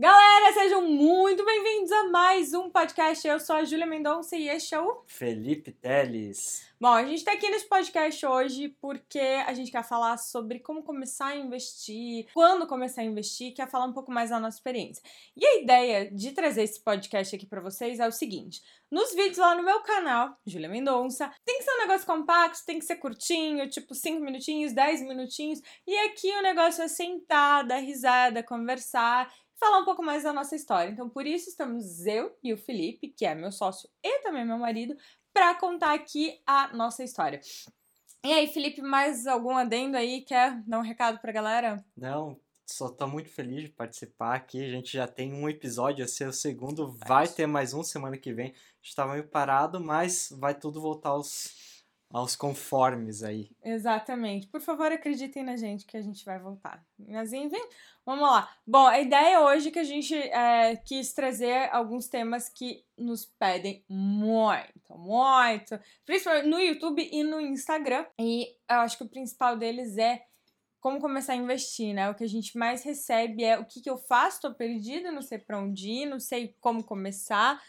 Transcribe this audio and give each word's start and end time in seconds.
Galera, 0.00 0.54
sejam 0.54 0.80
muito 0.80 1.44
bem-vindos 1.44 1.92
a 1.92 2.04
mais 2.04 2.54
um 2.54 2.70
podcast. 2.70 3.28
Eu 3.28 3.38
sou 3.38 3.54
a 3.54 3.64
Júlia 3.64 3.84
Mendonça 3.84 4.34
e 4.34 4.48
este 4.48 4.74
é 4.74 4.80
o 4.80 5.02
Felipe 5.06 5.72
Teles. 5.72 6.66
Bom, 6.80 6.94
a 6.94 7.04
gente 7.04 7.22
tá 7.22 7.32
aqui 7.32 7.50
nesse 7.50 7.68
podcast 7.68 8.24
hoje 8.24 8.74
porque 8.80 9.18
a 9.18 9.52
gente 9.52 9.70
quer 9.70 9.84
falar 9.84 10.16
sobre 10.16 10.58
como 10.60 10.82
começar 10.82 11.26
a 11.26 11.36
investir, 11.36 12.26
quando 12.32 12.66
começar 12.66 13.02
a 13.02 13.04
investir, 13.04 13.52
quer 13.52 13.68
falar 13.68 13.84
um 13.84 13.92
pouco 13.92 14.10
mais 14.10 14.30
da 14.30 14.40
nossa 14.40 14.56
experiência. 14.56 15.02
E 15.36 15.44
a 15.44 15.60
ideia 15.60 16.10
de 16.10 16.32
trazer 16.32 16.62
esse 16.62 16.80
podcast 16.80 17.36
aqui 17.36 17.44
para 17.44 17.60
vocês 17.60 18.00
é 18.00 18.08
o 18.08 18.12
seguinte: 18.12 18.62
nos 18.90 19.14
vídeos 19.14 19.36
lá 19.36 19.54
no 19.54 19.62
meu 19.62 19.80
canal, 19.82 20.34
Júlia 20.46 20.70
Mendonça, 20.70 21.30
tem 21.44 21.58
que 21.58 21.64
ser 21.64 21.72
um 21.72 21.80
negócio 21.80 22.06
compacto, 22.06 22.64
tem 22.64 22.78
que 22.78 22.86
ser 22.86 22.96
curtinho, 22.96 23.68
tipo 23.68 23.94
5 23.94 24.18
minutinhos, 24.24 24.72
10 24.72 25.02
minutinhos, 25.02 25.60
e 25.86 25.94
aqui 26.06 26.30
o 26.30 26.42
negócio 26.42 26.82
é 26.82 26.88
sentar, 26.88 27.66
dar 27.66 27.76
risada, 27.76 28.42
conversar 28.42 29.30
falar 29.60 29.78
um 29.78 29.84
pouco 29.84 30.02
mais 30.02 30.22
da 30.22 30.32
nossa 30.32 30.56
história. 30.56 30.90
Então, 30.90 31.08
por 31.08 31.26
isso 31.26 31.50
estamos 31.50 32.06
eu 32.06 32.34
e 32.42 32.52
o 32.52 32.58
Felipe, 32.58 33.08
que 33.08 33.26
é 33.26 33.34
meu 33.34 33.52
sócio 33.52 33.88
e 34.02 34.22
também 34.22 34.44
meu 34.44 34.58
marido, 34.58 34.96
para 35.32 35.54
contar 35.54 35.92
aqui 35.92 36.40
a 36.46 36.74
nossa 36.74 37.04
história. 37.04 37.40
E 38.24 38.32
aí, 38.32 38.48
Felipe, 38.48 38.80
mais 38.80 39.26
algum 39.26 39.56
adendo 39.56 39.96
aí? 39.96 40.22
Quer 40.22 40.62
dar 40.66 40.78
um 40.78 40.82
recado 40.82 41.20
pra 41.20 41.32
galera? 41.32 41.84
Não, 41.96 42.40
só 42.66 42.88
tô 42.88 43.06
muito 43.06 43.28
feliz 43.28 43.62
de 43.64 43.68
participar 43.68 44.34
aqui. 44.34 44.64
A 44.64 44.68
gente 44.68 44.92
já 44.92 45.06
tem 45.06 45.32
um 45.32 45.48
episódio, 45.48 46.04
esse 46.04 46.24
é 46.24 46.28
o 46.28 46.32
segundo, 46.32 46.96
vai 47.06 47.28
ter 47.28 47.46
mais 47.46 47.74
um 47.74 47.82
semana 47.82 48.16
que 48.16 48.32
vem. 48.32 48.48
A 48.48 48.82
gente 48.82 48.94
tava 48.94 49.12
meio 49.12 49.28
parado, 49.28 49.80
mas 49.80 50.28
vai 50.38 50.54
tudo 50.54 50.80
voltar 50.80 51.10
aos, 51.10 51.69
aos 52.12 52.34
conformes 52.34 53.22
aí. 53.22 53.50
Exatamente. 53.62 54.48
Por 54.48 54.60
favor, 54.60 54.90
acreditem 54.90 55.44
na 55.44 55.56
gente 55.56 55.86
que 55.86 55.96
a 55.96 56.02
gente 56.02 56.24
vai 56.24 56.38
voltar. 56.40 56.84
Mas 56.98 57.32
enfim, 57.32 57.62
vamos 58.04 58.28
lá. 58.28 58.50
Bom, 58.66 58.86
a 58.86 59.00
ideia 59.00 59.40
hoje 59.40 59.68
é 59.68 59.70
que 59.70 59.78
a 59.78 59.84
gente 59.84 60.14
é, 60.14 60.76
quis 60.76 61.12
trazer 61.12 61.70
alguns 61.72 62.08
temas 62.08 62.48
que 62.48 62.84
nos 62.98 63.24
pedem 63.24 63.84
muito, 63.88 64.98
muito. 64.98 65.78
Principalmente 66.04 66.48
no 66.48 66.58
YouTube 66.58 67.08
e 67.10 67.22
no 67.22 67.40
Instagram. 67.40 68.04
E 68.18 68.48
eu 68.68 68.76
acho 68.78 68.98
que 68.98 69.04
o 69.04 69.08
principal 69.08 69.56
deles 69.56 69.96
é 69.96 70.22
como 70.80 70.98
começar 70.98 71.34
a 71.34 71.36
investir, 71.36 71.94
né? 71.94 72.10
O 72.10 72.14
que 72.14 72.24
a 72.24 72.28
gente 72.28 72.58
mais 72.58 72.82
recebe 72.82 73.44
é 73.44 73.58
o 73.58 73.66
que, 73.66 73.80
que 73.80 73.90
eu 73.90 73.98
faço, 73.98 74.40
tô 74.40 74.54
perdida, 74.54 75.12
não 75.12 75.22
sei 75.22 75.38
para 75.38 75.60
onde 75.60 75.90
ir, 75.90 76.06
não 76.06 76.18
sei 76.18 76.56
como 76.58 76.82
começar. 76.82 77.62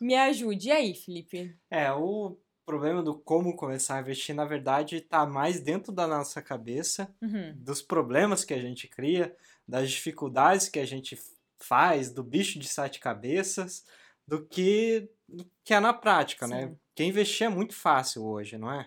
Me 0.00 0.14
ajude. 0.14 0.68
E 0.68 0.72
aí, 0.72 0.94
Felipe? 0.94 1.56
É, 1.70 1.90
o 1.90 2.38
problema 2.68 3.02
do 3.02 3.18
como 3.18 3.56
começar 3.56 3.96
a 3.96 4.00
investir, 4.00 4.34
na 4.34 4.44
verdade, 4.44 4.96
está 4.96 5.24
mais 5.24 5.58
dentro 5.58 5.90
da 5.90 6.06
nossa 6.06 6.42
cabeça, 6.42 7.10
uhum. 7.22 7.54
dos 7.56 7.80
problemas 7.80 8.44
que 8.44 8.52
a 8.52 8.60
gente 8.60 8.86
cria, 8.86 9.34
das 9.66 9.90
dificuldades 9.90 10.68
que 10.68 10.78
a 10.78 10.84
gente 10.84 11.18
faz, 11.58 12.12
do 12.12 12.22
bicho 12.22 12.58
de 12.58 12.68
sete 12.68 13.00
cabeças, 13.00 13.86
do 14.26 14.44
que, 14.46 15.08
do 15.26 15.50
que 15.64 15.72
é 15.72 15.80
na 15.80 15.94
prática, 15.94 16.46
né? 16.46 16.60
Sim. 16.60 16.66
né? 16.66 16.76
Porque 16.88 17.04
investir 17.04 17.46
é 17.46 17.48
muito 17.48 17.74
fácil 17.74 18.22
hoje, 18.26 18.58
não 18.58 18.70
é? 18.70 18.86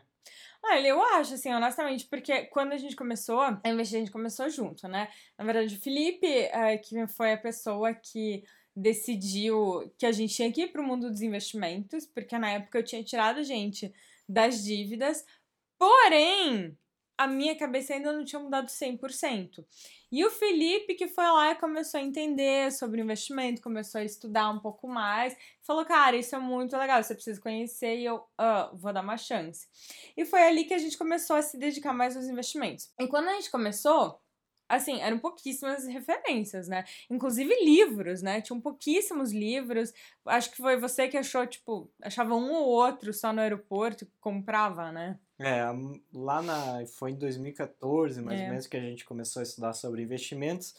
Olha, 0.64 0.88
eu 0.88 1.02
acho, 1.02 1.34
assim, 1.34 1.52
honestamente, 1.52 2.06
porque 2.06 2.44
quando 2.46 2.74
a 2.74 2.78
gente 2.78 2.96
começou 2.96 3.40
a 3.40 3.60
investir, 3.66 3.98
a 3.98 4.00
gente 4.02 4.12
começou 4.12 4.48
junto, 4.48 4.88
né? 4.88 5.10
Na 5.36 5.44
verdade, 5.44 5.76
o 5.76 5.82
Felipe, 5.82 6.28
é, 6.28 6.78
que 6.78 7.08
foi 7.08 7.34
a 7.34 7.38
pessoa 7.38 7.96
que 7.96 8.44
decidiu 8.76 9.92
que 9.98 10.06
a 10.06 10.12
gente 10.12 10.34
tinha 10.34 10.52
que 10.52 10.62
ir 10.62 10.68
para 10.72 10.82
o 10.82 10.86
mundo 10.86 11.10
dos 11.10 11.22
investimentos, 11.22 12.06
porque 12.06 12.38
na 12.38 12.52
época 12.52 12.80
eu 12.80 12.84
tinha 12.84 13.04
tirado 13.04 13.40
a 13.40 13.44
gente 13.44 13.94
das 14.28 14.64
dívidas, 14.64 15.26
porém 15.78 16.78
a 17.22 17.28
minha 17.28 17.56
cabeça 17.56 17.94
ainda 17.94 18.12
não 18.12 18.26
tinha 18.26 18.42
mudado 18.42 18.68
100%. 18.68 19.64
E 20.12 20.26
o 20.26 20.32
Felipe, 20.32 20.96
que 20.96 21.08
foi 21.08 21.24
lá 21.24 21.52
e 21.52 21.56
começou 21.56 22.00
a 22.00 22.04
entender 22.04 22.72
sobre 22.72 23.00
investimento, 23.00 23.62
começou 23.62 24.02
a 24.02 24.04
estudar 24.04 24.50
um 24.50 24.60
pouco 24.60 24.88
mais, 24.88 25.38
falou: 25.62 25.86
Cara, 25.86 26.18
isso 26.18 26.36
é 26.36 26.40
muito 26.40 26.76
legal, 26.76 27.04
você 27.04 27.14
precisa 27.14 27.40
conhecer 27.40 27.98
e 27.98 28.06
eu 28.06 28.24
vou 28.74 28.92
dar 28.92 29.04
uma 29.04 29.18
chance. 29.18 29.68
E 30.18 30.26
foi 30.26 30.42
ali 30.42 30.64
que 30.64 30.74
a 30.74 30.80
gente 30.80 30.98
começou 30.98 31.36
a 31.36 31.44
se 31.44 31.58
dedicar 31.58 31.94
mais 31.94 32.18
aos 32.18 32.26
investimentos. 32.26 32.92
E 33.00 33.08
quando 33.08 33.28
a 33.28 33.34
gente 33.34 33.52
começou, 33.52 34.20
assim, 34.76 35.02
eram 35.02 35.20
pouquíssimas 35.20 35.86
referências, 35.86 36.68
né? 36.68 36.84
Inclusive 37.10 37.54
livros, 37.64 38.22
né? 38.22 38.42
Tinham 38.42 38.60
pouquíssimos 38.60 39.32
livros. 39.32 39.94
Acho 40.26 40.52
que 40.52 40.58
foi 40.58 40.78
você 40.78 41.08
que 41.08 41.18
achou, 41.18 41.46
tipo, 41.46 41.92
achava 42.02 42.36
um 42.36 42.52
ou 42.54 42.68
outro 42.68 43.14
só 43.14 43.34
no 43.34 43.42
aeroporto 43.42 44.08
comprava, 44.20 44.92
né? 44.92 45.20
É, 45.40 45.64
lá 46.14 46.42
na. 46.42 46.86
Foi 46.86 47.12
em 47.12 47.16
2014, 47.16 48.22
mais 48.22 48.40
é. 48.40 48.44
ou 48.44 48.50
menos, 48.50 48.68
que 48.68 48.78
a 48.78 48.82
gente 48.82 49.06
começou 49.06 49.40
a 49.40 49.44
estudar 49.44 49.74
sobre 49.74 50.04
investimentos. 50.04 50.76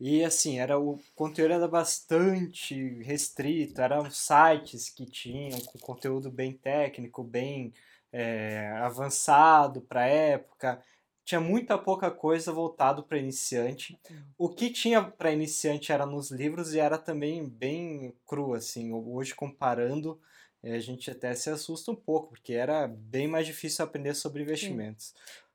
E 0.00 0.24
assim, 0.24 0.58
era 0.58 0.78
o 0.78 0.98
conteúdo 1.14 1.54
era 1.54 1.68
bastante 1.68 2.74
restrito, 3.02 3.80
eram 3.80 4.10
sites 4.10 4.88
que 4.90 5.06
tinham 5.06 5.60
com 5.60 5.78
conteúdo 5.78 6.28
bem 6.30 6.52
técnico, 6.52 7.22
bem 7.22 7.72
é, 8.12 8.68
avançado 8.80 9.80
para 9.80 10.00
a 10.02 10.06
época 10.06 10.82
tinha 11.24 11.40
muita 11.40 11.78
pouca 11.78 12.10
coisa 12.10 12.52
voltado 12.52 13.02
para 13.02 13.18
iniciante. 13.18 13.98
O 14.36 14.48
que 14.48 14.70
tinha 14.70 15.02
para 15.02 15.32
iniciante 15.32 15.92
era 15.92 16.04
nos 16.04 16.30
livros 16.30 16.74
e 16.74 16.80
era 16.80 16.98
também 16.98 17.48
bem 17.48 18.14
cru, 18.26 18.54
assim. 18.54 18.92
Hoje, 18.92 19.34
comparando, 19.34 20.20
eh, 20.62 20.74
a 20.74 20.80
gente 20.80 21.10
até 21.10 21.34
se 21.34 21.48
assusta 21.48 21.92
um 21.92 21.96
pouco, 21.96 22.30
porque 22.30 22.54
era 22.54 22.88
bem 22.88 23.28
mais 23.28 23.46
difícil 23.46 23.84
aprender 23.84 24.14
sobre 24.14 24.42
investimentos. 24.42 25.14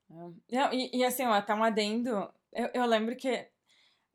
Não, 0.10 0.74
e, 0.74 0.98
e, 0.98 1.04
assim, 1.04 1.26
ó, 1.26 1.34
até 1.34 1.54
um 1.54 1.64
adendo, 1.64 2.32
eu, 2.54 2.70
eu 2.74 2.86
lembro 2.86 3.16
que 3.16 3.48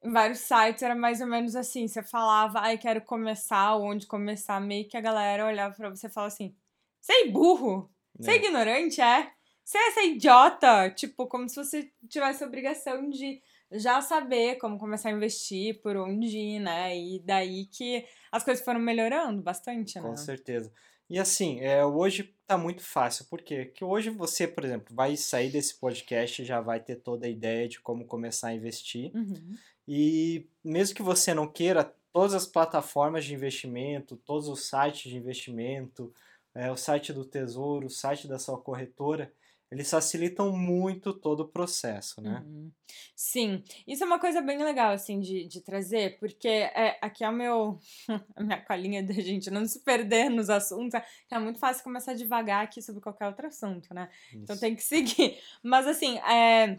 em 0.02 0.10
vários 0.10 0.40
sites 0.40 0.82
era 0.82 0.94
mais 0.94 1.20
ou 1.20 1.26
menos 1.26 1.54
assim, 1.54 1.86
você 1.86 2.02
falava, 2.02 2.60
ai, 2.60 2.78
quero 2.78 3.02
começar, 3.02 3.76
onde 3.76 4.06
começar, 4.06 4.58
meio 4.60 4.88
que 4.88 4.96
a 4.96 5.00
galera 5.00 5.46
olhava 5.46 5.74
para 5.74 5.90
você 5.90 6.06
e 6.06 6.10
falava 6.10 6.32
assim, 6.32 6.56
você 7.00 7.12
é 7.12 7.28
burro? 7.28 7.90
Você 8.18 8.32
é, 8.32 8.34
é 8.34 8.36
ignorante, 8.36 9.00
é? 9.00 9.32
Você 9.64 9.78
é 9.78 9.88
essa 9.88 10.02
idiota, 10.02 10.90
tipo, 10.90 11.26
como 11.26 11.48
se 11.48 11.56
você 11.56 11.90
tivesse 12.08 12.42
a 12.42 12.46
obrigação 12.46 13.08
de 13.08 13.40
já 13.70 14.00
saber 14.00 14.56
como 14.56 14.78
começar 14.78 15.08
a 15.08 15.12
investir, 15.12 15.80
por 15.80 15.96
onde 15.96 16.36
ir, 16.36 16.60
né? 16.60 16.96
E 16.96 17.20
daí 17.24 17.66
que 17.66 18.04
as 18.30 18.44
coisas 18.44 18.64
foram 18.64 18.80
melhorando 18.80 19.42
bastante, 19.42 19.98
né? 20.00 20.02
Com 20.02 20.16
certeza. 20.16 20.72
E 21.08 21.18
assim, 21.18 21.60
é, 21.60 21.84
hoje 21.84 22.34
tá 22.46 22.56
muito 22.56 22.82
fácil, 22.82 23.26
por 23.26 23.42
quê? 23.42 23.66
Porque 23.66 23.84
hoje 23.84 24.10
você, 24.10 24.46
por 24.46 24.64
exemplo, 24.64 24.94
vai 24.94 25.16
sair 25.16 25.50
desse 25.50 25.78
podcast 25.78 26.40
e 26.40 26.44
já 26.44 26.60
vai 26.60 26.80
ter 26.80 26.96
toda 26.96 27.26
a 27.26 27.30
ideia 27.30 27.68
de 27.68 27.80
como 27.80 28.06
começar 28.06 28.48
a 28.48 28.54
investir. 28.54 29.10
Uhum. 29.14 29.56
E 29.86 30.48
mesmo 30.64 30.94
que 30.94 31.02
você 31.02 31.34
não 31.34 31.46
queira, 31.46 31.94
todas 32.12 32.34
as 32.34 32.46
plataformas 32.46 33.24
de 33.24 33.34
investimento, 33.34 34.16
todos 34.16 34.48
os 34.48 34.68
sites 34.68 35.10
de 35.10 35.16
investimento, 35.16 36.14
é, 36.54 36.70
o 36.70 36.76
site 36.76 37.12
do 37.12 37.24
Tesouro, 37.24 37.86
o 37.86 37.90
site 37.90 38.28
da 38.28 38.38
sua 38.38 38.58
corretora, 38.58 39.32
eles 39.72 39.90
facilitam 39.90 40.52
muito 40.52 41.14
todo 41.14 41.40
o 41.40 41.48
processo, 41.48 42.20
né? 42.20 42.44
Uhum. 42.44 42.70
Sim, 43.16 43.64
isso 43.86 44.04
é 44.04 44.06
uma 44.06 44.18
coisa 44.18 44.42
bem 44.42 44.62
legal, 44.62 44.92
assim, 44.92 45.18
de, 45.18 45.46
de 45.46 45.62
trazer, 45.62 46.18
porque 46.18 46.46
é, 46.46 46.98
aqui 47.00 47.24
é 47.24 47.30
o 47.30 47.32
meu, 47.32 47.78
a 48.36 48.42
minha 48.42 48.60
colinha 48.60 49.02
da 49.02 49.14
gente 49.14 49.50
não 49.50 49.66
se 49.66 49.80
perder 49.80 50.28
nos 50.28 50.50
assuntos, 50.50 51.00
é 51.30 51.38
muito 51.38 51.58
fácil 51.58 51.82
começar 51.82 52.12
devagar 52.12 52.62
aqui 52.64 52.82
sobre 52.82 53.00
qualquer 53.00 53.26
outro 53.26 53.46
assunto, 53.46 53.94
né? 53.94 54.10
Então 54.28 54.42
isso. 54.42 54.42
Então 54.42 54.58
tem 54.58 54.76
que 54.76 54.84
seguir. 54.84 55.38
Mas, 55.62 55.86
assim, 55.86 56.18
é... 56.18 56.78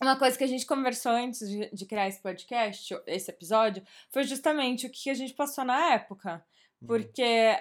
Uma 0.00 0.16
coisa 0.16 0.38
que 0.38 0.44
a 0.44 0.46
gente 0.46 0.64
conversou 0.64 1.12
antes 1.12 1.46
de, 1.46 1.68
de 1.74 1.84
criar 1.84 2.08
esse 2.08 2.22
podcast, 2.22 2.94
esse 3.06 3.30
episódio, 3.30 3.82
foi 4.08 4.22
justamente 4.22 4.86
o 4.86 4.90
que 4.90 5.10
a 5.10 5.14
gente 5.14 5.34
passou 5.34 5.62
na 5.62 5.92
época. 5.92 6.42
Uhum. 6.80 6.86
Porque 6.86 7.60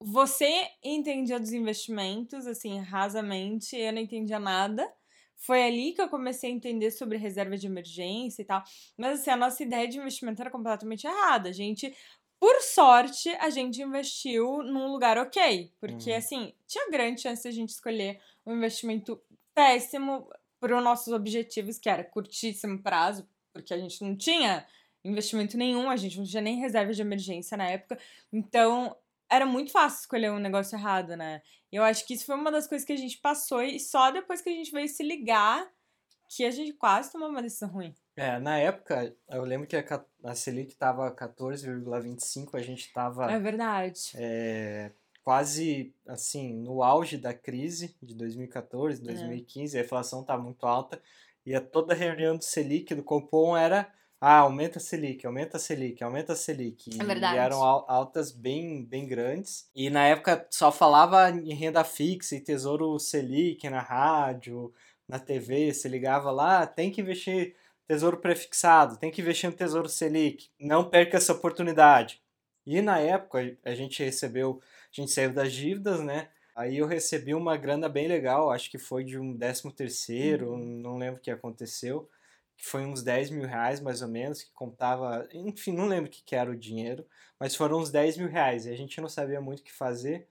você 0.00 0.68
entendia 0.82 1.40
dos 1.40 1.52
investimentos, 1.52 2.46
assim, 2.46 2.78
rasamente, 2.80 3.76
eu 3.76 3.92
não 3.92 4.00
entendia 4.00 4.38
nada. 4.38 4.90
Foi 5.36 5.62
ali 5.62 5.92
que 5.92 6.00
eu 6.00 6.08
comecei 6.08 6.50
a 6.50 6.52
entender 6.52 6.90
sobre 6.90 7.18
reserva 7.18 7.56
de 7.56 7.66
emergência 7.66 8.42
e 8.42 8.44
tal. 8.44 8.62
Mas, 8.96 9.20
assim, 9.20 9.30
a 9.30 9.36
nossa 9.36 9.62
ideia 9.62 9.86
de 9.86 9.98
investimento 9.98 10.40
era 10.40 10.50
completamente 10.50 11.06
errada. 11.06 11.48
A 11.48 11.52
gente, 11.52 11.94
por 12.40 12.60
sorte, 12.62 13.28
a 13.36 13.50
gente 13.50 13.82
investiu 13.82 14.62
num 14.62 14.90
lugar 14.90 15.18
ok. 15.18 15.72
Porque, 15.78 16.10
uhum. 16.10 16.16
assim, 16.16 16.54
tinha 16.66 16.90
grande 16.90 17.20
chance 17.20 17.42
de 17.42 17.48
a 17.48 17.52
gente 17.52 17.70
escolher 17.70 18.20
um 18.46 18.54
investimento 18.54 19.20
péssimo 19.54 20.28
para 20.60 20.76
os 20.76 20.82
nossos 20.82 21.12
objetivos, 21.12 21.78
que 21.78 21.88
era 21.88 22.04
curtíssimo 22.04 22.82
prazo, 22.82 23.28
porque 23.52 23.72
a 23.72 23.78
gente 23.78 24.02
não 24.02 24.16
tinha 24.16 24.66
investimento 25.04 25.56
nenhum, 25.56 25.88
a 25.88 25.96
gente 25.96 26.18
não 26.18 26.24
tinha 26.24 26.42
nem 26.42 26.58
reserva 26.58 26.92
de 26.92 27.00
emergência 27.00 27.56
na 27.56 27.68
época. 27.68 27.98
Então, 28.32 28.96
era 29.30 29.46
muito 29.46 29.72
fácil 29.72 30.00
escolher 30.00 30.30
um 30.30 30.38
negócio 30.38 30.76
errado, 30.76 31.16
né? 31.16 31.42
Eu 31.70 31.82
acho 31.82 32.06
que 32.06 32.14
isso 32.14 32.26
foi 32.26 32.36
uma 32.36 32.50
das 32.50 32.66
coisas 32.66 32.86
que 32.86 32.92
a 32.92 32.96
gente 32.96 33.18
passou 33.18 33.62
e 33.62 33.78
só 33.80 34.10
depois 34.10 34.40
que 34.40 34.48
a 34.48 34.52
gente 34.52 34.70
veio 34.70 34.88
se 34.88 35.02
ligar 35.02 35.66
que 36.28 36.44
a 36.44 36.50
gente 36.50 36.72
quase 36.72 37.12
tomou 37.12 37.28
uma 37.28 37.42
decisão 37.42 37.68
ruim. 37.68 37.94
É, 38.16 38.38
na 38.38 38.58
época, 38.58 39.14
eu 39.28 39.44
lembro 39.44 39.66
que 39.66 39.76
a, 39.76 40.04
a 40.24 40.34
Selic 40.34 40.72
estava 40.72 41.10
14,25, 41.14 42.54
a 42.54 42.62
gente 42.62 42.86
estava... 42.86 43.30
É 43.30 43.38
verdade. 43.38 44.12
É, 44.14 44.90
quase, 45.22 45.94
assim, 46.06 46.54
no 46.54 46.82
auge 46.82 47.18
da 47.18 47.34
crise 47.34 47.94
de 48.02 48.14
2014, 48.14 49.02
2015, 49.02 49.76
é. 49.76 49.80
a 49.80 49.84
inflação 49.84 50.22
estava 50.22 50.42
muito 50.42 50.66
alta, 50.66 51.00
e 51.44 51.54
a 51.54 51.60
toda 51.60 51.94
reunião 51.94 52.36
do 52.36 52.42
Selic, 52.42 52.94
do 52.94 53.04
Copom, 53.04 53.56
era 53.56 53.92
ah, 54.28 54.38
aumenta 54.38 54.78
a 54.78 54.82
Selic, 54.82 55.24
aumenta 55.24 55.56
a 55.56 55.60
Selic, 55.60 56.02
aumenta 56.02 56.32
a 56.32 56.36
Selic. 56.36 57.00
É 57.00 57.04
verdade. 57.04 57.36
E 57.36 57.38
eram 57.38 57.62
altas 57.62 58.32
bem, 58.32 58.84
bem 58.84 59.06
grandes. 59.06 59.70
E 59.72 59.88
na 59.88 60.04
época 60.04 60.44
só 60.50 60.72
falava 60.72 61.30
em 61.30 61.54
renda 61.54 61.84
fixa 61.84 62.34
e 62.34 62.40
tesouro 62.40 62.98
Selic 62.98 63.70
na 63.70 63.80
rádio, 63.80 64.74
na 65.08 65.20
TV, 65.20 65.72
se 65.72 65.88
ligava 65.88 66.32
lá, 66.32 66.66
tem 66.66 66.90
que 66.90 67.00
investir 67.00 67.54
tesouro 67.86 68.16
prefixado, 68.16 68.96
tem 68.96 69.12
que 69.12 69.20
investir 69.20 69.48
no 69.48 69.54
tesouro 69.54 69.88
Selic, 69.88 70.48
não 70.58 70.90
perca 70.90 71.18
essa 71.18 71.32
oportunidade. 71.32 72.20
E 72.66 72.82
na 72.82 72.98
época 72.98 73.56
a 73.64 73.74
gente 73.76 74.02
recebeu, 74.02 74.60
a 74.92 75.00
gente 75.00 75.12
saiu 75.12 75.32
das 75.32 75.52
dívidas, 75.52 76.00
né? 76.00 76.30
Aí 76.56 76.78
eu 76.78 76.86
recebi 76.88 77.32
uma 77.32 77.56
grana 77.56 77.88
bem 77.88 78.08
legal, 78.08 78.50
acho 78.50 78.72
que 78.72 78.78
foi 78.78 79.04
de 79.04 79.20
um 79.20 79.32
décimo 79.32 79.70
terceiro, 79.70 80.50
uhum. 80.50 80.80
não 80.80 80.98
lembro 80.98 81.20
o 81.20 81.22
que 81.22 81.30
aconteceu, 81.30 82.08
que 82.56 82.66
foi 82.66 82.84
uns 82.86 83.02
10 83.02 83.30
mil 83.30 83.46
reais 83.46 83.80
mais 83.80 84.02
ou 84.02 84.08
menos, 84.08 84.42
que 84.42 84.52
contava, 84.52 85.28
enfim, 85.32 85.72
não 85.72 85.86
lembro 85.86 86.08
o 86.08 86.12
que, 86.12 86.22
que 86.22 86.34
era 86.34 86.50
o 86.50 86.56
dinheiro, 86.56 87.06
mas 87.38 87.54
foram 87.54 87.78
uns 87.78 87.90
10 87.90 88.16
mil 88.16 88.28
reais, 88.28 88.66
e 88.66 88.70
a 88.70 88.76
gente 88.76 89.00
não 89.00 89.08
sabia 89.08 89.40
muito 89.40 89.60
o 89.60 89.64
que 89.64 89.72
fazer, 89.72 90.28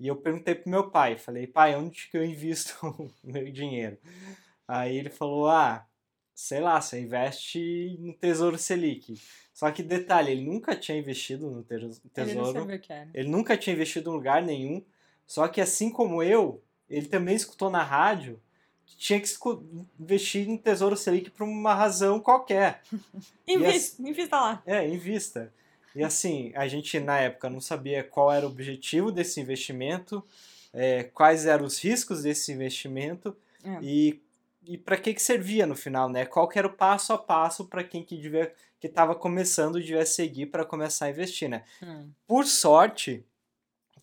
e 0.00 0.06
eu 0.06 0.16
perguntei 0.16 0.54
pro 0.54 0.70
meu 0.70 0.90
pai, 0.90 1.16
falei, 1.16 1.46
pai, 1.46 1.74
onde 1.74 2.08
que 2.08 2.16
eu 2.16 2.24
invisto 2.24 2.74
o 2.86 3.10
meu 3.22 3.50
dinheiro? 3.50 3.98
Aí 4.66 4.96
ele 4.96 5.10
falou, 5.10 5.48
ah, 5.48 5.86
sei 6.34 6.60
lá, 6.60 6.80
você 6.80 7.00
investe 7.00 7.96
no 7.98 8.14
Tesouro 8.14 8.58
Selic. 8.58 9.14
Só 9.52 9.70
que 9.72 9.82
detalhe, 9.82 10.30
ele 10.30 10.44
nunca 10.44 10.76
tinha 10.76 10.96
investido 10.96 11.50
no 11.50 11.64
tesouro. 11.64 11.98
Ele, 12.16 12.34
não 12.34 12.52
sabia 12.52 12.76
o 12.76 12.80
que 12.80 12.92
era. 12.92 13.10
ele 13.12 13.28
nunca 13.28 13.56
tinha 13.56 13.74
investido 13.74 14.08
em 14.08 14.12
lugar 14.12 14.40
nenhum. 14.40 14.84
Só 15.26 15.48
que 15.48 15.60
assim 15.60 15.90
como 15.90 16.22
eu, 16.22 16.62
ele 16.88 17.08
também 17.08 17.34
escutou 17.34 17.68
na 17.68 17.82
rádio 17.82 18.40
tinha 18.96 19.20
que 19.20 19.28
investir 19.98 20.48
em 20.48 20.56
Tesouro 20.56 20.96
Selic 20.96 21.30
por 21.30 21.44
uma 21.44 21.74
razão 21.74 22.18
qualquer. 22.20 22.82
invista, 23.46 24.02
invista 24.02 24.36
lá. 24.36 24.62
É, 24.66 24.86
invista. 24.88 25.52
E 25.94 26.02
assim, 26.02 26.52
a 26.54 26.68
gente 26.68 26.98
na 27.00 27.18
época 27.18 27.50
não 27.50 27.60
sabia 27.60 28.04
qual 28.04 28.32
era 28.32 28.46
o 28.46 28.50
objetivo 28.50 29.10
desse 29.10 29.40
investimento, 29.40 30.24
é, 30.72 31.04
quais 31.04 31.46
eram 31.46 31.64
os 31.64 31.82
riscos 31.82 32.22
desse 32.22 32.52
investimento 32.52 33.36
é. 33.64 33.78
e, 33.82 34.20
e 34.64 34.78
para 34.78 34.96
que, 34.96 35.14
que 35.14 35.22
servia 35.22 35.66
no 35.66 35.74
final, 35.74 36.08
né? 36.08 36.24
Qual 36.26 36.48
era 36.54 36.66
o 36.66 36.72
passo 36.72 37.12
a 37.12 37.18
passo 37.18 37.64
para 37.64 37.82
quem 37.82 38.02
que 38.02 38.16
devia 38.16 38.52
que 38.80 38.86
estava 38.86 39.14
começando 39.14 39.80
devia 39.80 40.06
seguir 40.06 40.46
para 40.46 40.64
começar 40.64 41.06
a 41.06 41.10
investir, 41.10 41.48
né? 41.48 41.64
Hum. 41.82 42.10
Por 42.26 42.46
sorte, 42.46 43.24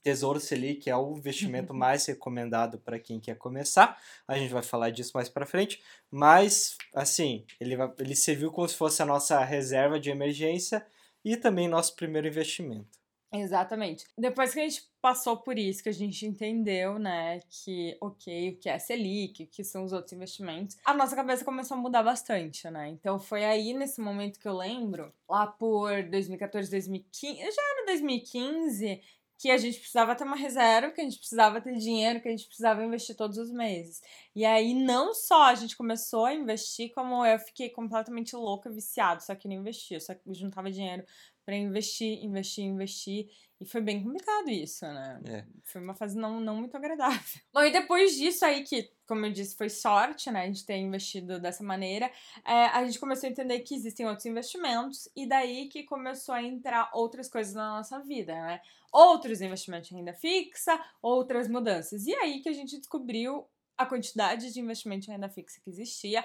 Tesouro 0.06 0.40
Selic 0.40 0.88
é 0.88 0.96
o 0.96 1.18
investimento 1.18 1.74
uhum. 1.74 1.80
mais 1.80 2.06
recomendado 2.06 2.78
para 2.78 3.00
quem 3.00 3.19
quer 3.19 3.36
começar. 3.40 4.00
A 4.28 4.38
gente 4.38 4.54
vai 4.54 4.62
falar 4.62 4.92
disso 4.92 5.13
mais 5.16 5.28
para 5.28 5.48
frente, 5.48 5.81
mas 6.12 6.78
assim, 6.94 7.44
ele, 7.60 7.75
vai, 7.75 7.92
ele 7.98 8.16
serviu 8.16 8.52
como 8.52 8.69
se 8.69 8.75
fosse 8.75 9.02
a 9.02 9.06
nossa 9.06 9.44
reserva 9.44 10.00
de 10.00 10.12
emergência 10.12 10.86
e 11.24 11.36
também 11.36 11.68
nosso 11.68 11.96
primeiro 11.96 12.28
investimento. 12.28 13.00
Exatamente. 13.34 14.06
Depois 14.16 14.54
que 14.54 14.60
a 14.60 14.63
gente 14.63 14.88
passou 15.02 15.38
por 15.38 15.57
isso, 15.57 15.84
que 15.84 15.90
a 15.90 15.94
gente 15.94 16.25
entendeu, 16.25 16.98
né, 16.98 17.40
que, 17.50 17.98
ok, 18.00 18.50
o 18.50 18.57
que 18.57 18.69
é 18.69 18.78
Selic, 18.80 19.44
o 19.44 19.48
que 19.48 19.63
são 19.63 19.84
os 19.84 19.92
outros 19.92 20.13
investimentos, 20.13 20.78
a 20.86 20.94
nossa 20.94 21.16
cabeça 21.16 21.44
começou 21.44 21.78
a 21.78 21.80
mudar 21.80 22.04
bastante, 22.04 22.69
né? 22.69 22.90
Então 22.90 23.19
foi 23.19 23.44
aí 23.44 23.74
nesse 23.74 24.00
momento 24.00 24.40
que 24.40 24.48
eu 24.48 24.56
lembro, 24.56 25.12
lá 25.28 25.48
por 25.48 26.04
2014, 26.04 26.69
2015, 26.69 27.40
já 27.40 27.46
era 27.46 27.86
2015, 27.88 29.02
que 29.37 29.51
a 29.51 29.57
gente 29.57 29.79
precisava 29.79 30.15
ter 30.15 30.23
uma 30.23 30.35
reserva, 30.35 30.91
que 30.91 31.01
a 31.01 31.03
gente 31.03 31.17
precisava 31.17 31.61
ter 31.61 31.75
dinheiro, 31.77 32.21
que 32.21 32.27
a 32.27 32.31
gente 32.31 32.47
precisava 32.47 32.83
investir 32.83 33.15
todos 33.15 33.37
os 33.37 33.51
meses. 33.51 34.01
E 34.35 34.45
aí, 34.45 34.73
não 34.73 35.13
só 35.13 35.43
a 35.43 35.55
gente 35.55 35.75
começou 35.75 36.25
a 36.25 36.33
investir, 36.33 36.93
como 36.93 37.25
eu 37.25 37.37
fiquei 37.39 37.69
completamente 37.69 38.35
louca, 38.35 38.69
viciada, 38.69 39.19
só 39.19 39.35
que 39.35 39.47
não 39.47 39.55
investia, 39.55 39.99
só 39.99 40.13
juntava 40.27 40.71
dinheiro 40.71 41.05
para 41.45 41.55
investir, 41.55 42.23
investir, 42.23 42.63
investir. 42.65 43.27
E 43.60 43.66
foi 43.66 43.80
bem 43.80 44.04
complicado 44.04 44.50
isso, 44.50 44.86
né? 44.86 45.22
É. 45.25 45.46
Foi 45.63 45.81
uma 45.81 45.96
fase 45.96 46.18
não, 46.18 46.42
não 46.42 46.57
muito 46.57 46.75
agradável. 46.75 47.42
Bom, 47.54 47.63
e 47.63 47.72
depois 47.72 48.16
disso 48.16 48.44
aí, 48.44 48.63
que, 48.63 48.92
como 49.07 49.25
eu 49.25 49.31
disse, 49.31 49.56
foi 49.56 49.69
sorte, 49.69 50.30
né? 50.30 50.42
A 50.42 50.46
gente 50.46 50.66
ter 50.66 50.75
investido 50.75 51.40
dessa 51.40 51.63
maneira, 51.63 52.12
é, 52.44 52.66
a 52.66 52.84
gente 52.86 53.00
começou 53.00 53.28
a 53.28 53.31
entender 53.31 53.62
que 53.62 53.74
existem 53.74 54.06
outros 54.06 54.25
investimentos, 54.25 55.07
e 55.16 55.25
daí 55.25 55.69
que 55.69 55.84
começou 55.84 56.36
a 56.36 56.44
entrar 56.44 56.90
outras 56.94 57.30
coisas 57.30 57.54
na 57.54 57.78
nossa 57.78 58.00
vida, 58.00 58.34
né? 58.34 58.62
Outros 58.92 59.40
investimentos 59.40 59.90
em 59.92 59.96
renda 59.96 60.13
fixa, 60.13 60.78
outras 61.02 61.48
mudanças. 61.48 62.06
E 62.06 62.13
aí 62.13 62.42
que 62.42 62.50
a 62.50 62.54
gente 62.54 62.78
descobriu 62.78 63.48
a 63.78 63.86
quantidade 63.86 64.52
de 64.54 64.60
investimento 64.60 65.10
em 65.10 65.13
renda 65.13 65.30
fixa 65.30 65.62
que 65.62 65.69
existia. 65.69 66.24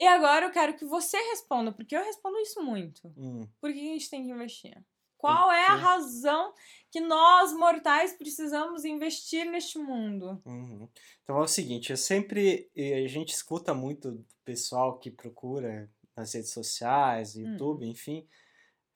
E 0.00 0.06
agora 0.06 0.46
eu 0.46 0.50
quero 0.50 0.74
que 0.74 0.84
você 0.84 1.16
responda, 1.16 1.70
porque 1.70 1.96
eu 1.96 2.04
respondo 2.04 2.38
isso 2.40 2.60
muito. 2.62 3.06
Hum. 3.16 3.46
Por 3.60 3.72
que 3.72 3.78
a 3.78 3.92
gente 3.92 4.10
tem 4.10 4.24
que 4.24 4.30
investir? 4.30 4.76
Qual 5.22 5.52
é 5.52 5.68
a 5.68 5.76
razão 5.76 6.52
que 6.90 6.98
nós, 6.98 7.52
mortais, 7.52 8.12
precisamos 8.12 8.84
investir 8.84 9.48
neste 9.48 9.78
mundo? 9.78 10.42
Uhum. 10.44 10.88
Então 11.22 11.38
é 11.38 11.42
o 11.42 11.46
seguinte, 11.46 11.92
eu 11.92 11.96
sempre. 11.96 12.68
A 12.76 13.06
gente 13.06 13.32
escuta 13.32 13.72
muito 13.72 14.10
do 14.10 14.26
pessoal 14.44 14.98
que 14.98 15.12
procura 15.12 15.88
nas 16.16 16.34
redes 16.34 16.50
sociais, 16.50 17.36
hum. 17.36 17.42
YouTube, 17.42 17.86
hum. 17.86 17.90
enfim, 17.90 18.26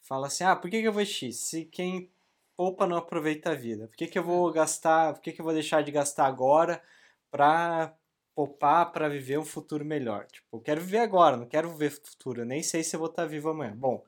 fala 0.03 0.27
assim: 0.27 0.43
ah, 0.43 0.57
por 0.57 0.69
que, 0.69 0.81
que 0.81 0.89
eu 0.89 0.93
vou 0.93 1.01
investir? 1.01 1.33
Se 1.33 1.65
quem 1.65 2.11
poupa 2.57 2.89
não 2.89 2.97
aproveita 2.97 3.51
a 3.51 3.55
vida, 3.55 3.87
por 3.87 3.97
que, 3.97 4.09
que 4.09 4.19
eu 4.19 4.25
vou 4.25 4.49
hum. 4.49 4.53
gastar, 4.53 5.15
por 5.15 5.23
que, 5.23 5.33
que 5.33 5.41
eu 5.41 5.45
vou 5.45 5.55
deixar 5.55 5.81
de 5.85 5.93
gastar 5.93 6.27
agora 6.27 6.83
para 7.31 7.97
poupar 8.35 8.91
para 8.91 9.09
viver 9.09 9.39
um 9.39 9.45
futuro 9.45 9.85
melhor? 9.85 10.27
Tipo, 10.27 10.57
eu 10.57 10.61
quero 10.61 10.81
viver 10.81 10.99
agora, 10.99 11.37
não 11.37 11.47
quero 11.47 11.71
viver 11.71 11.91
futuro, 11.91 12.41
eu 12.41 12.47
nem 12.47 12.65
sei 12.65 12.83
se 12.83 12.97
eu 12.97 13.01
vou 13.01 13.09
estar 13.09 13.27
vivo 13.27 13.49
amanhã. 13.49 13.77
Bom 13.77 14.05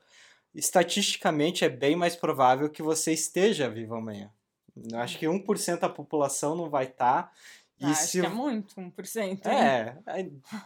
estatisticamente 0.53 1.63
é 1.63 1.69
bem 1.69 1.95
mais 1.95 2.15
provável 2.15 2.69
que 2.69 2.81
você 2.81 3.13
esteja 3.13 3.69
vivo 3.69 3.95
amanhã. 3.95 4.31
Acho 4.93 5.19
que 5.19 5.25
1% 5.25 5.79
da 5.79 5.89
população 5.89 6.55
não 6.55 6.69
vai 6.69 6.85
estar. 6.85 7.23
Tá, 7.23 7.31
e 7.79 7.85
ah, 7.85 7.93
se... 7.93 8.19
Acho 8.19 8.29
que 8.29 8.33
é 8.33 8.37
muito, 8.37 8.75
1%. 8.75 9.45
É, 9.45 9.97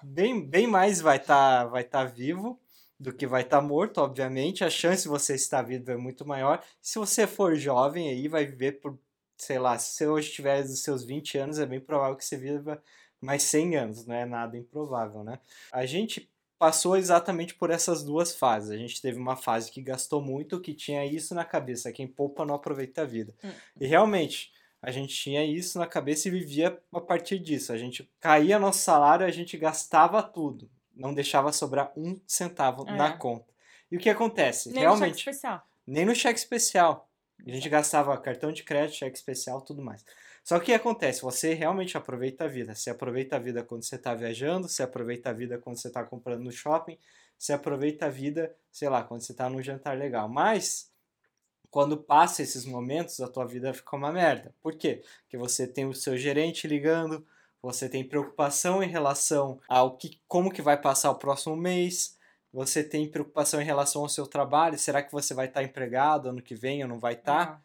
bem, 0.04 0.46
bem 0.46 0.68
mais 0.68 1.02
vai 1.02 1.18
estar 1.18 1.64
tá, 1.64 1.66
vai 1.66 1.84
tá 1.84 2.04
vivo 2.04 2.60
do 3.00 3.14
que 3.14 3.28
vai 3.28 3.42
estar 3.42 3.62
tá 3.62 3.68
morto, 3.68 4.00
obviamente. 4.00 4.64
A 4.64 4.70
chance 4.70 5.04
de 5.04 5.10
você 5.10 5.36
estar 5.36 5.62
vivo 5.62 5.92
é 5.92 5.98
muito 5.98 6.26
maior. 6.26 6.64
Se 6.82 6.98
você 6.98 7.28
for 7.28 7.56
jovem 7.56 8.10
aí, 8.10 8.28
vai 8.28 8.46
viver 8.46 8.74
por, 8.74 8.98
sei 9.38 9.60
lá, 9.60 9.78
se 9.78 9.94
você 9.94 10.08
hoje 10.08 10.32
tiver 10.32 10.64
os 10.64 10.82
seus 10.82 11.04
20 11.04 11.38
anos, 11.38 11.60
é 11.60 11.66
bem 11.66 11.80
provável 11.80 12.16
que 12.16 12.26
você 12.26 12.38
viva 12.38 12.82
mais 13.20 13.44
100 13.44 13.78
anos, 13.78 14.06
não 14.06 14.16
é 14.16 14.26
nada 14.26 14.58
improvável, 14.58 15.24
né? 15.24 15.40
A 15.72 15.86
gente 15.86 16.30
passou 16.64 16.96
exatamente 16.96 17.54
por 17.56 17.70
essas 17.70 18.06
duas 18.06 18.34
fases. 18.34 18.72
A 18.72 18.78
gente 18.78 19.02
teve 19.02 19.20
uma 19.20 19.36
fase 19.36 19.70
que 19.70 19.82
gastou 19.82 20.22
muito, 20.22 20.62
que 20.62 20.74
tinha 20.74 21.06
isso 21.06 21.36
na 21.36 21.44
cabeça, 21.44 21.92
quem 21.92 22.08
poupa 22.08 22.46
não 22.46 22.56
aproveita 22.56 23.02
a 23.02 23.06
vida. 23.06 23.36
Hum. 23.44 23.52
E 23.82 23.86
realmente, 23.86 24.50
a 24.82 24.90
gente 24.90 25.14
tinha 25.14 25.44
isso 25.44 25.78
na 25.78 25.86
cabeça 25.86 26.30
e 26.30 26.32
vivia 26.32 26.82
a 26.94 27.02
partir 27.02 27.38
disso. 27.40 27.74
A 27.74 27.78
gente 27.78 28.10
caía 28.18 28.58
nosso 28.58 28.80
salário, 28.80 29.26
a 29.26 29.30
gente 29.30 29.58
gastava 29.58 30.24
tudo, 30.24 30.72
não 30.96 31.14
deixava 31.14 31.52
sobrar 31.52 31.92
um 31.98 32.18
centavo 32.26 32.88
é. 32.88 32.96
na 32.96 33.12
conta. 33.12 33.54
E 33.92 33.98
o 33.98 34.00
que 34.00 34.10
acontece? 34.10 34.72
Nem 34.72 34.84
realmente, 34.84 35.12
no 35.12 35.18
cheque 35.18 35.32
especial. 35.32 35.68
Nem 35.86 36.06
no 36.06 36.16
cheque 36.16 36.40
especial. 36.40 37.10
A 37.46 37.50
gente 37.50 37.68
gastava 37.68 38.18
cartão 38.18 38.54
de 38.54 38.64
crédito, 38.64 39.00
cheque 39.00 39.18
especial, 39.18 39.60
tudo 39.60 39.82
mais. 39.82 40.06
Só 40.44 40.58
que 40.58 40.64
o 40.64 40.66
que 40.66 40.74
acontece? 40.74 41.22
Você 41.22 41.54
realmente 41.54 41.98
aproveita 41.98 42.44
a 42.46 42.48
vida. 42.48 42.76
Você 42.76 42.90
aproveita 42.90 43.38
a 43.38 43.40
vida 43.40 43.64
quando 43.64 43.84
você 43.84 43.96
está 43.96 44.14
viajando, 44.14 44.68
você 44.68 44.84
aproveita 44.84 45.30
a 45.30 45.34
vida 45.34 45.58
quando 45.58 45.78
você 45.78 45.88
está 45.88 46.04
comprando 46.04 46.44
no 46.44 46.52
shopping, 46.52 46.98
você 47.38 47.54
aproveita 47.54 48.08
a 48.08 48.10
vida, 48.10 48.54
sei 48.72 48.90
lá, 48.90 49.04
quando 49.04 49.22
você 49.22 49.32
está 49.32 49.50
num 49.50 49.62
jantar 49.62 49.98
legal. 49.98 50.28
Mas 50.28 50.92
quando 51.74 51.98
passa 51.98 52.44
esses 52.44 52.66
momentos, 52.66 53.20
a 53.20 53.28
tua 53.28 53.46
vida 53.46 53.74
fica 53.74 53.96
uma 53.96 54.12
merda. 54.12 54.54
Por 54.62 54.76
quê? 54.76 55.02
Porque 55.24 55.38
você 55.38 55.66
tem 55.66 55.86
o 55.86 55.94
seu 55.94 56.16
gerente 56.18 56.68
ligando, 56.68 57.26
você 57.62 57.90
tem 57.90 58.08
preocupação 58.08 58.84
em 58.84 58.88
relação 58.88 59.60
ao 59.68 59.98
que, 59.98 60.22
como 60.28 60.52
que 60.52 60.62
vai 60.62 60.80
passar 60.80 61.10
o 61.10 61.16
próximo 61.16 61.56
mês, 61.56 62.16
você 62.52 62.84
tem 62.84 63.10
preocupação 63.10 63.60
em 63.60 63.66
relação 63.66 64.04
ao 64.04 64.10
seu 64.10 64.28
trabalho, 64.28 64.78
será 64.78 65.02
que 65.02 65.12
você 65.12 65.34
vai 65.34 65.48
estar 65.48 65.64
empregado 65.64 66.30
ano 66.30 66.44
que 66.44 66.54
vem 66.54 66.84
ou 66.84 66.88
não 66.90 67.00
vai 67.00 67.14
estar? 67.14 67.54
Uhum. 67.54 67.58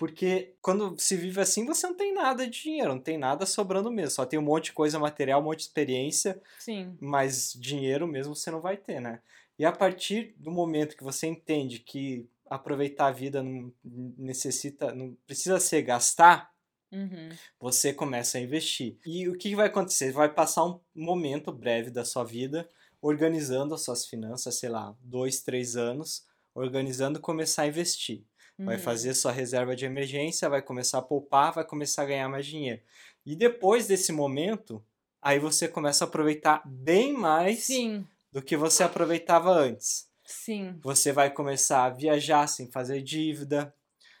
Porque 0.00 0.54
quando 0.62 0.98
se 0.98 1.14
vive 1.14 1.42
assim, 1.42 1.66
você 1.66 1.86
não 1.86 1.94
tem 1.94 2.14
nada 2.14 2.46
de 2.46 2.62
dinheiro, 2.62 2.94
não 2.94 2.98
tem 2.98 3.18
nada 3.18 3.44
sobrando 3.44 3.92
mesmo. 3.92 4.12
Só 4.12 4.24
tem 4.24 4.38
um 4.38 4.42
monte 4.42 4.64
de 4.64 4.72
coisa 4.72 4.98
material, 4.98 5.42
um 5.42 5.44
monte 5.44 5.58
de 5.58 5.64
experiência. 5.64 6.40
Sim. 6.58 6.96
Mas 6.98 7.52
dinheiro 7.52 8.08
mesmo 8.08 8.34
você 8.34 8.50
não 8.50 8.62
vai 8.62 8.78
ter, 8.78 8.98
né? 8.98 9.20
E 9.58 9.64
a 9.66 9.70
partir 9.70 10.34
do 10.38 10.50
momento 10.50 10.96
que 10.96 11.04
você 11.04 11.26
entende 11.26 11.80
que 11.80 12.26
aproveitar 12.48 13.08
a 13.08 13.12
vida 13.12 13.42
não 13.42 13.70
necessita, 14.16 14.94
não 14.94 15.14
precisa 15.26 15.60
ser 15.60 15.82
gastar, 15.82 16.50
uhum. 16.90 17.28
você 17.60 17.92
começa 17.92 18.38
a 18.38 18.40
investir. 18.40 18.96
E 19.04 19.28
o 19.28 19.36
que 19.36 19.54
vai 19.54 19.66
acontecer? 19.66 20.12
Vai 20.12 20.32
passar 20.32 20.64
um 20.64 20.80
momento 20.94 21.52
breve 21.52 21.90
da 21.90 22.06
sua 22.06 22.24
vida 22.24 22.66
organizando 23.02 23.74
as 23.74 23.82
suas 23.82 24.06
finanças, 24.06 24.54
sei 24.54 24.70
lá, 24.70 24.96
dois, 25.02 25.42
três 25.42 25.76
anos, 25.76 26.24
organizando 26.54 27.20
começar 27.20 27.64
a 27.64 27.66
investir. 27.66 28.24
Vai 28.64 28.76
uhum. 28.76 28.82
fazer 28.82 29.14
sua 29.14 29.32
reserva 29.32 29.74
de 29.74 29.84
emergência, 29.86 30.48
vai 30.48 30.60
começar 30.60 30.98
a 30.98 31.02
poupar, 31.02 31.52
vai 31.52 31.64
começar 31.64 32.02
a 32.02 32.06
ganhar 32.06 32.28
mais 32.28 32.46
dinheiro. 32.46 32.80
E 33.24 33.34
depois 33.34 33.86
desse 33.86 34.12
momento, 34.12 34.84
aí 35.20 35.38
você 35.38 35.66
começa 35.68 36.04
a 36.04 36.08
aproveitar 36.08 36.62
bem 36.66 37.12
mais 37.12 37.64
Sim. 37.64 38.06
do 38.32 38.42
que 38.42 38.56
você 38.56 38.82
aproveitava 38.82 39.50
antes. 39.50 40.08
Sim. 40.24 40.78
Você 40.82 41.12
vai 41.12 41.30
começar 41.30 41.84
a 41.84 41.90
viajar 41.90 42.46
sem 42.46 42.70
fazer 42.70 43.02
dívida. 43.02 43.74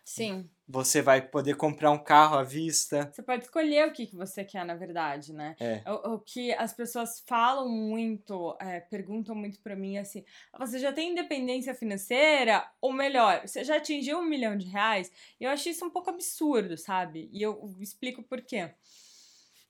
Sim. 0.04 0.48
Você 0.72 1.02
vai 1.02 1.20
poder 1.20 1.56
comprar 1.56 1.90
um 1.90 1.98
carro 1.98 2.36
à 2.36 2.44
vista. 2.44 3.10
Você 3.12 3.22
pode 3.22 3.44
escolher 3.44 3.88
o 3.88 3.92
que, 3.92 4.06
que 4.06 4.14
você 4.14 4.44
quer, 4.44 4.64
na 4.64 4.76
verdade, 4.76 5.32
né? 5.32 5.56
É. 5.58 5.82
O, 5.90 6.14
o 6.14 6.18
que 6.20 6.52
as 6.52 6.72
pessoas 6.72 7.20
falam 7.26 7.68
muito, 7.68 8.56
é, 8.60 8.78
perguntam 8.78 9.34
muito 9.34 9.60
pra 9.60 9.74
mim 9.74 9.98
assim: 9.98 10.24
você 10.56 10.78
já 10.78 10.92
tem 10.92 11.10
independência 11.10 11.74
financeira? 11.74 12.64
Ou 12.80 12.92
melhor, 12.92 13.42
você 13.46 13.64
já 13.64 13.76
atingiu 13.76 14.18
um 14.18 14.24
milhão 14.24 14.56
de 14.56 14.66
reais? 14.66 15.10
Eu 15.40 15.50
acho 15.50 15.68
isso 15.68 15.84
um 15.84 15.90
pouco 15.90 16.10
absurdo, 16.10 16.76
sabe? 16.76 17.28
E 17.32 17.42
eu 17.42 17.74
explico 17.80 18.22
por 18.22 18.40
quê. 18.40 18.70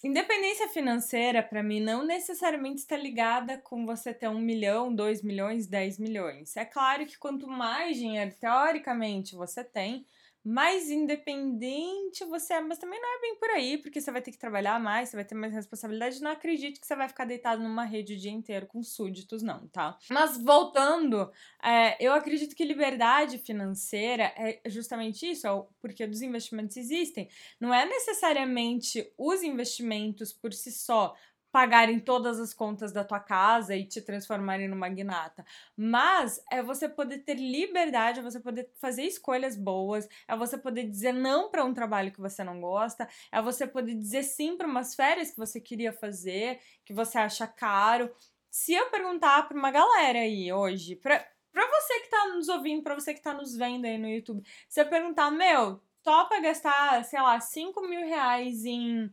Independência 0.02 0.66
financeira, 0.68 1.42
para 1.42 1.62
mim, 1.62 1.78
não 1.78 2.06
necessariamente 2.06 2.80
está 2.80 2.96
ligada 2.96 3.58
com 3.58 3.84
você 3.84 4.14
ter 4.14 4.28
um 4.28 4.38
milhão, 4.38 4.94
dois 4.94 5.22
milhões, 5.22 5.66
dez 5.66 5.98
milhões. 5.98 6.56
É 6.56 6.64
claro 6.64 7.04
que 7.04 7.18
quanto 7.18 7.46
mais 7.46 7.98
dinheiro, 7.98 8.34
teoricamente, 8.40 9.36
você 9.36 9.62
tem, 9.62 10.06
mais 10.44 10.90
independente 10.90 12.24
você 12.24 12.54
é, 12.54 12.60
mas 12.60 12.78
também 12.78 13.00
não 13.00 13.18
é 13.18 13.20
bem 13.20 13.36
por 13.36 13.50
aí, 13.50 13.76
porque 13.78 14.00
você 14.00 14.10
vai 14.10 14.22
ter 14.22 14.30
que 14.30 14.38
trabalhar 14.38 14.80
mais, 14.80 15.08
você 15.08 15.16
vai 15.16 15.24
ter 15.24 15.34
mais 15.34 15.52
responsabilidade. 15.52 16.22
Não 16.22 16.30
acredite 16.30 16.80
que 16.80 16.86
você 16.86 16.96
vai 16.96 17.08
ficar 17.08 17.24
deitado 17.24 17.62
numa 17.62 17.84
rede 17.84 18.14
o 18.14 18.18
dia 18.18 18.30
inteiro 18.30 18.66
com 18.66 18.82
súditos, 18.82 19.42
não, 19.42 19.68
tá? 19.68 19.98
Mas 20.10 20.38
voltando, 20.42 21.30
é, 21.62 21.96
eu 22.04 22.12
acredito 22.12 22.56
que 22.56 22.64
liberdade 22.64 23.38
financeira 23.38 24.32
é 24.36 24.60
justamente 24.66 25.30
isso, 25.30 25.46
é 25.46 25.52
o 25.52 25.64
porquê 25.80 26.06
dos 26.06 26.22
investimentos 26.22 26.76
existem. 26.76 27.28
Não 27.58 27.72
é 27.72 27.84
necessariamente 27.84 29.12
os 29.18 29.42
investimentos 29.42 30.32
por 30.32 30.52
si 30.52 30.72
só, 30.72 31.14
pagarem 31.52 31.98
todas 31.98 32.38
as 32.38 32.54
contas 32.54 32.92
da 32.92 33.04
tua 33.04 33.20
casa 33.20 33.74
e 33.76 33.84
te 33.86 34.00
transformarem 34.00 34.68
numa 34.68 34.88
magnata. 34.88 35.44
Mas 35.76 36.42
é 36.50 36.62
você 36.62 36.88
poder 36.88 37.18
ter 37.18 37.34
liberdade, 37.34 38.20
é 38.20 38.22
você 38.22 38.40
poder 38.40 38.70
fazer 38.76 39.02
escolhas 39.02 39.56
boas, 39.56 40.08
é 40.28 40.36
você 40.36 40.56
poder 40.58 40.84
dizer 40.88 41.12
não 41.12 41.50
para 41.50 41.64
um 41.64 41.74
trabalho 41.74 42.12
que 42.12 42.20
você 42.20 42.42
não 42.44 42.60
gosta, 42.60 43.08
é 43.32 43.40
você 43.42 43.66
poder 43.66 43.94
dizer 43.94 44.22
sim 44.22 44.56
para 44.56 44.66
umas 44.66 44.94
férias 44.94 45.30
que 45.30 45.38
você 45.38 45.60
queria 45.60 45.92
fazer, 45.92 46.60
que 46.84 46.92
você 46.92 47.18
acha 47.18 47.46
caro. 47.46 48.10
Se 48.50 48.72
eu 48.74 48.90
perguntar 48.90 49.46
para 49.48 49.56
uma 49.56 49.70
galera 49.70 50.20
aí 50.20 50.52
hoje, 50.52 50.96
para 50.96 51.24
Pra 51.52 51.66
você 51.66 52.00
que 52.00 52.10
tá 52.10 52.28
nos 52.28 52.48
ouvindo, 52.48 52.82
pra 52.82 52.94
você 52.94 53.12
que 53.12 53.20
tá 53.20 53.34
nos 53.34 53.56
vendo 53.56 53.84
aí 53.84 53.98
no 53.98 54.08
YouTube, 54.08 54.42
se 54.68 54.80
eu 54.80 54.88
perguntar, 54.88 55.30
meu, 55.32 55.82
topa 56.02 56.40
gastar, 56.40 57.04
sei 57.04 57.20
lá, 57.20 57.40
5 57.40 57.80
mil 57.88 58.00
reais 58.00 58.64
em 58.64 59.10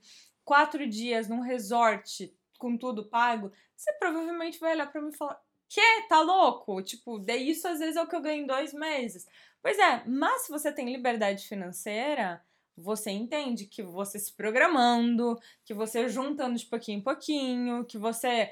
quatro 0.48 0.88
dias 0.88 1.28
num 1.28 1.42
resort 1.42 2.34
com 2.58 2.78
tudo 2.78 3.10
pago, 3.10 3.52
você 3.76 3.92
provavelmente 4.00 4.60
vai 4.60 4.74
olhar 4.74 4.90
para 4.90 5.02
mim 5.02 5.10
e 5.10 5.18
falar: 5.18 5.40
que? 5.68 6.08
Tá 6.08 6.22
louco? 6.22 6.82
Tipo, 6.82 7.20
de 7.20 7.36
isso 7.36 7.68
às 7.68 7.80
vezes 7.80 7.98
é 7.98 8.02
o 8.02 8.08
que 8.08 8.16
eu 8.16 8.22
ganho 8.22 8.44
em 8.44 8.48
dois 8.48 8.74
meses. 8.74 9.28
Pois 9.62 9.78
é, 9.78 10.04
mas 10.08 10.44
se 10.44 10.50
você 10.50 10.72
tem 10.72 10.90
liberdade 10.90 11.46
financeira, 11.46 12.42
você 12.78 13.12
entende 13.12 13.66
que 13.66 13.84
você 13.84 14.18
se 14.18 14.32
programando, 14.34 15.38
que 15.66 15.74
você 15.74 16.08
juntando 16.08 16.58
de 16.58 16.66
pouquinho 16.66 17.00
em 17.00 17.04
pouquinho, 17.04 17.86
que 17.86 17.98
você. 17.98 18.50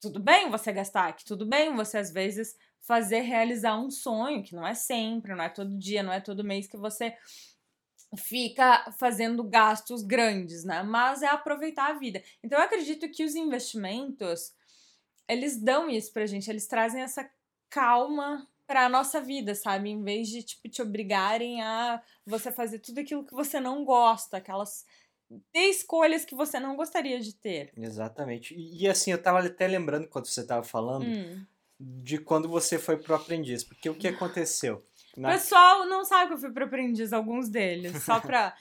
Tudo 0.00 0.20
bem 0.20 0.48
você 0.48 0.72
gastar, 0.72 1.12
que 1.14 1.24
tudo 1.24 1.44
bem 1.44 1.74
você 1.74 1.98
às 1.98 2.12
vezes 2.12 2.56
fazer 2.80 3.20
realizar 3.22 3.76
um 3.76 3.90
sonho, 3.90 4.44
que 4.44 4.54
não 4.54 4.64
é 4.64 4.74
sempre, 4.74 5.34
não 5.34 5.42
é 5.42 5.48
todo 5.48 5.76
dia, 5.76 6.04
não 6.04 6.12
é 6.12 6.20
todo 6.20 6.44
mês 6.44 6.68
que 6.68 6.76
você 6.76 7.16
fica 8.16 8.90
fazendo 8.98 9.42
gastos 9.44 10.02
grandes, 10.02 10.64
né? 10.64 10.82
Mas 10.82 11.22
é 11.22 11.26
aproveitar 11.26 11.90
a 11.90 11.98
vida. 11.98 12.22
Então 12.42 12.58
eu 12.58 12.64
acredito 12.64 13.10
que 13.10 13.24
os 13.24 13.34
investimentos 13.34 14.52
eles 15.28 15.60
dão 15.60 15.90
isso 15.90 16.12
pra 16.12 16.26
gente, 16.26 16.48
eles 16.48 16.66
trazem 16.66 17.02
essa 17.02 17.28
calma 17.68 18.48
para 18.66 18.86
a 18.86 18.88
nossa 18.88 19.20
vida, 19.20 19.54
sabe? 19.54 19.90
Em 19.90 20.02
vez 20.02 20.28
de 20.28 20.42
tipo 20.42 20.68
te 20.68 20.80
obrigarem 20.80 21.62
a 21.62 22.02
você 22.24 22.50
fazer 22.50 22.78
tudo 22.78 23.00
aquilo 23.00 23.24
que 23.24 23.34
você 23.34 23.60
não 23.60 23.84
gosta, 23.84 24.38
aquelas 24.38 24.86
ter 25.52 25.68
escolhas 25.68 26.24
que 26.24 26.34
você 26.34 26.58
não 26.58 26.76
gostaria 26.76 27.20
de 27.20 27.34
ter. 27.34 27.72
Exatamente. 27.76 28.54
E, 28.54 28.84
e 28.84 28.88
assim, 28.88 29.10
eu 29.10 29.22
tava 29.22 29.40
até 29.40 29.66
lembrando 29.66 30.08
quando 30.08 30.26
você 30.26 30.44
tava 30.44 30.62
falando 30.62 31.06
hum. 31.06 31.44
de 31.78 32.18
quando 32.18 32.48
você 32.48 32.78
foi 32.78 32.96
pro 32.96 33.14
aprendiz, 33.14 33.62
porque 33.62 33.90
o 33.90 33.94
que 33.94 34.08
aconteceu? 34.08 34.82
O 35.16 35.22
pessoal 35.22 35.86
não 35.86 36.04
sabe 36.04 36.28
que 36.28 36.34
eu 36.34 36.38
fui 36.38 36.50
pro 36.50 36.64
aprendiz, 36.64 37.12
alguns 37.12 37.48
deles. 37.48 38.02
Só 38.02 38.20
pra. 38.20 38.54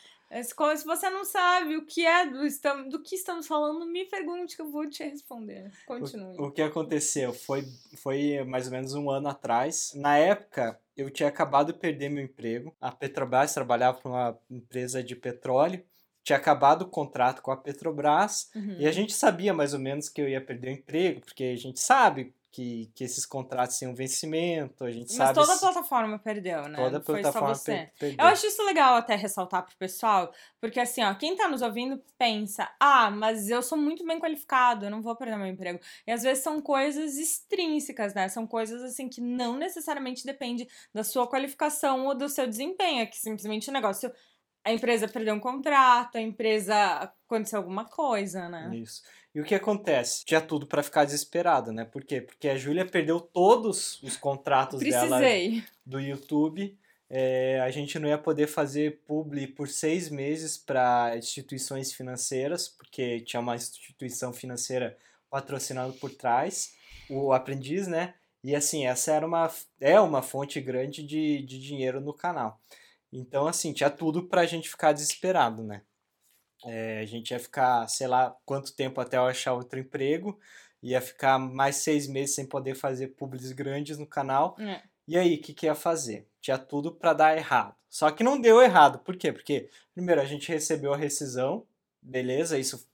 Se 0.44 0.86
você 0.86 1.10
não 1.10 1.24
sabe 1.24 1.78
o 1.78 1.86
que 1.86 2.06
é 2.06 2.26
do, 2.26 2.42
do 2.90 3.02
que 3.02 3.16
estamos 3.16 3.48
falando, 3.48 3.86
me 3.86 4.04
pergunte 4.06 4.58
que 4.58 4.62
eu 4.62 4.70
vou 4.70 4.90
te 4.90 5.02
responder. 5.02 5.72
Continue. 5.86 6.38
O, 6.38 6.48
o 6.48 6.52
que 6.52 6.62
aconteceu 6.62 7.32
foi, 7.32 7.64
foi 7.96 8.44
mais 8.44 8.66
ou 8.66 8.74
menos 8.74 8.94
um 8.94 9.10
ano 9.10 9.30
atrás. 9.30 9.94
Na 9.96 10.18
época, 10.18 10.78
eu 10.98 11.10
tinha 11.10 11.30
acabado 11.30 11.72
de 11.72 11.80
perder 11.80 12.10
meu 12.10 12.26
emprego. 12.26 12.76
A 12.82 12.92
Petrobras 12.92 13.54
trabalhava 13.54 14.00
para 14.00 14.10
uma 14.10 14.40
empresa 14.52 15.02
de 15.02 15.16
petróleo. 15.16 15.82
Tinha 16.24 16.38
acabado 16.38 16.82
o 16.82 16.90
contrato 16.90 17.42
com 17.42 17.52
a 17.52 17.56
Petrobras 17.56 18.50
uhum. 18.54 18.76
e 18.80 18.86
a 18.86 18.92
gente 18.92 19.14
sabia 19.14 19.54
mais 19.54 19.74
ou 19.74 19.80
menos 19.80 20.10
que 20.10 20.20
eu 20.20 20.28
ia 20.28 20.42
perder 20.42 20.68
o 20.68 20.74
emprego, 20.74 21.22
porque 21.22 21.46
a 21.46 21.56
gente 21.56 21.80
sabe 21.80 22.34
que, 22.58 22.92
que 22.96 23.04
esses 23.04 23.24
contratos 23.24 23.80
um 23.84 23.94
vencimento, 23.94 24.84
a 24.84 24.90
gente 24.90 25.10
Mas 25.10 25.16
sabe... 25.16 25.38
Mas 25.38 25.48
toda 25.48 25.54
a 25.54 25.60
plataforma 25.60 26.18
perdeu, 26.18 26.68
né? 26.68 26.76
Toda 26.76 26.98
a 26.98 27.00
plataforma 27.00 27.56
per 27.56 27.92
perdeu. 28.00 28.26
Eu 28.26 28.32
acho 28.32 28.48
isso 28.48 28.66
legal 28.66 28.96
até 28.96 29.14
ressaltar 29.14 29.64
pro 29.64 29.78
pessoal, 29.78 30.34
porque 30.60 30.80
assim, 30.80 31.04
ó, 31.04 31.14
quem 31.14 31.36
tá 31.36 31.48
nos 31.48 31.62
ouvindo 31.62 32.02
pensa, 32.18 32.68
ah, 32.80 33.12
mas 33.12 33.48
eu 33.48 33.62
sou 33.62 33.78
muito 33.78 34.04
bem 34.04 34.20
qualificado, 34.20 34.88
eu 34.88 34.90
não 34.90 35.04
vou 35.04 35.16
perder 35.16 35.38
meu 35.38 35.46
emprego. 35.46 35.80
E 36.08 36.12
às 36.12 36.24
vezes 36.24 36.44
são 36.44 36.60
coisas 36.60 37.20
extrínsecas, 37.20 38.16
né? 38.16 38.28
São 38.28 38.48
coisas 38.48 38.82
assim 38.82 39.08
que 39.08 39.22
não 39.22 39.56
necessariamente 39.56 40.26
depende 40.26 40.68
da 40.92 41.04
sua 41.04 41.28
qualificação 41.28 42.08
ou 42.08 42.16
do 42.16 42.28
seu 42.28 42.48
desempenho, 42.48 43.02
é 43.02 43.06
que 43.06 43.18
simplesmente 43.18 43.70
o 43.70 43.74
negócio 43.74 44.12
a 44.68 44.74
empresa 44.74 45.08
perdeu 45.08 45.34
um 45.34 45.40
contrato, 45.40 46.18
a 46.18 46.22
empresa 46.22 46.76
aconteceu 47.26 47.60
alguma 47.60 47.86
coisa, 47.86 48.50
né? 48.50 48.70
Isso. 48.76 49.02
E 49.34 49.40
o 49.40 49.46
que 49.46 49.56
acontece? 49.56 50.26
Tinha 50.26 50.42
tudo 50.42 50.68
para 50.68 50.84
ficar 50.84 51.06
desesperada, 51.06 51.72
né? 51.72 51.86
Por 51.86 52.04
quê? 52.04 52.20
Porque 52.20 52.50
a 52.50 52.58
Júlia 52.58 52.86
perdeu 52.86 53.20
todos 53.20 54.02
os 54.04 54.18
contratos 54.18 54.82
dela 54.82 55.22
do 55.86 56.02
YouTube. 56.02 56.78
É, 57.10 57.62
a 57.62 57.72
gente 57.72 57.98
não 57.98 58.10
ia 58.10 58.18
poder 58.18 58.48
fazer 58.48 59.00
publi 59.08 59.48
por 59.48 59.70
seis 59.70 60.10
meses 60.10 60.58
para 60.58 61.16
instituições 61.18 61.94
financeiras, 61.94 62.68
porque 62.68 63.22
tinha 63.22 63.40
uma 63.40 63.56
instituição 63.56 64.34
financeira 64.34 64.98
patrocinando 65.30 65.94
por 65.94 66.12
trás, 66.12 66.74
o 67.10 67.32
aprendiz, 67.32 67.88
né? 67.88 68.16
E 68.44 68.54
assim, 68.54 68.86
essa 68.86 69.14
era 69.14 69.26
uma, 69.26 69.50
é 69.80 69.98
uma 70.00 70.22
fonte 70.22 70.60
grande 70.60 71.04
de, 71.04 71.42
de 71.44 71.58
dinheiro 71.58 72.02
no 72.02 72.14
canal. 72.14 72.60
Então, 73.18 73.48
assim, 73.48 73.74
tinha 73.74 73.90
tudo 73.90 74.28
para 74.28 74.42
a 74.42 74.46
gente 74.46 74.70
ficar 74.70 74.94
desesperado, 74.94 75.64
né? 75.64 75.82
É, 76.66 77.00
a 77.00 77.06
gente 77.06 77.32
ia 77.32 77.40
ficar, 77.40 77.88
sei 77.88 78.08
lá, 78.08 78.36
quanto 78.46 78.76
tempo 78.76 79.02
até 79.02 79.18
eu 79.18 79.26
achar 79.26 79.54
outro 79.54 79.80
emprego, 79.80 80.40
ia 80.82 81.02
ficar 81.02 81.40
mais 81.40 81.78
seis 81.78 82.08
meses 82.08 82.36
sem 82.36 82.46
poder 82.46 82.76
fazer 82.76 83.10
públicos 83.10 83.52
grandes 83.52 83.98
no 83.98 84.06
canal. 84.06 84.56
É. 84.60 84.84
E 85.08 85.18
aí, 85.18 85.36
o 85.36 85.42
que, 85.42 85.54
que 85.54 85.66
ia 85.66 85.76
fazer? 85.76 86.28
Tinha 86.42 86.58
tudo 86.58 86.92
para 86.92 87.14
dar 87.14 87.38
errado. 87.38 87.76
Só 87.90 88.12
que 88.12 88.24
não 88.24 88.40
deu 88.40 88.62
errado. 88.62 89.00
Por 89.00 89.16
quê? 89.16 89.32
Porque, 89.32 89.70
primeiro, 89.94 90.22
a 90.22 90.26
gente 90.26 90.50
recebeu 90.50 90.94
a 90.94 90.98
rescisão, 90.98 91.66
beleza, 92.02 92.60
isso 92.60 92.88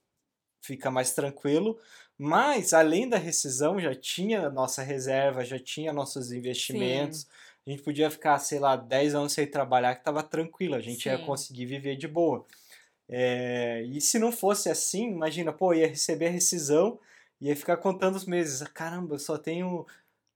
fica 0.62 0.89
mais 0.89 1.13
tranquilo. 1.13 1.77
Mas, 2.18 2.74
além 2.74 3.10
da 3.10 3.18
rescisão, 3.18 3.80
já 3.80 3.94
tinha 3.94 4.50
nossa 4.50 4.82
reserva, 4.84 5.44
já 5.44 5.60
tinha 5.60 5.92
nossos 5.92 6.32
investimentos. 6.32 7.22
Sim. 7.22 7.27
A 7.65 7.70
gente 7.70 7.84
podia 7.84 8.12
ficar, 8.12 8.38
sei 8.39 8.60
lá, 8.60 8.75
10 8.75 9.15
anos 9.15 9.34
sem 9.34 9.48
trabalhar, 9.48 9.96
que 9.96 10.01
estava 10.01 10.22
tranquilo, 10.22 10.75
a 10.75 10.82
gente 10.82 11.03
Sim. 11.03 11.10
ia 11.10 11.17
conseguir 11.17 11.65
viver 11.65 11.96
de 11.96 12.08
boa. 12.08 12.46
É, 13.08 13.84
e 13.84 14.01
se 14.01 14.20
não 14.20 14.32
fosse 14.32 14.70
assim, 14.70 15.12
imagina, 15.12 15.53
pô, 15.53 15.74
ia 15.74 15.88
receber 15.88 16.27
a 16.27 16.32
rescisão, 16.32 17.00
ia 17.39 17.55
ficar 17.55 17.77
contando 17.77 18.15
os 18.15 18.25
meses. 18.25 18.67
Caramba, 18.70 19.15
eu 19.15 19.20
só 19.20 19.38
tenho 19.38 19.86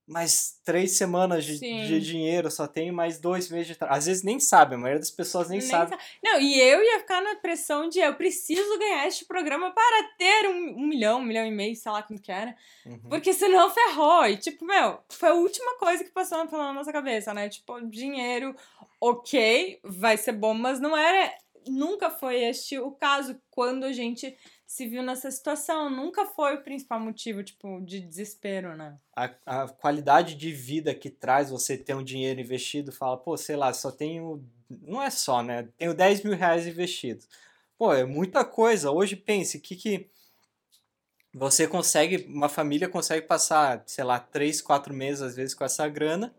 mais 0.08 0.58
três 0.64 0.94
semanas 0.94 1.44
de, 1.44 1.60
de 1.60 2.00
dinheiro, 2.00 2.50
só 2.50 2.66
tenho 2.66 2.94
mais 2.94 3.20
dois 3.20 3.50
meses 3.50 3.68
de 3.68 3.76
trabalho. 3.76 3.98
Às 4.00 4.06
vezes 4.06 4.24
nem 4.24 4.40
sabe, 4.40 4.76
a 4.76 4.78
maioria 4.78 5.00
das 5.00 5.12
pessoas 5.12 5.50
nem, 5.50 5.60
nem 5.60 5.68
sabe. 5.68 5.92
Sa 5.92 6.00
não, 6.24 6.40
e 6.40 6.58
eu 6.60 6.82
ia 6.82 7.00
ficar 7.00 7.22
na 7.22 7.36
pressão 7.36 7.90
de 7.90 8.00
eu 8.00 8.16
preciso 8.16 8.80
ganhar 8.80 9.06
este 9.06 9.26
programa 9.26 9.72
para 9.72 10.04
ter 10.18 10.48
um, 10.48 10.78
um 10.78 10.88
milhão, 10.88 11.20
um 11.20 11.26
milhão 11.26 11.46
e 11.46 11.52
meio, 11.52 11.76
sei 11.76 11.92
lá 11.92 12.02
quanto 12.02 12.22
que 12.22 12.32
era. 12.32 12.56
Uhum. 12.86 13.10
Porque 13.10 13.34
senão 13.34 13.70
ferrou. 13.70 14.26
E 14.26 14.38
tipo, 14.38 14.64
meu, 14.64 15.00
foi 15.10 15.30
a 15.30 15.34
última 15.34 15.78
coisa 15.78 16.04
que 16.06 16.12
passou 16.12 16.48
pela 16.48 16.72
nossa 16.72 16.94
cabeça, 16.94 17.34
né? 17.34 17.50
Tipo, 17.50 17.82
dinheiro, 17.82 18.56
ok, 19.02 19.80
vai 19.84 20.16
ser 20.16 20.32
bom, 20.32 20.54
mas 20.54 20.80
não 20.80 20.96
era 20.96 21.34
nunca 21.68 22.10
foi 22.10 22.44
este 22.44 22.80
o 22.80 22.92
caso 22.92 23.38
quando 23.52 23.84
a 23.84 23.92
gente 23.92 24.36
se 24.68 24.86
viu 24.86 25.02
nessa 25.02 25.32
situação. 25.32 25.90
Nunca 25.90 26.26
foi 26.26 26.56
o 26.56 26.62
principal 26.62 27.00
motivo, 27.00 27.42
tipo, 27.42 27.80
de 27.82 28.02
desespero, 28.02 28.76
né? 28.76 28.98
A, 29.16 29.32
a 29.46 29.68
qualidade 29.70 30.36
de 30.36 30.52
vida 30.52 30.94
que 30.94 31.10
traz 31.10 31.50
você 31.50 31.78
ter 31.78 31.96
um 31.96 32.04
dinheiro 32.04 32.42
investido, 32.42 32.92
fala, 32.92 33.18
pô, 33.18 33.38
sei 33.38 33.56
lá, 33.56 33.72
só 33.74 33.90
tenho. 33.90 34.44
Não 34.70 35.02
é 35.02 35.10
só, 35.10 35.42
né? 35.42 35.70
Tenho 35.78 35.94
10 35.94 36.24
mil 36.24 36.36
reais 36.36 36.68
investido. 36.68 37.24
Pô, 37.78 37.94
é 37.94 38.04
muita 38.04 38.44
coisa. 38.44 38.92
Hoje 38.92 39.16
pense, 39.16 39.60
que 39.62 39.76
que. 39.76 40.10
você 41.34 41.66
consegue, 41.66 42.26
uma 42.28 42.50
família 42.50 42.90
consegue 42.90 43.26
passar, 43.26 43.84
sei 43.88 44.04
lá, 44.04 44.20
três, 44.20 44.62
quatro 44.62 44.94
meses 44.94 45.22
às 45.22 45.36
vezes 45.36 45.56
com 45.56 45.64
essa 45.64 45.88
grana. 45.88 46.36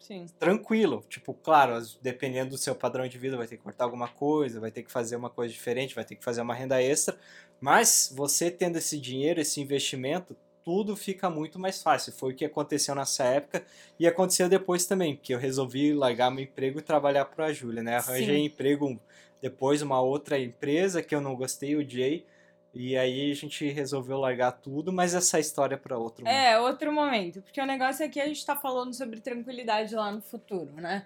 Sim. 0.00 0.26
Tranquilo. 0.38 1.04
Tipo, 1.08 1.32
claro, 1.34 1.80
dependendo 2.02 2.50
do 2.50 2.58
seu 2.58 2.74
padrão 2.74 3.06
de 3.06 3.18
vida, 3.18 3.36
vai 3.36 3.46
ter 3.46 3.56
que 3.56 3.62
cortar 3.62 3.84
alguma 3.84 4.08
coisa, 4.08 4.58
vai 4.58 4.70
ter 4.70 4.82
que 4.82 4.90
fazer 4.90 5.14
uma 5.14 5.30
coisa 5.30 5.52
diferente, 5.52 5.94
vai 5.94 6.04
ter 6.04 6.16
que 6.16 6.24
fazer 6.24 6.40
uma 6.40 6.54
renda 6.54 6.82
extra. 6.82 7.16
Mas 7.60 8.12
você 8.16 8.50
tendo 8.50 8.78
esse 8.78 8.98
dinheiro, 8.98 9.40
esse 9.40 9.60
investimento, 9.60 10.34
tudo 10.64 10.96
fica 10.96 11.28
muito 11.28 11.58
mais 11.58 11.82
fácil. 11.82 12.12
Foi 12.12 12.32
o 12.32 12.34
que 12.34 12.44
aconteceu 12.44 12.94
nessa 12.94 13.24
época 13.24 13.64
e 13.98 14.06
aconteceu 14.06 14.48
depois 14.48 14.86
também, 14.86 15.14
porque 15.14 15.34
eu 15.34 15.38
resolvi 15.38 15.92
largar 15.92 16.30
meu 16.30 16.44
emprego 16.44 16.78
e 16.78 16.82
trabalhar 16.82 17.26
para 17.26 17.46
a 17.46 17.52
Júlia, 17.52 17.82
né? 17.82 17.96
Arranjei 17.96 18.38
Sim. 18.38 18.44
emprego 18.44 19.00
depois 19.40 19.82
uma 19.82 20.00
outra 20.00 20.38
empresa 20.38 21.02
que 21.02 21.14
eu 21.14 21.20
não 21.20 21.36
gostei, 21.36 21.76
o 21.76 21.88
Jay. 21.88 22.24
E 22.72 22.96
aí 22.96 23.32
a 23.32 23.34
gente 23.34 23.68
resolveu 23.68 24.18
largar 24.18 24.52
tudo, 24.52 24.92
mas 24.92 25.14
essa 25.14 25.40
história 25.40 25.74
é 25.74 25.78
para 25.78 25.98
outro 25.98 26.24
momento. 26.24 26.38
É, 26.38 26.58
outro 26.60 26.92
momento, 26.92 27.42
porque 27.42 27.60
o 27.60 27.66
negócio 27.66 28.04
é 28.04 28.08
que 28.08 28.20
a 28.20 28.26
gente 28.26 28.38
está 28.38 28.54
falando 28.54 28.94
sobre 28.94 29.20
tranquilidade 29.20 29.94
lá 29.94 30.12
no 30.12 30.22
futuro, 30.22 30.70
né? 30.74 31.04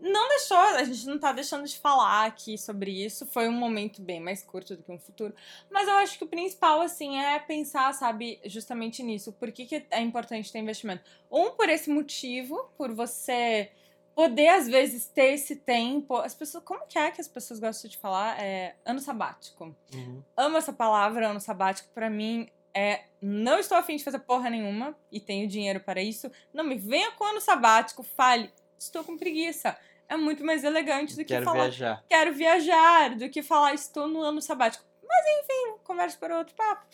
não 0.00 0.28
deixou, 0.28 0.56
a 0.56 0.84
gente 0.84 1.06
não 1.06 1.18
tá 1.18 1.32
deixando 1.32 1.66
de 1.66 1.78
falar 1.78 2.26
aqui 2.26 2.58
sobre 2.58 2.90
isso. 2.90 3.26
Foi 3.26 3.48
um 3.48 3.52
momento 3.52 4.02
bem 4.02 4.20
mais 4.20 4.42
curto 4.42 4.76
do 4.76 4.82
que 4.82 4.92
um 4.92 4.98
futuro. 4.98 5.34
Mas 5.70 5.88
eu 5.88 5.94
acho 5.94 6.18
que 6.18 6.24
o 6.24 6.26
principal, 6.26 6.82
assim, 6.82 7.18
é 7.18 7.38
pensar, 7.38 7.92
sabe, 7.94 8.38
justamente 8.44 9.02
nisso. 9.02 9.32
Por 9.32 9.50
que, 9.50 9.64
que 9.64 9.86
é 9.90 10.00
importante 10.00 10.52
ter 10.52 10.58
investimento? 10.58 11.02
Um, 11.30 11.50
por 11.50 11.68
esse 11.68 11.88
motivo, 11.88 12.70
por 12.76 12.92
você 12.92 13.70
poder, 14.16 14.48
às 14.48 14.66
vezes, 14.66 15.06
ter 15.06 15.34
esse 15.34 15.56
tempo. 15.56 16.16
As 16.16 16.34
pessoas. 16.34 16.64
Como 16.64 16.86
que 16.88 16.98
é 16.98 17.10
que 17.10 17.20
as 17.20 17.28
pessoas 17.28 17.60
gostam 17.60 17.90
de 17.90 17.98
falar? 17.98 18.42
É 18.42 18.74
ano 18.84 18.98
sabático. 18.98 19.76
Uhum. 19.94 20.22
Amo 20.34 20.56
essa 20.56 20.72
palavra, 20.72 21.28
ano 21.28 21.40
sabático. 21.40 21.90
para 21.94 22.08
mim, 22.08 22.48
é, 22.74 23.04
não 23.20 23.58
estou 23.58 23.76
afim 23.76 23.96
de 23.96 24.02
fazer 24.02 24.18
porra 24.20 24.48
nenhuma 24.48 24.96
e 25.12 25.20
tenho 25.20 25.46
dinheiro 25.46 25.80
para 25.80 26.02
isso. 26.02 26.32
Não 26.52 26.64
me 26.64 26.76
venha 26.76 27.12
com 27.12 27.24
ano 27.24 27.40
sabático, 27.40 28.02
fale 28.02 28.50
estou 28.78 29.04
com 29.04 29.18
preguiça. 29.18 29.76
É 30.08 30.16
muito 30.16 30.44
mais 30.44 30.64
elegante 30.64 31.14
do 31.14 31.18
que 31.18 31.34
quero 31.34 31.44
falar 31.44 31.64
viajar. 31.64 32.04
quero 32.08 32.32
viajar, 32.32 33.16
do 33.16 33.28
que 33.28 33.42
falar 33.42 33.74
estou 33.74 34.08
no 34.08 34.22
ano 34.22 34.40
sabático. 34.40 34.84
Mas 35.06 35.24
enfim, 35.40 35.78
conversa 35.84 36.16
para 36.18 36.38
outro 36.38 36.54
papo. 36.54 36.86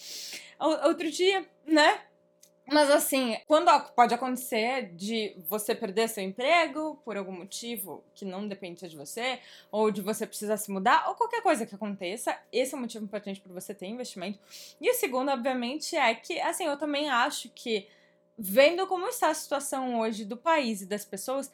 Outro 0.59 1.11
dia, 1.11 1.47
né? 1.67 2.01
Mas 2.67 2.91
assim, 2.91 3.37
quando 3.47 3.69
pode 3.91 4.15
acontecer 4.15 4.95
de 4.95 5.37
você 5.49 5.75
perder 5.75 6.09
seu 6.09 6.23
emprego 6.23 7.01
por 7.05 7.17
algum 7.17 7.33
motivo 7.33 8.05
que 8.15 8.25
não 8.25 8.47
depende 8.47 8.89
de 8.89 8.97
você, 8.97 9.41
ou 9.71 9.91
de 9.91 10.01
você 10.01 10.27
precisar 10.27 10.57
se 10.57 10.71
mudar, 10.71 11.09
ou 11.09 11.15
qualquer 11.15 11.43
coisa 11.43 11.67
que 11.67 11.75
aconteça, 11.75 12.39
esse 12.53 12.75
é 12.75 12.79
um 12.79 12.83
motivo 12.83 13.05
importante 13.05 13.41
para 13.41 13.53
você 13.53 13.75
ter 13.75 13.87
investimento. 13.87 14.39
E 14.81 14.89
o 14.91 14.95
segundo, 14.95 15.31
obviamente, 15.31 15.97
é 15.97 16.15
que, 16.15 16.41
assim, 16.41 16.65
eu 16.65 16.77
também 16.77 17.11
acho 17.11 17.49
que, 17.51 17.89
vendo 18.39 18.87
como 18.87 19.09
está 19.09 19.29
a 19.29 19.35
situação 19.35 19.99
hoje 20.01 20.25
do 20.25 20.37
país 20.37 20.83
e 20.83 20.87
das 20.87 21.05
pessoas, 21.05 21.51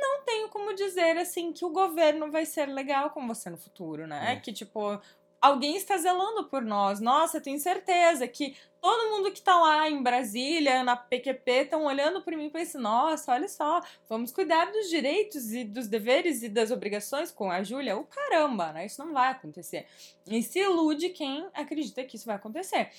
não 0.00 0.22
tenho 0.24 0.48
como 0.48 0.74
dizer 0.74 1.16
assim 1.16 1.52
que 1.52 1.64
o 1.64 1.70
governo 1.70 2.30
vai 2.30 2.44
ser 2.44 2.66
legal 2.66 3.10
com 3.10 3.26
você 3.26 3.48
no 3.48 3.56
futuro, 3.56 4.06
né? 4.06 4.34
É. 4.34 4.36
Que 4.36 4.52
tipo, 4.52 5.00
alguém 5.42 5.76
está 5.76 5.98
zelando 5.98 6.44
por 6.44 6.62
nós. 6.62 7.00
Nossa, 7.00 7.40
tenho 7.40 7.58
certeza 7.58 8.28
que 8.28 8.56
todo 8.80 9.10
mundo 9.10 9.32
que 9.32 9.42
tá 9.42 9.58
lá 9.58 9.90
em 9.90 10.00
Brasília, 10.00 10.84
na 10.84 10.96
PQP, 10.96 11.50
estão 11.50 11.84
olhando 11.84 12.22
por 12.22 12.32
mim 12.34 12.46
e 12.46 12.50
pensam: 12.50 12.80
nossa, 12.80 13.32
olha 13.32 13.48
só, 13.48 13.80
vamos 14.08 14.30
cuidar 14.30 14.70
dos 14.70 14.88
direitos 14.88 15.52
e 15.52 15.64
dos 15.64 15.88
deveres 15.88 16.44
e 16.44 16.48
das 16.48 16.70
obrigações 16.70 17.32
com 17.32 17.50
a 17.50 17.64
Júlia. 17.64 17.96
O 17.96 18.04
caramba, 18.04 18.72
né? 18.72 18.86
Isso 18.86 19.04
não 19.04 19.12
vai 19.12 19.32
acontecer. 19.32 19.86
E 20.26 20.40
se 20.42 20.60
ilude 20.60 21.08
quem 21.08 21.46
acredita 21.52 22.04
que 22.04 22.16
isso 22.16 22.26
vai 22.26 22.36
acontecer. 22.36 22.90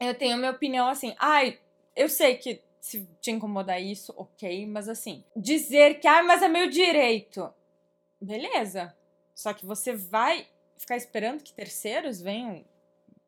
Eu 0.00 0.14
tenho 0.14 0.36
minha 0.36 0.50
opinião 0.50 0.88
assim, 0.88 1.14
ai, 1.18 1.58
eu 1.94 2.08
sei 2.08 2.36
que 2.36 2.60
se 2.80 3.08
te 3.20 3.30
incomodar 3.32 3.82
isso, 3.82 4.14
ok, 4.16 4.66
mas 4.66 4.88
assim, 4.88 5.24
dizer 5.34 5.98
que, 5.98 6.06
ah, 6.06 6.22
mas 6.22 6.42
é 6.42 6.48
meu 6.48 6.68
direito. 6.68 7.52
Beleza. 8.20 8.96
Só 9.34 9.52
que 9.52 9.66
você 9.66 9.92
vai 9.92 10.46
ficar 10.78 10.96
esperando 10.96 11.42
que 11.42 11.52
terceiros 11.52 12.20
venham 12.20 12.64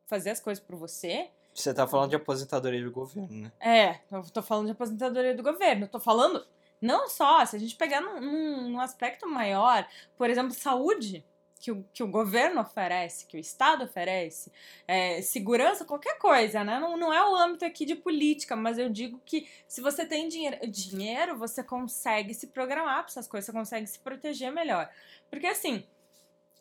fazer 0.06 0.30
as 0.30 0.40
coisas 0.40 0.62
por 0.62 0.76
você. 0.76 1.28
Você 1.52 1.74
tá 1.74 1.86
falando 1.86 2.10
de 2.10 2.16
aposentadoria 2.16 2.82
do 2.82 2.90
governo, 2.90 3.28
né? 3.42 3.52
É, 3.60 4.00
eu 4.10 4.22
tô 4.30 4.42
falando 4.42 4.66
de 4.66 4.72
aposentadoria 4.72 5.34
do 5.34 5.42
governo. 5.42 5.84
Eu 5.84 5.88
tô 5.88 6.00
falando 6.00 6.46
não 6.80 7.08
só, 7.08 7.44
se 7.44 7.56
a 7.56 7.58
gente 7.58 7.76
pegar 7.76 8.00
num, 8.00 8.70
num 8.70 8.80
aspecto 8.80 9.28
maior, 9.28 9.86
por 10.16 10.30
exemplo, 10.30 10.54
saúde 10.54 11.24
que 11.60 11.70
o, 11.70 11.84
que 11.92 12.02
o 12.02 12.08
governo 12.08 12.62
oferece, 12.62 13.26
que 13.26 13.36
o 13.36 13.40
Estado 13.40 13.84
oferece, 13.84 14.50
é, 14.88 15.20
segurança, 15.20 15.84
qualquer 15.84 16.16
coisa, 16.16 16.64
né? 16.64 16.80
Não, 16.80 16.96
não 16.96 17.12
é 17.12 17.22
o 17.22 17.36
âmbito 17.36 17.66
aqui 17.66 17.84
de 17.84 17.94
política, 17.94 18.56
mas 18.56 18.78
eu 18.78 18.88
digo 18.88 19.20
que 19.26 19.46
se 19.68 19.82
você 19.82 20.06
tem 20.06 20.26
dinheiro, 20.26 20.56
dinheiro 20.66 21.36
você 21.36 21.62
consegue 21.62 22.32
se 22.32 22.46
programar 22.46 23.02
para 23.02 23.10
essas 23.10 23.28
coisas, 23.28 23.44
você 23.44 23.52
consegue 23.52 23.86
se 23.86 23.98
proteger 23.98 24.50
melhor. 24.50 24.88
Porque 25.28 25.46
assim, 25.46 25.84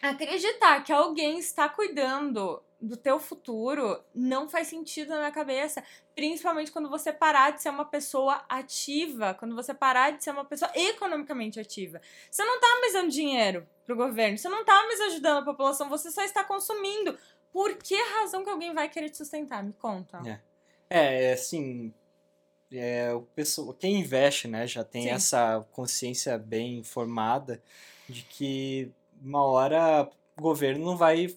acreditar 0.01 0.83
que 0.83 0.91
alguém 0.91 1.39
está 1.39 1.67
cuidando 1.67 2.61
do 2.81 2.95
teu 2.95 3.19
futuro 3.19 4.01
não 4.15 4.47
faz 4.47 4.67
sentido 4.67 5.09
na 5.09 5.17
minha 5.17 5.31
cabeça. 5.31 5.83
Principalmente 6.15 6.71
quando 6.71 6.89
você 6.89 7.11
parar 7.11 7.51
de 7.51 7.61
ser 7.61 7.69
uma 7.69 7.85
pessoa 7.85 8.43
ativa, 8.47 9.33
quando 9.33 9.53
você 9.53 9.73
parar 9.73 10.11
de 10.11 10.23
ser 10.23 10.31
uma 10.31 10.45
pessoa 10.45 10.71
economicamente 10.73 11.59
ativa. 11.59 12.01
Você 12.31 12.43
não 12.43 12.59
tá 12.59 12.67
mais 12.79 12.93
dando 12.93 13.09
dinheiro 13.09 13.67
pro 13.85 13.95
governo, 13.95 14.37
você 14.37 14.47
não 14.47 14.63
tá 14.63 14.85
mais 14.87 15.01
ajudando 15.01 15.39
a 15.39 15.45
população, 15.45 15.89
você 15.89 16.09
só 16.09 16.23
está 16.23 16.43
consumindo. 16.43 17.17
Por 17.51 17.75
que 17.77 17.95
razão 17.95 18.43
que 18.43 18.49
alguém 18.49 18.73
vai 18.73 18.87
querer 18.87 19.09
te 19.09 19.17
sustentar? 19.17 19.63
Me 19.63 19.73
conta. 19.73 20.21
É, 20.25 20.39
é, 20.89 21.23
é 21.25 21.33
assim, 21.33 21.93
é, 22.71 23.13
o 23.13 23.21
pessoa, 23.21 23.75
quem 23.77 23.99
investe, 23.99 24.47
né, 24.47 24.67
já 24.67 24.83
tem 24.83 25.03
Sim. 25.03 25.09
essa 25.09 25.67
consciência 25.71 26.37
bem 26.37 26.83
formada 26.83 27.61
de 28.07 28.23
que 28.23 28.91
uma 29.21 29.43
hora 29.43 30.09
o 30.37 30.41
governo 30.41 30.85
não 30.85 30.97
vai 30.97 31.35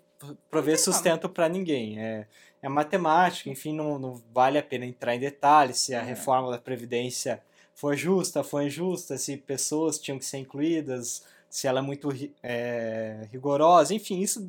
prover 0.51 0.79
sustento 0.79 1.29
para 1.29 1.49
ninguém. 1.49 2.01
É, 2.01 2.27
é 2.63 2.69
matemática, 2.69 3.51
enfim, 3.51 3.75
não, 3.75 3.99
não 3.99 4.23
vale 4.33 4.57
a 4.57 4.63
pena 4.63 4.87
entrar 4.87 5.15
em 5.15 5.21
detalhes 5.21 5.79
se 5.79 5.95
a 5.95 6.01
é. 6.01 6.05
reforma 6.05 6.51
da 6.51 6.59
Previdência 6.59 7.43
foi 7.75 7.97
justa, 7.97 8.45
foi 8.45 8.67
injusta, 8.67 9.19
se 9.19 9.37
pessoas 9.37 9.99
tinham 9.99 10.19
que 10.19 10.25
ser 10.25 10.39
incluídas, 10.39 11.25
se 11.51 11.67
ela 11.67 11.81
é 11.81 11.83
muito 11.83 12.09
é, 12.43 13.27
rigorosa, 13.33 13.95
enfim, 13.95 14.21
isso 14.21 14.49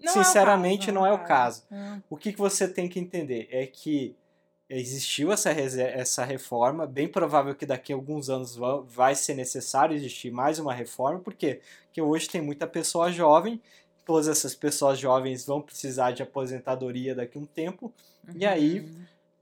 não 0.00 0.12
sinceramente 0.12 0.90
é 0.90 0.92
não, 0.92 1.02
não, 1.02 1.08
é 1.08 1.12
o 1.12 1.24
caso. 1.24 1.64
É. 1.70 2.00
O 2.08 2.16
que, 2.16 2.32
que 2.32 2.38
você 2.38 2.68
tem 2.68 2.88
que 2.88 3.00
entender 3.00 3.48
é 3.50 3.66
que 3.66 4.14
existiu 4.68 5.32
essa, 5.32 5.50
essa 5.50 6.24
reforma, 6.24 6.86
bem 6.86 7.08
provável 7.08 7.54
que 7.54 7.64
daqui 7.64 7.92
a 7.92 7.96
alguns 7.96 8.28
anos 8.28 8.58
vai 8.86 9.14
ser 9.14 9.34
necessário 9.34 9.94
existir 9.94 10.30
mais 10.30 10.58
uma 10.58 10.74
reforma, 10.74 11.20
porque 11.20 11.60
porque 11.96 12.02
hoje 12.02 12.28
tem 12.28 12.42
muita 12.42 12.66
pessoa 12.66 13.10
jovem 13.10 13.58
todas 14.04 14.28
essas 14.28 14.54
pessoas 14.54 14.98
jovens 14.98 15.44
vão 15.44 15.60
precisar 15.60 16.12
de 16.12 16.22
aposentadoria 16.22 17.14
daqui 17.14 17.36
a 17.36 17.40
um 17.40 17.44
tempo, 17.44 17.92
uhum. 18.28 18.34
e 18.36 18.46
aí 18.46 18.88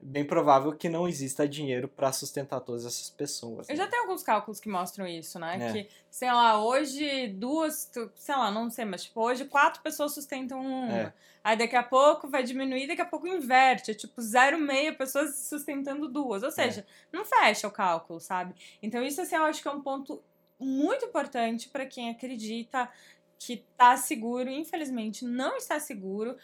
bem 0.01 0.25
provável 0.25 0.71
que 0.73 0.89
não 0.89 1.07
exista 1.07 1.47
dinheiro 1.47 1.87
para 1.87 2.11
sustentar 2.11 2.59
todas 2.61 2.85
essas 2.85 3.09
pessoas. 3.09 3.69
Eu 3.69 3.75
né? 3.75 3.83
já 3.83 3.89
tenho 3.89 4.03
alguns 4.03 4.23
cálculos 4.23 4.59
que 4.59 4.69
mostram 4.69 5.05
isso, 5.05 5.39
né? 5.39 5.57
É. 5.59 5.71
Que, 5.71 5.89
sei 6.09 6.31
lá, 6.31 6.63
hoje 6.63 7.27
duas, 7.27 7.91
sei 8.15 8.35
lá, 8.35 8.51
não 8.51 8.69
sei, 8.69 8.85
mas 8.85 9.03
tipo, 9.03 9.21
hoje 9.21 9.45
quatro 9.45 9.81
pessoas 9.81 10.13
sustentam 10.13 10.59
uma. 10.59 10.93
É. 10.93 11.13
Aí 11.43 11.55
daqui 11.55 11.75
a 11.75 11.83
pouco 11.83 12.27
vai 12.27 12.43
diminuir, 12.43 12.87
daqui 12.87 13.01
a 13.01 13.05
pouco 13.05 13.27
inverte. 13.27 13.91
É 13.91 13.93
tipo 13.93 14.19
0,5 14.19 14.97
pessoas 14.97 15.35
sustentando 15.35 16.07
duas. 16.07 16.41
Ou 16.41 16.51
seja, 16.51 16.81
é. 16.81 16.85
não 17.15 17.23
fecha 17.23 17.67
o 17.67 17.71
cálculo, 17.71 18.19
sabe? 18.19 18.55
Então 18.81 19.03
isso, 19.03 19.21
assim, 19.21 19.35
eu 19.35 19.43
acho 19.43 19.61
que 19.61 19.67
é 19.67 19.71
um 19.71 19.81
ponto 19.81 20.23
muito 20.59 21.05
importante 21.05 21.69
para 21.69 21.85
quem 21.85 22.09
acredita 22.09 22.89
que 23.37 23.63
tá 23.77 23.97
seguro, 23.97 24.49
infelizmente 24.49 25.25
não 25.25 25.57
está 25.57 25.79
seguro, 25.79 26.37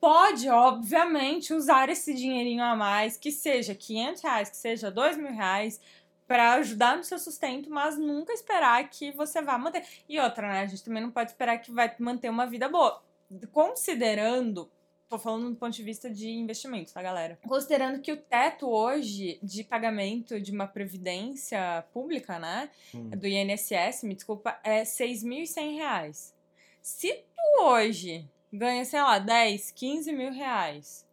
pode, 0.00 0.48
obviamente, 0.48 1.54
usar 1.54 1.88
esse 1.88 2.12
dinheirinho 2.12 2.62
a 2.62 2.74
mais, 2.74 3.16
que 3.16 3.30
seja 3.30 3.74
500 3.74 4.22
reais, 4.22 4.50
que 4.50 4.56
seja 4.56 4.90
2 4.90 5.16
mil 5.16 5.32
reais, 5.32 5.80
para 6.26 6.54
ajudar 6.54 6.96
no 6.96 7.04
seu 7.04 7.18
sustento, 7.18 7.70
mas 7.70 7.98
nunca 7.98 8.32
esperar 8.32 8.88
que 8.88 9.12
você 9.12 9.42
vá 9.42 9.58
manter. 9.58 9.86
E 10.08 10.18
outra, 10.18 10.48
né? 10.48 10.60
A 10.62 10.66
gente 10.66 10.82
também 10.82 11.02
não 11.02 11.10
pode 11.10 11.30
esperar 11.30 11.58
que 11.58 11.70
vai 11.70 11.94
manter 11.98 12.30
uma 12.30 12.46
vida 12.46 12.68
boa. 12.68 13.02
Considerando, 13.52 14.70
tô 15.12 15.18
falando 15.18 15.50
do 15.50 15.56
ponto 15.56 15.74
de 15.74 15.82
vista 15.82 16.08
de 16.08 16.30
investimento, 16.30 16.92
tá, 16.94 17.02
galera? 17.02 17.38
Considerando 17.46 18.00
que 18.00 18.10
o 18.10 18.16
teto 18.16 18.68
hoje 18.68 19.38
de 19.42 19.62
pagamento 19.62 20.40
de 20.40 20.50
uma 20.50 20.66
previdência 20.66 21.84
pública, 21.92 22.38
né, 22.38 22.70
hum. 22.94 23.10
do 23.10 23.26
INSS, 23.26 24.04
me 24.04 24.14
desculpa, 24.14 24.58
é 24.64 24.78
R$ 24.78 24.84
6.100. 24.84 26.32
Se 26.80 27.12
tu 27.12 27.62
hoje 27.62 28.26
ganha, 28.50 28.84
sei 28.86 29.02
lá, 29.02 29.18
10, 29.18 29.70
15 29.72 30.12
mil 30.12 30.32
reais, 30.32 31.06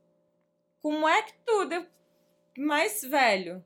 como 0.81 1.07
é 1.07 1.21
que 1.21 1.33
tu, 1.45 1.85
mais 2.57 3.01
velho, 3.01 3.63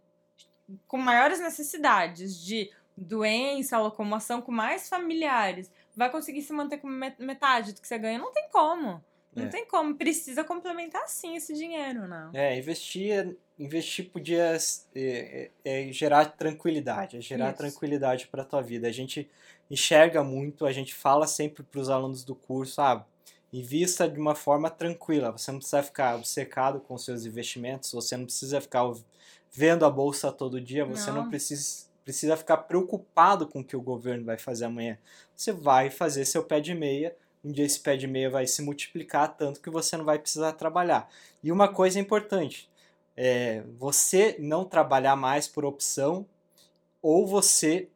com 0.87 0.97
maiores 0.97 1.39
necessidades 1.39 2.43
de 2.43 2.71
doença, 2.97 3.79
locomoção, 3.79 4.41
com 4.41 4.51
mais 4.51 4.89
familiares, 4.89 5.71
vai 5.95 6.09
conseguir 6.09 6.41
se 6.41 6.53
manter 6.53 6.79
com 6.79 6.87
metade 6.87 7.73
do 7.73 7.81
que 7.81 7.87
você 7.87 7.99
ganha? 7.99 8.17
Não 8.17 8.33
tem 8.33 8.49
como. 8.49 9.03
Não 9.35 9.45
É. 9.45 9.49
tem 9.49 9.65
como. 9.67 9.95
Precisa 9.95 10.43
complementar 10.43 11.07
sim 11.07 11.35
esse 11.35 11.53
dinheiro, 11.53 12.07
não. 12.07 12.29
É, 12.33 12.57
investir, 12.57 13.35
investir 13.57 14.09
podia 14.11 14.55
é, 14.95 15.49
é, 15.65 15.87
é 15.87 15.91
gerar 15.91 16.25
tranquilidade, 16.25 17.17
é 17.17 17.21
gerar 17.21 17.49
Isso. 17.49 17.57
tranquilidade 17.57 18.27
para 18.27 18.43
tua 18.43 18.61
vida. 18.61 18.87
A 18.87 18.91
gente 18.91 19.29
enxerga 19.69 20.23
muito, 20.23 20.65
a 20.65 20.71
gente 20.71 20.93
fala 20.93 21.25
sempre 21.25 21.63
para 21.63 21.79
os 21.79 21.89
alunos 21.89 22.23
do 22.23 22.35
curso, 22.35 22.81
ah, 22.81 23.05
invista 23.51 24.07
de 24.07 24.19
uma 24.19 24.35
forma 24.35 24.69
tranquila. 24.69 25.31
Você 25.31 25.51
não 25.51 25.59
precisa 25.59 25.81
ficar 25.83 26.15
obcecado 26.15 26.79
com 26.79 26.97
seus 26.97 27.25
investimentos, 27.25 27.91
você 27.91 28.15
não 28.17 28.25
precisa 28.25 28.59
ficar 28.61 28.83
vendo 29.51 29.85
a 29.85 29.89
bolsa 29.89 30.31
todo 30.31 30.59
dia, 30.59 30.83
você 30.85 31.11
não, 31.11 31.23
Não. 31.23 31.29
precisa, 31.29 31.85
precisa 32.03 32.35
ficar 32.35 32.57
preocupado 32.57 33.47
com 33.47 33.59
o 33.59 33.63
que 33.63 33.75
o 33.75 33.81
governo 33.81 34.25
vai 34.25 34.37
fazer 34.37 34.65
amanhã. 34.65 34.97
Você 35.35 35.51
vai 35.51 35.89
fazer 35.91 36.25
seu 36.25 36.43
pé 36.43 36.59
de 36.59 36.73
meia, 36.73 37.15
um 37.43 37.51
dia 37.51 37.65
esse 37.65 37.79
pé 37.79 37.95
de 37.97 38.07
meia 38.07 38.29
vai 38.29 38.47
se 38.47 38.61
multiplicar 38.61 39.35
tanto 39.35 39.59
que 39.59 39.69
você 39.69 39.97
não 39.97 40.05
vai 40.05 40.17
precisar 40.17 40.53
trabalhar. 40.53 41.09
E 41.43 41.51
uma 41.51 41.67
coisa 41.67 41.99
importante, 41.99 42.69
é 43.15 43.63
você 43.77 44.35
não 44.39 44.65
trabalhar 44.65 45.15
mais 45.15 45.47
por 45.47 45.65
opção 45.65 46.25
ou 47.01 47.27
você 47.27 47.87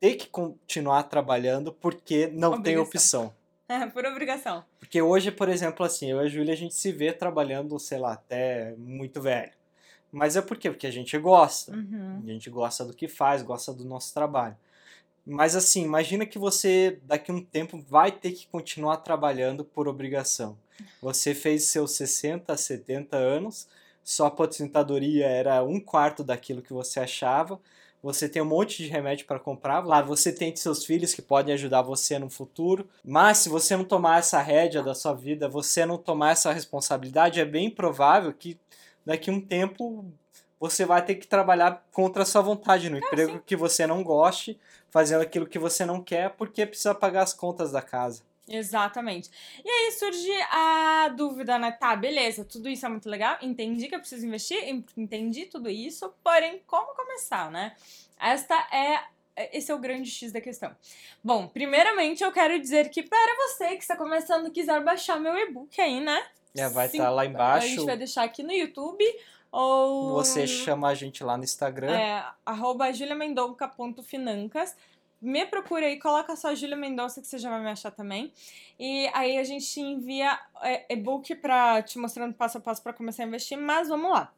ter 0.00 0.16
que 0.16 0.28
continuar 0.28 1.04
trabalhando 1.04 1.72
porque 1.72 2.26
não 2.28 2.60
tem 2.60 2.76
Obrigação. 2.76 3.26
opção. 3.26 3.36
É, 3.68 3.84
por 3.84 4.06
obrigação. 4.06 4.64
Porque 4.78 5.02
hoje, 5.02 5.32
por 5.32 5.48
exemplo, 5.48 5.84
assim, 5.84 6.08
eu 6.08 6.22
e 6.22 6.26
a 6.26 6.28
Júlia, 6.28 6.54
a 6.54 6.56
gente 6.56 6.72
se 6.72 6.92
vê 6.92 7.12
trabalhando, 7.12 7.76
sei 7.80 7.98
lá, 7.98 8.12
até 8.12 8.76
muito 8.78 9.20
velho. 9.20 9.50
Mas 10.12 10.36
é 10.36 10.40
por 10.40 10.56
quê? 10.56 10.70
Porque 10.70 10.86
a 10.86 10.90
gente 10.92 11.18
gosta. 11.18 11.72
Uhum. 11.72 12.22
A 12.22 12.30
gente 12.30 12.48
gosta 12.48 12.84
do 12.84 12.94
que 12.94 13.08
faz, 13.08 13.42
gosta 13.42 13.74
do 13.74 13.84
nosso 13.84 14.14
trabalho. 14.14 14.56
Mas 15.26 15.56
assim, 15.56 15.82
imagina 15.82 16.24
que 16.24 16.38
você 16.38 17.00
daqui 17.02 17.32
a 17.32 17.34
um 17.34 17.42
tempo 17.42 17.82
vai 17.88 18.12
ter 18.12 18.30
que 18.30 18.46
continuar 18.46 18.98
trabalhando 18.98 19.64
por 19.64 19.88
obrigação. 19.88 20.56
Você 21.02 21.34
fez 21.34 21.64
seus 21.64 21.92
60, 21.92 22.56
70 22.56 23.16
anos, 23.16 23.66
sua 24.04 24.28
aposentadoria 24.28 25.26
era 25.26 25.64
um 25.64 25.80
quarto 25.80 26.22
daquilo 26.22 26.62
que 26.62 26.72
você 26.72 27.00
achava, 27.00 27.58
você 28.02 28.28
tem 28.28 28.40
um 28.40 28.46
monte 28.46 28.84
de 28.84 28.88
remédio 28.88 29.26
para 29.26 29.40
comprar, 29.40 29.82
claro, 29.82 30.06
você 30.06 30.32
tem 30.32 30.54
seus 30.54 30.84
filhos 30.84 31.12
que 31.12 31.20
podem 31.20 31.54
ajudar 31.54 31.82
você 31.82 32.18
no 32.20 32.30
futuro, 32.30 32.88
mas 33.04 33.38
se 33.38 33.48
você 33.48 33.76
não 33.76 33.84
tomar 33.84 34.20
essa 34.20 34.40
rédea 34.40 34.80
da 34.80 34.94
sua 34.94 35.12
vida, 35.12 35.48
você 35.48 35.84
não 35.84 35.98
tomar 35.98 36.32
essa 36.32 36.52
responsabilidade, 36.52 37.40
é 37.40 37.44
bem 37.44 37.68
provável 37.68 38.32
que 38.32 38.60
daqui 39.04 39.28
a 39.28 39.32
um 39.32 39.40
tempo 39.40 40.04
você 40.58 40.84
vai 40.84 41.04
ter 41.04 41.16
que 41.16 41.26
trabalhar 41.26 41.84
contra 41.92 42.22
a 42.22 42.26
sua 42.26 42.40
vontade 42.42 42.88
no 42.90 42.98
emprego 42.98 43.42
que 43.44 43.56
você 43.56 43.86
não 43.86 44.02
goste, 44.02 44.58
fazendo 44.90 45.20
aquilo 45.22 45.46
que 45.46 45.58
você 45.58 45.84
não 45.84 46.02
quer, 46.02 46.30
porque 46.30 46.64
precisa 46.66 46.94
pagar 46.94 47.22
as 47.22 47.34
contas 47.34 47.72
da 47.72 47.82
casa. 47.82 48.22
Exatamente. 48.48 49.28
E 49.64 49.68
aí 49.68 49.92
surge 49.92 50.32
a 50.50 51.08
dúvida, 51.16 51.58
né? 51.58 51.72
Tá, 51.72 51.96
beleza, 51.96 52.44
tudo 52.44 52.68
isso 52.68 52.86
é 52.86 52.88
muito 52.88 53.08
legal, 53.08 53.36
entendi 53.42 53.88
que 53.88 53.94
eu 53.94 53.98
preciso 53.98 54.24
investir, 54.24 54.56
en- 54.68 54.84
entendi 54.96 55.46
tudo 55.46 55.68
isso, 55.68 56.12
porém, 56.22 56.62
como 56.66 56.94
começar, 56.94 57.50
né? 57.50 57.74
Esta 58.20 58.54
é. 58.72 59.00
Esse 59.52 59.70
é 59.70 59.74
o 59.74 59.78
grande 59.78 60.10
X 60.10 60.32
da 60.32 60.40
questão. 60.40 60.74
Bom, 61.22 61.46
primeiramente 61.46 62.24
eu 62.24 62.32
quero 62.32 62.58
dizer 62.58 62.88
que 62.88 63.02
para 63.02 63.36
você 63.36 63.76
que 63.76 63.82
está 63.82 63.94
começando 63.94 64.50
quiser 64.50 64.82
baixar 64.82 65.20
meu 65.20 65.36
e-book 65.36 65.78
aí, 65.78 66.00
né? 66.00 66.24
É, 66.56 66.70
vai 66.70 66.88
Sim, 66.88 66.96
estar 66.96 67.10
lá 67.10 67.20
A 67.20 67.24
gente 67.26 67.34
embaixo, 67.34 67.84
vai 67.84 67.96
deixar 67.98 68.22
aqui 68.22 68.42
no 68.42 68.50
YouTube 68.50 69.04
ou. 69.56 70.12
você 70.12 70.46
chama 70.46 70.88
a 70.88 70.94
gente 70.94 71.24
lá 71.24 71.36
no 71.36 71.44
Instagram. 71.44 71.92
É, 71.92 72.26
arroba 72.44 72.92
juliamendonca.financas. 72.92 74.76
Me 75.20 75.46
procura 75.46 75.86
aí, 75.86 75.98
coloca 75.98 76.36
só 76.36 76.54
Júlia 76.54 76.76
Mendonça 76.76 77.22
que 77.22 77.26
você 77.26 77.38
já 77.38 77.48
vai 77.48 77.60
me 77.60 77.70
achar 77.70 77.90
também. 77.90 78.32
E 78.78 79.10
aí 79.14 79.38
a 79.38 79.44
gente 79.44 79.66
te 79.66 79.80
envia 79.80 80.38
é, 80.60 80.92
e-book 80.92 81.34
pra 81.36 81.82
te 81.82 81.98
mostrando 81.98 82.34
passo 82.34 82.58
a 82.58 82.60
passo 82.60 82.82
pra 82.82 82.92
começar 82.92 83.22
a 83.22 83.26
investir, 83.26 83.56
mas 83.56 83.88
vamos 83.88 84.10
lá. 84.10 84.30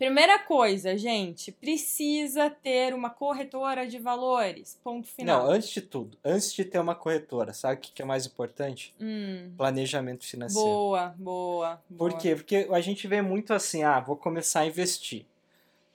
Primeira 0.00 0.38
coisa, 0.38 0.96
gente, 0.96 1.52
precisa 1.52 2.48
ter 2.48 2.94
uma 2.94 3.10
corretora 3.10 3.86
de 3.86 3.98
valores. 3.98 4.80
Ponto 4.82 5.06
final. 5.06 5.44
Não, 5.44 5.52
antes 5.52 5.68
de 5.68 5.82
tudo, 5.82 6.16
antes 6.24 6.54
de 6.54 6.64
ter 6.64 6.78
uma 6.78 6.94
corretora, 6.94 7.52
sabe 7.52 7.74
o 7.74 7.78
que 7.80 8.00
é 8.00 8.04
mais 8.06 8.24
importante? 8.24 8.94
Hum, 8.98 9.52
Planejamento 9.58 10.24
financeiro. 10.24 10.66
boa, 10.66 11.14
boa. 11.18 11.82
Por 11.98 12.08
boa. 12.12 12.18
quê? 12.18 12.34
Porque 12.34 12.66
a 12.72 12.80
gente 12.80 13.06
vê 13.06 13.20
muito 13.20 13.52
assim, 13.52 13.82
ah, 13.82 14.00
vou 14.00 14.16
começar 14.16 14.60
a 14.60 14.66
investir. 14.66 15.26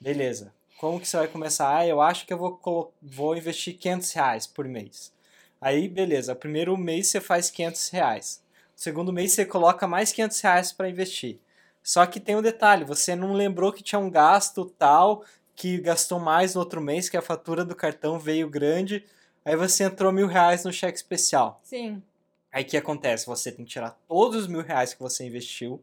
Beleza. 0.00 0.54
Como 0.78 1.00
que 1.00 1.08
você 1.08 1.16
vai 1.16 1.26
começar? 1.26 1.76
Ah, 1.76 1.84
eu 1.84 2.00
acho 2.00 2.28
que 2.28 2.32
eu 2.32 2.38
vou, 2.38 2.94
vou 3.02 3.36
investir 3.36 3.76
500 3.76 4.12
reais 4.12 4.46
por 4.46 4.68
mês. 4.68 5.12
Aí, 5.60 5.88
beleza. 5.88 6.32
Primeiro 6.36 6.76
mês 6.76 7.08
você 7.08 7.20
faz 7.20 7.50
500 7.50 7.88
reais. 7.88 8.40
Segundo 8.76 9.12
mês 9.12 9.32
você 9.32 9.44
coloca 9.44 9.84
mais 9.88 10.12
500 10.12 10.40
reais 10.42 10.72
para 10.72 10.88
investir. 10.88 11.40
Só 11.86 12.04
que 12.04 12.18
tem 12.18 12.34
um 12.34 12.42
detalhe, 12.42 12.84
você 12.84 13.14
não 13.14 13.32
lembrou 13.32 13.72
que 13.72 13.80
tinha 13.80 13.96
um 14.00 14.10
gasto 14.10 14.64
tal, 14.64 15.24
que 15.54 15.78
gastou 15.78 16.18
mais 16.18 16.52
no 16.52 16.60
outro 16.60 16.80
mês, 16.80 17.08
que 17.08 17.16
a 17.16 17.22
fatura 17.22 17.64
do 17.64 17.76
cartão 17.76 18.18
veio 18.18 18.50
grande, 18.50 19.04
aí 19.44 19.54
você 19.54 19.84
entrou 19.84 20.10
mil 20.10 20.26
reais 20.26 20.64
no 20.64 20.72
cheque 20.72 20.98
especial. 20.98 21.60
Sim. 21.62 22.02
Aí 22.50 22.64
o 22.64 22.66
que 22.66 22.76
acontece? 22.76 23.24
Você 23.26 23.52
tem 23.52 23.64
que 23.64 23.70
tirar 23.70 23.96
todos 24.08 24.42
os 24.42 24.46
mil 24.48 24.62
reais 24.62 24.94
que 24.94 25.00
você 25.00 25.24
investiu, 25.24 25.80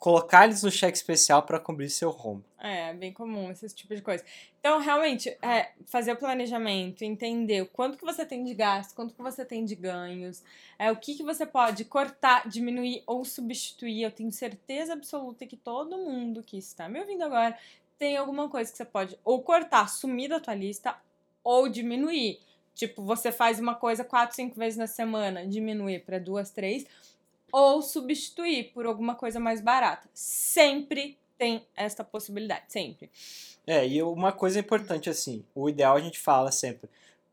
colocar 0.00 0.46
eles 0.46 0.62
no 0.62 0.70
cheque 0.70 0.96
especial 0.96 1.42
para 1.42 1.60
cobrir 1.60 1.90
seu 1.90 2.10
rombo. 2.10 2.42
É, 2.58 2.92
bem 2.94 3.12
comum 3.12 3.50
esse 3.50 3.68
tipo 3.68 3.94
de 3.94 4.00
coisa. 4.00 4.24
Então, 4.58 4.80
realmente, 4.80 5.28
é, 5.42 5.72
fazer 5.86 6.12
o 6.12 6.16
planejamento, 6.16 7.02
entender 7.02 7.60
o 7.60 7.66
quanto 7.66 7.98
que 7.98 8.04
você 8.04 8.24
tem 8.24 8.42
de 8.42 8.54
gasto, 8.54 8.94
quanto 8.94 9.14
que 9.14 9.20
você 9.20 9.44
tem 9.44 9.62
de 9.62 9.74
ganhos, 9.74 10.42
é, 10.78 10.90
o 10.90 10.96
que, 10.96 11.14
que 11.14 11.22
você 11.22 11.44
pode 11.44 11.84
cortar, 11.84 12.48
diminuir 12.48 13.02
ou 13.06 13.26
substituir. 13.26 14.02
Eu 14.02 14.10
tenho 14.10 14.32
certeza 14.32 14.94
absoluta 14.94 15.46
que 15.46 15.56
todo 15.56 15.98
mundo 15.98 16.42
que 16.42 16.56
está 16.56 16.88
me 16.88 16.98
ouvindo 16.98 17.22
agora 17.22 17.56
tem 17.98 18.16
alguma 18.16 18.48
coisa 18.48 18.70
que 18.70 18.78
você 18.78 18.86
pode 18.86 19.18
ou 19.22 19.42
cortar, 19.42 19.86
sumir 19.86 20.30
da 20.30 20.40
tua 20.40 20.54
lista, 20.54 20.96
ou 21.44 21.68
diminuir. 21.68 22.40
Tipo, 22.74 23.02
você 23.02 23.30
faz 23.30 23.60
uma 23.60 23.74
coisa 23.74 24.02
quatro, 24.02 24.34
cinco 24.34 24.58
vezes 24.58 24.78
na 24.78 24.86
semana, 24.86 25.46
diminuir 25.46 26.00
para 26.06 26.18
duas, 26.18 26.50
três, 26.50 26.86
ou 27.52 27.82
substituir 27.82 28.72
por 28.72 28.86
alguma 28.86 29.14
coisa 29.14 29.38
mais 29.40 29.60
barata. 29.60 30.08
Sempre 30.14 31.16
tem 31.38 31.64
esta 31.76 32.04
possibilidade, 32.04 32.64
sempre. 32.68 33.10
É, 33.66 33.86
e 33.86 34.02
uma 34.02 34.32
coisa 34.32 34.58
importante 34.58 35.08
assim, 35.08 35.44
o 35.54 35.68
ideal 35.68 35.96
a 35.96 36.00
gente 36.00 36.18
fala 36.18 36.50
sempre, 36.52 36.88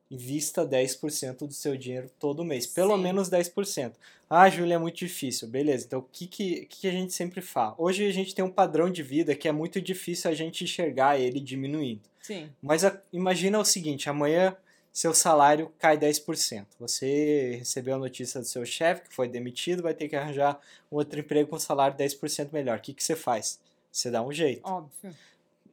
invista 0.10 0.65
10% 0.65 1.45
do 1.47 1.53
seu 1.53 1.75
dinheiro 1.75 2.10
todo 2.19 2.43
mês, 2.45 2.65
pelo 2.65 2.95
Sim. 2.95 3.03
menos 3.03 3.30
10%. 3.30 3.93
Ah, 4.30 4.49
Júlia, 4.49 4.75
é 4.75 4.77
muito 4.77 4.97
difícil. 4.97 5.47
Beleza, 5.47 5.86
então 5.86 5.99
o 5.99 6.06
que, 6.12 6.27
que, 6.27 6.65
que 6.65 6.88
a 6.88 6.91
gente 6.91 7.13
sempre 7.13 7.41
fala? 7.41 7.75
Hoje 7.77 8.06
a 8.06 8.12
gente 8.12 8.34
tem 8.36 8.43
um 8.43 8.51
padrão 8.51 8.89
de 8.89 9.01
vida 9.03 9.36
que 9.36 9.47
é 9.47 9.51
muito 9.51 9.82
difícil 9.82 10.30
a 10.30 10.34
gente 10.34 10.63
enxergar 10.63 11.19
ele 11.19 11.39
diminuindo. 11.39 12.01
Sim. 12.21 12.49
Mas 12.62 12.84
a- 12.86 13.01
imagina 13.12 13.58
o 13.60 13.65
seguinte, 13.65 14.10
amanhã 14.10 14.56
seu 14.97 15.13
salário 15.13 15.71
cai 15.77 15.95
10%. 15.95 16.65
Você 16.79 17.57
recebeu 17.60 17.93
a 17.93 17.99
notícia 17.99 18.41
do 18.41 18.47
seu 18.47 18.65
chefe 18.65 19.07
que 19.07 19.13
foi 19.13 19.27
demitido, 19.27 19.83
vai 19.83 19.93
ter 19.93 20.10
que 20.10 20.15
arranjar 20.15 20.60
um 20.91 20.95
outro 20.95 21.19
emprego 21.19 21.51
com 21.51 21.60
salário 21.60 21.95
10% 21.95 22.51
melhor. 22.51 22.79
O 22.79 22.81
que, 22.81 22.95
que 22.95 23.03
você 23.03 23.15
faz? 23.15 23.60
Você 23.91 24.10
dá 24.10 24.23
um 24.23 24.33
jeito. 24.33 24.67
Óbvio. 24.67 25.15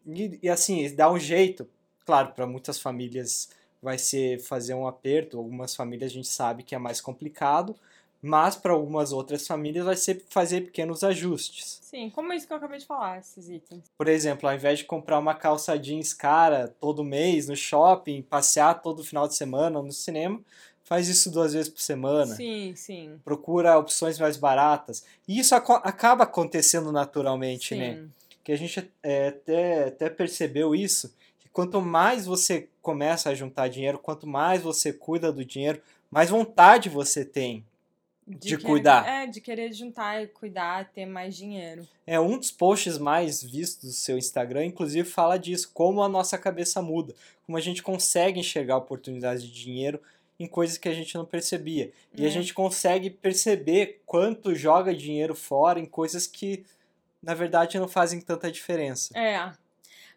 E, 0.07 0.39
e 0.43 0.49
assim, 0.51 0.95
dá 0.95 1.11
um 1.11 1.19
jeito, 1.19 1.67
claro, 2.05 2.33
para 2.33 2.47
muitas 2.47 2.79
famílias 2.79 3.49
vai 3.81 3.97
ser 3.97 4.41
fazer 4.43 4.75
um 4.75 4.87
aperto, 4.87 5.39
algumas 5.39 5.75
famílias 5.75 6.13
a 6.13 6.15
gente 6.15 6.29
sabe 6.29 6.63
que 6.63 6.75
é 6.75 6.79
mais 6.79 7.01
complicado, 7.01 7.75
mas 8.25 8.57
para 8.57 8.73
algumas 8.73 9.13
outras 9.13 9.47
famílias 9.47 9.85
vai 9.85 9.97
ser 9.97 10.25
fazer 10.31 10.63
pequenos 10.63 11.05
ajustes. 11.05 11.79
Sim, 11.83 12.11
como 12.11 12.33
isso 12.33 12.47
que 12.47 12.53
eu 12.53 12.57
acabei 12.57 12.79
de 12.79 12.87
falar, 12.87 13.19
esses 13.19 13.49
itens. 13.49 13.85
Por 13.97 14.09
exemplo, 14.09 14.49
ao 14.49 14.55
invés 14.55 14.79
de 14.79 14.85
comprar 14.85 15.19
uma 15.19 15.35
calça 15.35 15.79
jeans 15.79 16.13
cara 16.15 16.75
todo 16.81 17.05
mês 17.05 17.49
no 17.49 17.55
shopping, 17.55 18.23
passear 18.23 18.81
todo 18.83 19.05
final 19.05 19.29
de 19.29 19.35
semana 19.37 19.81
no 19.83 19.93
cinema, 19.93 20.41
faz 20.83 21.09
isso 21.09 21.31
duas 21.31 21.53
vezes 21.53 21.69
por 21.69 21.81
semana. 21.81 22.35
Sim, 22.35 22.75
sim. 22.75 23.21
Procura 23.25 23.79
opções 23.79 24.19
mais 24.19 24.37
baratas. 24.37 25.05
E 25.29 25.39
isso 25.39 25.55
aco- 25.55 25.81
acaba 25.85 26.25
acontecendo 26.25 26.91
naturalmente, 26.91 27.75
né? 27.75 27.95
Sim. 27.97 28.11
Que 28.43 28.53
a 28.53 28.57
gente 28.57 28.91
é, 29.03 29.29
até, 29.29 29.85
até 29.89 30.11
percebeu 30.11 30.75
isso, 30.75 31.15
que 31.39 31.49
quanto 31.49 31.81
mais 31.81 32.27
você 32.27 32.69
começa 32.83 33.31
a 33.31 33.35
juntar 33.35 33.69
dinheiro, 33.69 33.99
quanto 33.99 34.27
mais 34.27 34.61
você 34.63 34.93
cuida 34.93 35.33
do 35.33 35.45
dinheiro, 35.45 35.81
mais 36.11 36.29
vontade 36.29 36.89
você 36.89 37.25
tem. 37.25 37.65
De 38.27 38.57
querer- 38.57 38.63
cuidar. 38.63 39.07
É, 39.09 39.27
de 39.27 39.41
querer 39.41 39.73
juntar 39.73 40.23
e 40.23 40.27
cuidar, 40.27 40.91
ter 40.93 41.05
mais 41.05 41.37
dinheiro. 41.37 41.87
É 42.07 42.19
um 42.19 42.39
dos 42.39 42.51
posts 42.51 42.97
mais 42.99 43.43
vistos 43.43 43.91
do 43.91 43.95
seu 43.95 44.17
Instagram, 44.17 44.65
inclusive 44.65 45.07
fala 45.09 45.39
disso, 45.39 45.71
como 45.75 46.03
a 46.03 46.09
nossa 46.09 46.39
cabeça 46.39 46.81
muda, 46.81 47.15
como 47.45 47.59
a 47.59 47.61
gente 47.61 47.83
consegue 47.83 48.41
enxergar 48.41 48.77
oportunidades 48.79 49.43
de 49.43 49.53
dinheiro 49.53 50.01
em 50.41 50.47
coisas 50.47 50.79
que 50.79 50.89
a 50.89 50.95
gente 50.95 51.15
não 51.15 51.25
percebia. 51.25 51.93
E 52.17 52.25
É. 52.25 52.27
a 52.27 52.31
gente 52.31 52.55
consegue 52.55 53.11
perceber 53.11 54.01
quanto 54.07 54.55
joga 54.55 54.95
dinheiro 54.95 55.35
fora 55.35 55.79
em 55.79 55.85
coisas 55.87 56.27
que 56.27 56.65
na 57.23 57.35
verdade 57.35 57.79
não 57.79 57.89
fazem 57.89 58.21
tanta 58.21 58.51
diferença. 58.51 59.17
É. 59.19 59.53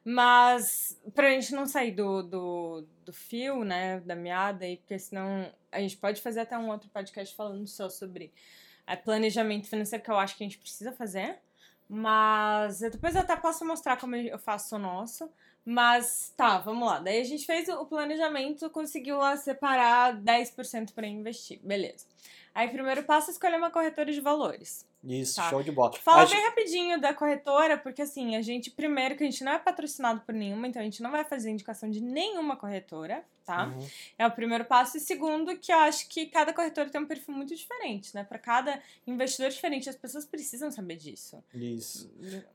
Mas, 0.10 0.98
pra 1.14 1.32
gente 1.32 1.54
não 1.54 1.66
sair 1.66 1.92
do, 1.92 2.24
do, 2.24 2.88
do 3.04 3.12
fio, 3.12 3.66
né, 3.66 4.00
da 4.00 4.16
meada, 4.16 4.64
aí, 4.64 4.78
porque 4.78 4.98
senão 4.98 5.52
a 5.70 5.82
gente 5.82 5.98
pode 5.98 6.22
fazer 6.22 6.40
até 6.40 6.58
um 6.58 6.70
outro 6.70 6.90
podcast 6.92 7.36
falando 7.36 7.68
só 7.68 7.90
sobre 7.90 8.32
é 8.88 8.96
planejamento 8.96 9.68
financeiro 9.68 10.02
que 10.02 10.10
eu 10.10 10.18
acho 10.18 10.38
que 10.38 10.46
a 10.46 10.48
gente 10.48 10.60
precisa 10.60 10.94
fazer. 10.94 11.40
Mas 11.90 12.80
depois 12.80 13.16
eu 13.16 13.22
até 13.22 13.36
posso 13.36 13.66
mostrar 13.66 13.98
como 13.98 14.16
eu 14.16 14.40
faço 14.40 14.78
o 14.78 14.80
nosso. 14.80 15.30
Mas 15.66 16.34
tá, 16.38 16.58
vamos 16.58 16.88
lá. 16.88 17.00
Daí 17.00 17.20
a 17.20 17.26
gente 17.26 17.46
fez 17.46 17.68
o 17.68 17.86
planejamento, 17.86 18.70
conseguiu 18.70 19.18
lá 19.18 19.36
separar 19.36 20.16
10% 20.16 20.94
para 20.94 21.06
investir. 21.06 21.60
Beleza. 21.62 22.06
Aí, 22.56 22.70
primeiro 22.70 23.04
passo 23.04 23.30
é 23.30 23.34
escolher 23.34 23.58
uma 23.58 23.70
corretora 23.70 24.10
de 24.10 24.22
valores. 24.22 24.87
Isso, 25.08 25.38
tá? 25.38 25.50
show 25.50 25.64
de 25.64 25.72
bola. 25.72 25.94
Fala 25.94 26.26
bem 26.26 26.44
rapidinho 26.44 27.00
da 27.00 27.14
corretora, 27.14 27.78
porque 27.78 28.02
assim, 28.02 28.36
a 28.36 28.42
gente, 28.42 28.70
primeiro, 28.70 29.16
que 29.16 29.24
a 29.24 29.26
gente 29.26 29.42
não 29.42 29.54
é 29.54 29.58
patrocinado 29.58 30.20
por 30.22 30.36
nenhuma, 30.36 30.68
então 30.68 30.82
a 30.82 30.86
gente 30.86 31.02
não 31.02 31.10
vai 31.10 31.24
fazer 31.24 31.50
indicação 31.50 31.90
de 31.90 32.02
nenhuma 32.02 32.58
corretora, 32.58 33.24
tá? 33.46 33.68
Uhum. 33.68 33.88
É 34.18 34.28
o 34.28 34.32
primeiro 34.32 34.66
passo. 34.66 34.98
E 34.98 35.00
segundo, 35.00 35.58
que 35.58 35.72
eu 35.72 35.80
acho 35.80 36.10
que 36.10 36.26
cada 36.26 36.54
corretora 36.54 36.90
tem 36.90 37.00
um 37.00 37.06
perfil 37.06 37.34
muito 37.34 37.56
diferente, 37.56 38.14
né? 38.14 38.26
Para 38.26 38.38
cada 38.38 38.82
investidor 39.08 39.50
diferente, 39.50 39.90
as 39.90 39.96
pessoas 39.96 40.26
precisam 40.26 40.70
saber 40.70 40.98
disso. 40.98 41.42
Isso. 41.54 42.12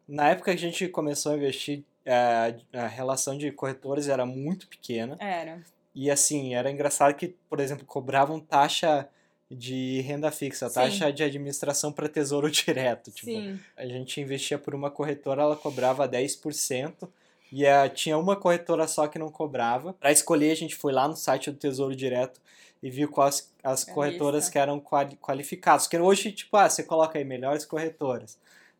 Na 0.07 0.29
época 0.29 0.51
que 0.51 0.59
a 0.59 0.61
gente 0.61 0.87
começou 0.89 1.33
a 1.33 1.37
investir, 1.37 1.83
é, 2.05 2.55
a 2.75 2.87
relação 2.87 3.39
de 3.39 3.51
corretoras 3.51 4.09
era 4.09 4.27
muito 4.27 4.69
pequena. 4.69 5.17
Era. 5.19 5.65
E 5.95 6.11
assim, 6.11 6.55
era 6.55 6.71
engraçado 6.71 7.15
que, 7.15 7.29
por 7.49 7.61
exemplo, 7.61 7.87
cobravam 7.87 8.39
taxa 8.39 9.09
de 9.53 10.01
renda 10.01 10.31
fixa, 10.31 10.69
Sim. 10.69 10.75
taxa 10.75 11.13
de 11.13 11.23
administração 11.23 11.93
para 11.93 12.09
tesouro 12.09 12.51
direto. 12.51 13.11
Tipo, 13.11 13.31
Sim. 13.31 13.61
a 13.77 13.87
gente 13.87 14.21
investia 14.21 14.59
por 14.59 14.75
uma 14.75 14.91
corretora, 14.91 15.43
ela 15.43 15.57
cobrava 15.57 16.09
10%. 16.09 17.09
E 17.51 17.67
a, 17.67 17.89
tinha 17.89 18.17
uma 18.17 18.35
corretora 18.35 18.89
só 18.89 19.07
que 19.07 19.19
não 19.19 19.31
cobrava. 19.31 19.93
Para 19.93 20.11
escolher, 20.11 20.53
a 20.53 20.57
gente 20.57 20.75
foi 20.75 20.93
lá 20.93 21.07
no 21.07 21.15
site 21.15 21.51
do 21.51 21.59
Tesouro 21.59 21.95
Direto 21.95 22.41
e 22.83 22.91
viu 22.91 23.09
quais 23.09 23.53
as 23.63 23.87
é 23.87 23.93
corretoras 23.93 24.49
que 24.49 24.59
eram 24.59 24.81
quali, 24.81 25.17
qualificadas. 25.17 25.83
Porque 25.83 25.99
hoje, 25.99 26.33
tipo, 26.33 26.57
ah, 26.57 26.69
você 26.69 26.83
coloca 26.83 27.19
aí 27.19 27.25
melhores 27.25 27.67
corretoras. 27.67 28.39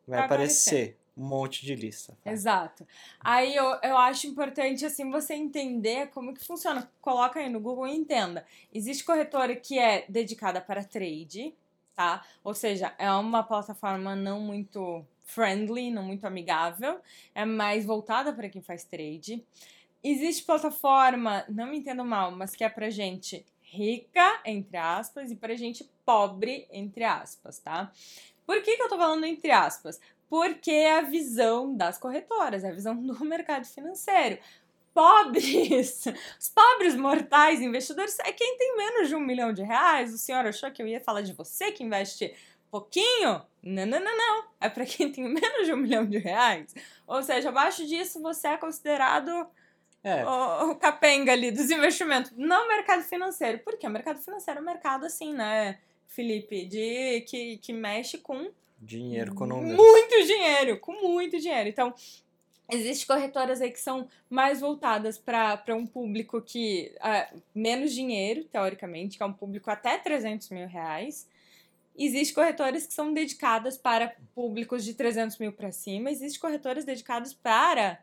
Vai, 0.09 0.19
vai 0.19 0.27
aparecer. 0.27 0.71
aparecer 0.71 1.02
um 1.17 1.25
monte 1.27 1.65
de 1.65 1.75
lista. 1.75 2.17
Tá? 2.23 2.33
Exato. 2.33 2.87
Aí 3.21 3.55
eu, 3.55 3.65
eu 3.83 3.97
acho 3.97 4.27
importante, 4.27 4.85
assim, 4.85 5.11
você 5.11 5.35
entender 5.35 6.09
como 6.09 6.35
que 6.35 6.45
funciona. 6.45 6.91
Coloca 7.01 7.39
aí 7.41 7.49
no 7.49 7.61
Google 7.61 7.87
e 7.87 7.97
entenda. 7.97 8.47
Existe 8.73 9.05
corretora 9.05 9.55
que 9.55 9.79
é 9.79 10.05
dedicada 10.09 10.61
para 10.61 10.85
trade, 10.85 11.55
tá? 11.95 12.25
Ou 12.43 12.55
seja, 12.55 12.95
é 12.99 13.11
uma 13.13 13.43
plataforma 13.43 14.17
não 14.17 14.41
muito 14.41 15.05
friendly, 15.25 15.91
não 15.91 16.03
muito 16.03 16.27
amigável, 16.27 17.01
é 17.35 17.45
mais 17.45 17.85
voltada 17.85 18.33
para 18.33 18.49
quem 18.49 18.61
faz 18.61 18.85
trade. 18.85 19.45
Existe 20.03 20.45
plataforma, 20.45 21.45
não 21.49 21.69
me 21.69 21.79
entendo 21.79 22.05
mal, 22.05 22.33
mas 22.33 22.57
que 22.57 22.65
é 22.65 22.69
pra 22.69 22.91
gente 22.91 23.47
rica, 23.63 24.41
entre 24.45 24.77
aspas, 24.77 25.31
e 25.31 25.37
pra 25.37 25.55
gente 25.55 25.89
pobre, 26.05 26.67
entre 26.71 27.05
aspas, 27.05 27.59
tá? 27.59 27.91
Por 28.45 28.61
que, 28.63 28.77
que 28.77 28.83
eu 28.83 28.89
tô 28.89 28.99
falando 28.99 29.25
entre 29.25 29.51
aspas? 29.51 30.01
Porque 30.33 30.71
é 30.71 30.97
a 30.97 31.03
visão 31.03 31.77
das 31.77 31.99
corretoras, 31.99 32.65
é 32.65 32.71
a 32.71 32.73
visão 32.73 32.97
do 32.97 33.23
mercado 33.23 33.67
financeiro. 33.67 34.39
Pobres, 34.95 36.07
os 36.41 36.49
pobres 36.49 36.97
mortais 36.97 37.61
investidores 37.61 38.19
é 38.21 38.33
quem 38.33 38.57
tem 38.57 38.75
menos 38.75 39.11
de 39.11 39.15
um 39.15 39.21
milhão 39.21 39.53
de 39.53 39.63
reais. 39.63 40.15
O 40.15 40.17
senhor 40.17 40.47
achou 40.47 40.71
que 40.71 40.83
eu 40.83 40.89
ia 40.89 41.03
falar 41.03 41.21
de 41.21 41.35
você 41.35 41.71
que 41.71 41.85
investe 41.85 42.35
pouquinho? 42.71 43.43
Não, 43.63 43.85
não, 43.85 44.01
não, 44.01 44.17
não. 44.17 44.45
É 44.59 44.71
para 44.71 44.87
quem 44.87 45.13
tem 45.13 45.25
menos 45.29 45.67
de 45.67 45.75
um 45.75 45.77
milhão 45.77 46.07
de 46.07 46.17
reais. 46.17 46.75
Ou 47.07 47.23
seja, 47.23 47.51
abaixo 47.51 47.87
disso 47.87 48.19
você 48.23 48.49
é 48.49 48.57
considerado 48.57 49.47
é. 50.03 50.25
O, 50.25 50.71
o, 50.71 50.77
capenga 50.77 51.33
ali 51.33 51.51
dos 51.51 51.71
investimentos 51.71 52.31
no 52.31 52.69
mercado 52.69 53.03
financeiro. 53.03 53.59
Porque 53.59 53.87
o 53.87 53.91
mercado 53.91 54.19
financeiro 54.19 54.61
é 54.61 54.63
um 54.63 54.67
mercado 54.67 55.05
assim, 55.05 55.35
né, 55.35 55.79
Felipe? 56.09 56.65
De 56.65 57.21
que, 57.29 57.59
que 57.59 57.75
mexe 57.75 58.17
com 58.17 58.51
Dinheiro 58.85 59.35
com 59.35 59.47
números. 59.47 59.77
Muito 59.77 60.27
dinheiro, 60.27 60.81
com 60.81 60.93
muito 61.01 61.39
dinheiro. 61.39 61.69
Então, 61.69 61.95
Existem 62.71 63.07
corretoras 63.07 63.61
aí 63.61 63.71
que 63.71 63.81
são 63.81 64.09
mais 64.31 64.61
voltadas 64.61 65.19
para 65.19 65.63
um 65.77 65.87
público 65.87 66.41
que. 66.41 66.95
Uh, 66.99 67.43
menos 67.55 67.93
dinheiro, 67.93 68.45
teoricamente, 68.45 69.17
que 69.17 69.23
é 69.23 69.27
um 69.27 69.33
público 69.33 69.71
até 69.71 69.99
300 69.99 70.49
mil 70.51 70.67
reais. 70.67 71.29
Existem 71.97 72.35
corretoras 72.35 72.87
que 72.87 72.95
são 72.95 73.13
dedicadas 73.13 73.77
para 73.77 74.17
públicos 74.35 74.85
de 74.85 74.95
300 74.95 75.39
mil 75.39 75.53
para 75.53 75.71
cima. 75.71 76.11
Existem 76.11 76.41
corretoras 76.41 76.85
dedicadas 76.85 77.35
para 77.35 78.01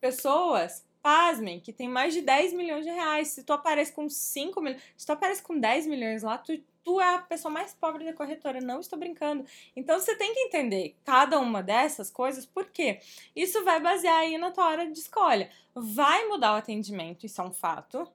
pessoas, 0.00 0.84
pasmem, 1.06 1.60
que 1.60 1.72
tem 1.72 1.88
mais 1.88 2.12
de 2.12 2.20
10 2.20 2.52
milhões 2.52 2.84
de 2.84 2.90
reais. 2.90 3.28
Se 3.28 3.44
tu 3.44 3.52
aparece 3.52 3.92
com 3.92 4.08
5 4.08 4.60
milhões, 4.60 4.82
se 4.96 5.06
tu 5.06 5.12
aparece 5.12 5.40
com 5.40 5.56
10 5.56 5.86
milhões 5.86 6.24
lá, 6.24 6.36
tu 6.36 6.60
tu 6.82 7.00
é 7.00 7.14
a 7.16 7.18
pessoa 7.18 7.52
mais 7.52 7.74
pobre 7.74 8.04
da 8.04 8.12
corretora, 8.12 8.60
não 8.60 8.78
estou 8.78 8.96
brincando. 8.96 9.44
Então 9.74 9.98
você 9.98 10.14
tem 10.16 10.32
que 10.32 10.40
entender 10.40 10.96
cada 11.04 11.40
uma 11.40 11.60
dessas 11.60 12.10
coisas, 12.10 12.46
porque 12.46 13.00
isso 13.34 13.64
vai 13.64 13.80
basear 13.80 14.18
aí 14.18 14.38
na 14.38 14.52
tua 14.52 14.68
hora 14.68 14.90
de 14.90 14.98
escolha. 14.98 15.50
Vai 15.74 16.26
mudar 16.26 16.52
o 16.54 16.56
atendimento, 16.56 17.26
isso 17.26 17.40
é 17.40 17.44
um 17.44 17.52
fato. 17.52 18.08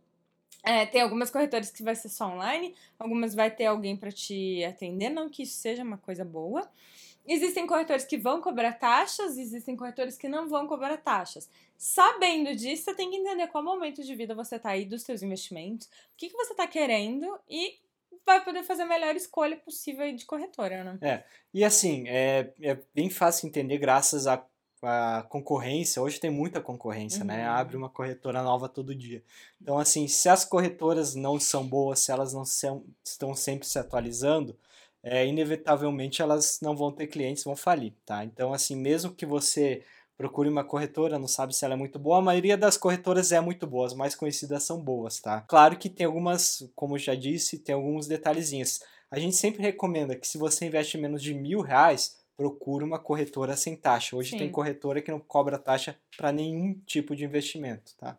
É, 0.64 0.86
tem 0.86 1.02
algumas 1.02 1.30
corretoras 1.30 1.70
que 1.70 1.84
vai 1.84 1.96
ser 1.96 2.08
só 2.08 2.28
online, 2.28 2.74
algumas 2.98 3.36
vai 3.36 3.52
ter 3.52 3.66
alguém 3.66 3.98
para 3.98 4.12
te 4.12 4.64
atender, 4.64 5.10
não 5.10 5.30
que 5.30 5.44
isso 5.44 5.58
seja 5.58 5.84
uma 5.84 5.98
coisa 5.98 6.24
boa. 6.24 6.70
Existem 7.34 7.66
corretores 7.66 8.04
que 8.04 8.18
vão 8.18 8.42
cobrar 8.42 8.74
taxas, 8.74 9.38
existem 9.38 9.74
corretores 9.74 10.18
que 10.18 10.28
não 10.28 10.50
vão 10.50 10.68
cobrar 10.68 10.98
taxas. 10.98 11.50
Sabendo 11.78 12.54
disso, 12.54 12.84
você 12.84 12.94
tem 12.94 13.10
que 13.10 13.16
entender 13.16 13.48
qual 13.48 13.64
momento 13.64 14.04
de 14.04 14.14
vida 14.14 14.36
você 14.36 14.58
está 14.58 14.72
aí 14.72 14.84
dos 14.84 15.04
seus 15.04 15.22
investimentos, 15.22 15.88
o 15.88 16.18
que, 16.18 16.28
que 16.28 16.36
você 16.36 16.52
está 16.52 16.68
querendo 16.68 17.40
e 17.50 17.80
vai 18.26 18.44
poder 18.44 18.64
fazer 18.64 18.82
a 18.82 18.86
melhor 18.86 19.16
escolha 19.16 19.56
possível 19.56 20.14
de 20.14 20.26
corretora, 20.26 20.84
né? 20.84 20.98
É, 21.02 21.24
e 21.54 21.64
assim, 21.64 22.04
é, 22.10 22.52
é 22.62 22.78
bem 22.94 23.10
fácil 23.10 23.48
entender 23.48 23.78
graças 23.78 24.28
à, 24.28 24.46
à 24.82 25.26
concorrência. 25.30 26.02
Hoje 26.02 26.20
tem 26.20 26.30
muita 26.30 26.60
concorrência, 26.60 27.24
né? 27.24 27.36
uhum. 27.36 27.40
né? 27.44 27.48
Abre 27.48 27.78
uma 27.78 27.90
corretora 27.90 28.44
nova 28.44 28.68
todo 28.68 28.94
dia. 28.94 29.24
Então, 29.62 29.80
assim, 29.80 30.06
se 30.06 30.28
as 30.28 30.44
corretoras 30.44 31.16
não 31.16 31.40
são 31.40 31.66
boas, 31.66 32.02
se 32.02 32.12
elas 32.12 32.34
não 32.34 32.44
são, 32.44 32.84
estão 33.06 33.34
sempre 33.34 33.66
se 33.66 33.80
atualizando, 33.80 34.60
é, 35.04 35.26
inevitavelmente 35.26 36.22
elas 36.22 36.60
não 36.62 36.76
vão 36.76 36.92
ter 36.92 37.08
clientes, 37.08 37.44
vão 37.44 37.56
falir, 37.56 37.94
tá? 38.06 38.24
Então, 38.24 38.54
assim, 38.54 38.76
mesmo 38.76 39.14
que 39.14 39.26
você 39.26 39.84
procure 40.18 40.48
uma 40.48 40.64
corretora, 40.64 41.18
não 41.18 41.28
sabe 41.28 41.56
se 41.56 41.66
ela 41.66 41.74
é 41.74 41.78
muito 41.78 41.98
boa. 41.98 42.20
A 42.20 42.22
maioria 42.22 42.56
das 42.56 42.78
corretoras 42.78 43.32
é 43.32 43.42
muito 43.42 43.66
boa, 43.66 43.88
as 43.88 43.94
mais 43.96 44.14
conhecidas 44.14 44.64
são 44.64 44.80
boas, 44.80 45.20
tá? 45.20 45.42
Claro 45.42 45.78
que 45.78 45.90
tem 45.90 46.06
algumas, 46.06 46.70
como 46.76 46.96
eu 46.96 47.00
já 47.00 47.16
disse, 47.16 47.58
tem 47.58 47.74
alguns 47.74 48.08
detalhezinhos. 48.08 48.82
A 49.10 49.18
gente 49.18 49.36
sempre 49.36 49.64
recomenda 49.64 50.16
que 50.16 50.28
se 50.28 50.38
você 50.38 50.66
investe 50.66 50.98
menos 50.98 51.24
de 51.24 51.34
mil 51.34 51.62
reais, 51.62 52.22
procure 52.38 52.84
uma 52.84 53.00
corretora 53.00 53.56
sem 53.58 53.76
taxa. 53.76 54.16
Hoje 54.16 54.32
Sim. 54.32 54.38
tem 54.38 54.52
corretora 54.52 55.02
que 55.02 55.12
não 55.12 55.20
cobra 55.20 55.58
taxa 55.58 55.96
para 56.16 56.32
nenhum 56.32 56.80
tipo 56.86 57.16
de 57.16 57.26
investimento, 57.26 57.94
tá? 57.98 58.18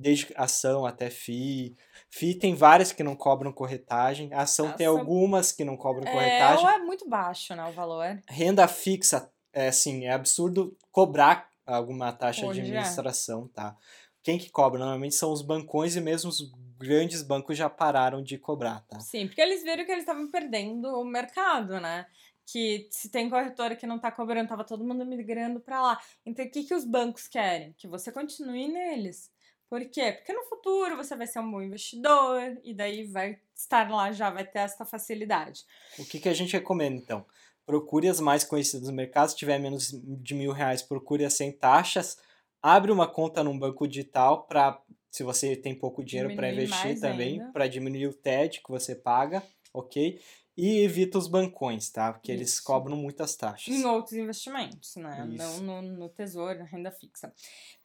Desde 0.00 0.32
ação 0.34 0.86
até 0.86 1.10
FII. 1.10 1.76
FII 2.08 2.34
tem 2.36 2.54
várias 2.54 2.90
que 2.90 3.02
não 3.02 3.14
cobram 3.14 3.52
corretagem. 3.52 4.32
A 4.32 4.42
ação, 4.42 4.66
ação... 4.66 4.76
tem 4.76 4.86
algumas 4.86 5.52
que 5.52 5.64
não 5.64 5.76
cobram 5.76 6.08
é, 6.08 6.12
corretagem. 6.12 6.64
Ou 6.64 6.70
é 6.70 6.78
muito 6.78 7.08
baixo, 7.08 7.54
né, 7.54 7.64
o 7.64 7.72
valor. 7.72 8.22
Renda 8.28 8.66
fixa 8.66 9.30
é 9.52 9.68
assim, 9.68 10.06
é 10.06 10.12
absurdo 10.12 10.76
cobrar 10.90 11.48
alguma 11.66 12.12
taxa 12.12 12.46
Hoje 12.46 12.62
de 12.62 12.66
é. 12.66 12.70
administração, 12.70 13.48
é. 13.50 13.54
tá? 13.54 13.76
Quem 14.22 14.38
que 14.38 14.50
cobra? 14.50 14.78
Normalmente 14.78 15.14
são 15.14 15.32
os 15.32 15.42
bancões 15.42 15.96
e 15.96 16.00
mesmo 16.00 16.30
os 16.30 16.50
grandes 16.78 17.22
bancos 17.22 17.56
já 17.56 17.68
pararam 17.70 18.22
de 18.22 18.38
cobrar, 18.38 18.80
tá? 18.88 19.00
Sim, 19.00 19.26
porque 19.26 19.40
eles 19.40 19.62
viram 19.62 19.84
que 19.84 19.92
eles 19.92 20.02
estavam 20.02 20.30
perdendo 20.30 20.88
o 20.88 21.04
mercado, 21.04 21.80
né? 21.80 22.06
Que 22.46 22.88
se 22.90 23.10
tem 23.10 23.30
corretora 23.30 23.76
que 23.76 23.86
não 23.86 23.98
tá 23.98 24.10
cobrando, 24.10 24.48
tava 24.48 24.64
todo 24.64 24.84
mundo 24.84 25.04
migrando 25.06 25.60
para 25.60 25.80
lá. 25.80 26.00
Então 26.24 26.44
o 26.44 26.50
que, 26.50 26.64
que 26.64 26.74
os 26.74 26.84
bancos 26.84 27.28
querem? 27.28 27.74
Que 27.78 27.86
você 27.86 28.10
continue 28.10 28.68
neles. 28.68 29.30
Por 29.70 29.84
quê? 29.86 30.12
Porque 30.12 30.32
no 30.32 30.42
futuro 30.42 30.96
você 30.96 31.16
vai 31.16 31.26
ser 31.26 31.38
um 31.38 31.50
bom 31.50 31.62
investidor 31.62 32.58
e 32.62 32.74
daí 32.74 33.04
vai 33.04 33.38
estar 33.54 33.88
lá 33.88 34.10
já, 34.12 34.28
vai 34.28 34.44
ter 34.44 34.58
essa 34.58 34.84
facilidade. 34.84 35.64
O 35.96 36.04
que, 36.04 36.18
que 36.18 36.28
a 36.28 36.34
gente 36.34 36.52
recomenda 36.52 36.96
então? 36.96 37.24
procure 37.70 38.08
as 38.08 38.18
mais 38.18 38.42
conhecidas 38.42 38.88
do 38.88 38.92
mercado. 38.92 39.28
Se 39.28 39.36
tiver 39.36 39.58
menos 39.60 39.92
de 39.92 40.34
mil 40.34 40.50
reais, 40.50 40.82
procure 40.82 41.24
as 41.24 41.34
sem 41.34 41.52
taxas. 41.52 42.18
Abre 42.60 42.90
uma 42.90 43.06
conta 43.06 43.44
num 43.44 43.56
banco 43.56 43.86
digital 43.86 44.42
para, 44.42 44.82
se 45.08 45.22
você 45.22 45.54
tem 45.54 45.72
pouco 45.72 46.04
dinheiro 46.04 46.34
para 46.34 46.52
investir 46.52 47.00
também, 47.00 47.40
para 47.52 47.68
diminuir 47.68 48.08
o 48.08 48.12
TED 48.12 48.60
que 48.60 48.70
você 48.70 48.96
paga, 48.96 49.40
ok? 49.72 50.20
E 50.56 50.80
evita 50.80 51.16
os 51.16 51.28
bancões, 51.28 51.88
tá? 51.90 52.12
Porque 52.12 52.32
Isso. 52.32 52.42
eles 52.42 52.60
cobram 52.60 52.96
muitas 52.96 53.36
taxas. 53.36 53.72
Em 53.72 53.84
outros 53.84 54.14
investimentos, 54.14 54.96
né? 54.96 55.26
Isso. 55.32 55.62
Não 55.62 55.80
no, 55.80 55.96
no 55.96 56.08
tesouro, 56.08 56.58
na 56.58 56.64
renda 56.64 56.90
fixa. 56.90 57.32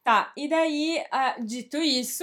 Tá, 0.06 0.32
e 0.36 0.46
daí, 0.48 1.04
uh, 1.12 1.44
dito 1.44 1.78
isso, 1.78 2.22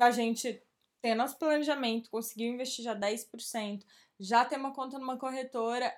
a 0.00 0.10
gente 0.10 0.62
ter 1.02 1.14
nosso 1.14 1.38
planejamento, 1.38 2.08
conseguiu 2.08 2.48
investir 2.54 2.82
já 2.82 2.94
10%, 2.94 3.84
já 4.18 4.46
ter 4.46 4.56
uma 4.56 4.72
conta 4.72 4.98
numa 4.98 5.18
corretora, 5.18 5.94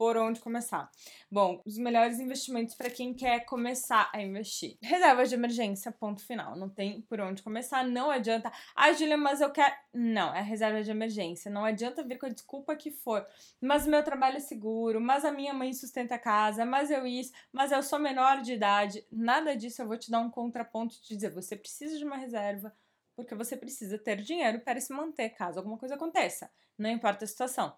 por 0.00 0.16
onde 0.16 0.40
começar? 0.40 0.90
Bom, 1.30 1.60
os 1.66 1.76
melhores 1.76 2.18
investimentos 2.18 2.74
para 2.74 2.88
quem 2.88 3.12
quer 3.12 3.44
começar 3.44 4.10
a 4.14 4.22
investir. 4.22 4.78
Reserva 4.80 5.26
de 5.26 5.34
emergência, 5.34 5.92
ponto 5.92 6.24
final. 6.24 6.56
Não 6.56 6.70
tem 6.70 7.02
por 7.02 7.20
onde 7.20 7.42
começar, 7.42 7.86
não 7.86 8.10
adianta. 8.10 8.50
Ah, 8.74 8.90
Julia, 8.94 9.18
mas 9.18 9.42
eu 9.42 9.52
quero. 9.52 9.74
Não, 9.92 10.34
é 10.34 10.40
reserva 10.40 10.82
de 10.82 10.90
emergência. 10.90 11.50
Não 11.50 11.66
adianta 11.66 12.02
vir 12.02 12.16
com 12.16 12.24
a 12.24 12.30
desculpa 12.30 12.74
que 12.74 12.90
for. 12.90 13.26
Mas 13.60 13.86
meu 13.86 14.02
trabalho 14.02 14.38
é 14.38 14.40
seguro, 14.40 15.02
mas 15.02 15.22
a 15.22 15.30
minha 15.30 15.52
mãe 15.52 15.70
sustenta 15.74 16.14
a 16.14 16.18
casa, 16.18 16.64
mas 16.64 16.90
eu 16.90 17.06
isso, 17.06 17.34
mas 17.52 17.70
eu 17.70 17.82
sou 17.82 17.98
menor 17.98 18.40
de 18.40 18.54
idade. 18.54 19.04
Nada 19.12 19.54
disso 19.54 19.82
eu 19.82 19.86
vou 19.86 19.98
te 19.98 20.10
dar 20.10 20.20
um 20.20 20.30
contraponto 20.30 20.94
de 21.02 21.14
dizer, 21.14 21.28
você 21.28 21.54
precisa 21.54 21.98
de 21.98 22.04
uma 22.06 22.16
reserva 22.16 22.74
porque 23.14 23.34
você 23.34 23.54
precisa 23.54 23.98
ter 23.98 24.22
dinheiro 24.22 24.60
para 24.60 24.80
se 24.80 24.90
manter 24.94 25.28
caso 25.30 25.58
alguma 25.58 25.76
coisa 25.76 25.94
aconteça, 25.94 26.50
não 26.78 26.88
importa 26.88 27.26
a 27.26 27.28
situação. 27.28 27.76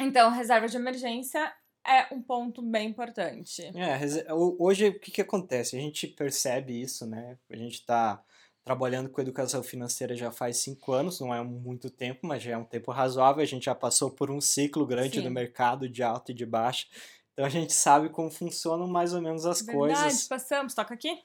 Então, 0.00 0.30
reserva 0.30 0.66
de 0.66 0.76
emergência 0.76 1.52
é 1.86 2.12
um 2.12 2.22
ponto 2.22 2.62
bem 2.62 2.88
importante. 2.88 3.62
É, 3.76 4.32
hoje 4.32 4.88
o 4.88 4.98
que, 4.98 5.10
que 5.10 5.20
acontece? 5.20 5.76
A 5.76 5.80
gente 5.80 6.06
percebe 6.06 6.80
isso, 6.80 7.06
né? 7.06 7.38
A 7.50 7.56
gente 7.56 7.74
está 7.74 8.22
trabalhando 8.64 9.10
com 9.10 9.20
educação 9.20 9.62
financeira 9.62 10.16
já 10.16 10.32
faz 10.32 10.56
cinco 10.56 10.92
anos, 10.92 11.20
não 11.20 11.34
é 11.34 11.44
muito 11.44 11.90
tempo, 11.90 12.26
mas 12.26 12.42
já 12.42 12.52
é 12.52 12.56
um 12.56 12.64
tempo 12.64 12.90
razoável. 12.90 13.42
A 13.42 13.46
gente 13.46 13.66
já 13.66 13.74
passou 13.74 14.10
por 14.10 14.30
um 14.30 14.40
ciclo 14.40 14.86
grande 14.86 15.18
Sim. 15.18 15.24
no 15.24 15.30
mercado 15.30 15.86
de 15.86 16.02
alta 16.02 16.32
e 16.32 16.34
de 16.34 16.46
baixa. 16.46 16.86
Então 17.32 17.44
a 17.44 17.50
gente 17.50 17.74
sabe 17.74 18.08
como 18.08 18.30
funcionam 18.30 18.86
mais 18.86 19.12
ou 19.12 19.20
menos 19.20 19.44
as 19.44 19.58
Verdade, 19.58 19.78
coisas. 19.78 19.98
Verdade, 19.98 20.28
passamos. 20.28 20.74
Toca 20.74 20.94
aqui. 20.94 21.18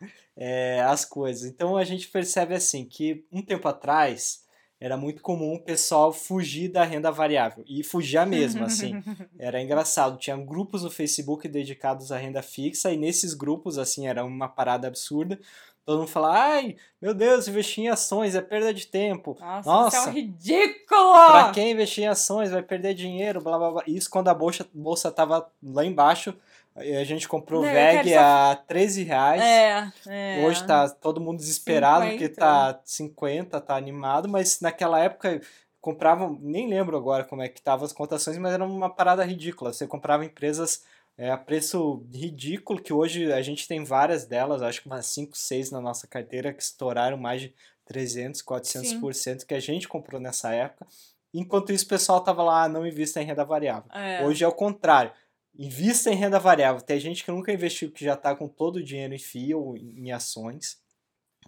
É, 0.38 0.82
as 0.82 1.02
coisas. 1.02 1.48
Então 1.48 1.78
a 1.78 1.82
gente 1.82 2.08
percebe 2.08 2.54
assim 2.54 2.84
que 2.84 3.26
um 3.32 3.40
tempo 3.40 3.66
atrás 3.66 4.44
era 4.78 4.96
muito 4.96 5.22
comum 5.22 5.54
o 5.54 5.60
pessoal 5.60 6.12
fugir 6.12 6.68
da 6.68 6.84
renda 6.84 7.10
variável. 7.10 7.64
E 7.66 7.82
fugir 7.82 8.24
mesmo, 8.26 8.64
assim. 8.64 9.02
Era 9.38 9.60
engraçado. 9.62 10.18
Tinha 10.18 10.36
grupos 10.36 10.82
no 10.82 10.90
Facebook 10.90 11.48
dedicados 11.48 12.12
à 12.12 12.18
renda 12.18 12.42
fixa, 12.42 12.92
e 12.92 12.96
nesses 12.96 13.32
grupos, 13.32 13.78
assim, 13.78 14.06
era 14.06 14.24
uma 14.24 14.48
parada 14.48 14.86
absurda. 14.86 15.38
Todo 15.86 16.00
mundo 16.00 16.08
fala, 16.08 16.36
ai, 16.36 16.76
meu 17.00 17.14
Deus, 17.14 17.46
investir 17.46 17.84
em 17.84 17.88
ações 17.88 18.34
é 18.34 18.42
perda 18.42 18.74
de 18.74 18.88
tempo. 18.88 19.36
Nossa, 19.40 19.70
Nossa 19.70 19.96
isso 19.96 20.08
é 20.08 20.10
um 20.10 20.14
ridículo! 20.14 21.12
Pra 21.30 21.50
quem 21.52 21.70
investir 21.70 22.02
em 22.02 22.08
ações 22.08 22.50
vai 22.50 22.60
perder 22.60 22.92
dinheiro, 22.92 23.40
blá 23.40 23.56
blá 23.56 23.70
blá. 23.70 23.84
Isso 23.86 24.10
quando 24.10 24.26
a 24.26 24.34
bolsa, 24.34 24.66
bolsa 24.74 25.12
tava 25.12 25.48
lá 25.62 25.84
embaixo, 25.84 26.34
a 26.76 27.04
gente 27.04 27.26
comprou 27.26 27.62
Não, 27.62 27.72
VEG 27.72 28.12
só... 28.12 28.20
a 28.20 28.56
13 28.56 29.02
reais. 29.02 29.42
É, 29.42 29.92
é. 30.06 30.46
Hoje 30.46 30.66
tá 30.66 30.88
todo 30.88 31.20
mundo 31.20 31.38
desesperado 31.38 32.04
50. 32.04 32.18
porque 32.18 32.28
tá 32.34 32.80
50, 32.84 33.60
tá 33.60 33.76
animado, 33.76 34.28
mas 34.28 34.60
naquela 34.60 35.00
época 35.00 35.40
compravam, 35.80 36.38
nem 36.40 36.68
lembro 36.68 36.96
agora 36.96 37.24
como 37.24 37.42
é 37.42 37.48
que 37.48 37.60
estavam 37.60 37.86
as 37.86 37.92
cotações, 37.92 38.36
mas 38.38 38.52
era 38.52 38.64
uma 38.64 38.90
parada 38.90 39.24
ridícula. 39.24 39.72
Você 39.72 39.86
comprava 39.86 40.24
empresas 40.24 40.82
é, 41.16 41.30
a 41.30 41.38
preço 41.38 42.04
ridículo, 42.12 42.82
que 42.82 42.92
hoje 42.92 43.32
a 43.32 43.40
gente 43.40 43.66
tem 43.66 43.82
várias 43.84 44.26
delas, 44.26 44.62
acho 44.62 44.82
que 44.82 44.86
umas 44.86 45.06
5, 45.06 45.36
6 45.36 45.70
na 45.70 45.80
nossa 45.80 46.06
carteira, 46.06 46.52
que 46.52 46.62
estouraram 46.62 47.16
mais 47.16 47.40
de 47.40 47.54
300, 47.86 48.42
400% 48.42 49.14
Sim. 49.14 49.46
que 49.46 49.54
a 49.54 49.60
gente 49.60 49.88
comprou 49.88 50.20
nessa 50.20 50.52
época. 50.52 50.86
Enquanto 51.32 51.72
isso, 51.72 51.84
o 51.84 51.88
pessoal 51.88 52.20
tava 52.20 52.42
lá, 52.42 52.64
ah, 52.64 52.68
não 52.68 52.86
invista 52.86 53.22
em 53.22 53.24
renda 53.24 53.44
variável. 53.44 53.90
É. 53.92 54.24
Hoje 54.24 54.44
é 54.44 54.48
o 54.48 54.52
contrário 54.52 55.12
Invista 55.58 56.10
em 56.10 56.14
renda 56.14 56.38
variável. 56.38 56.82
Tem 56.82 57.00
gente 57.00 57.24
que 57.24 57.30
nunca 57.30 57.52
investiu, 57.52 57.90
que 57.90 58.04
já 58.04 58.14
está 58.14 58.34
com 58.34 58.46
todo 58.46 58.76
o 58.76 58.82
dinheiro 58.82 59.14
em 59.14 59.18
FII 59.18 59.54
ou 59.54 59.76
em 59.76 60.12
ações, 60.12 60.78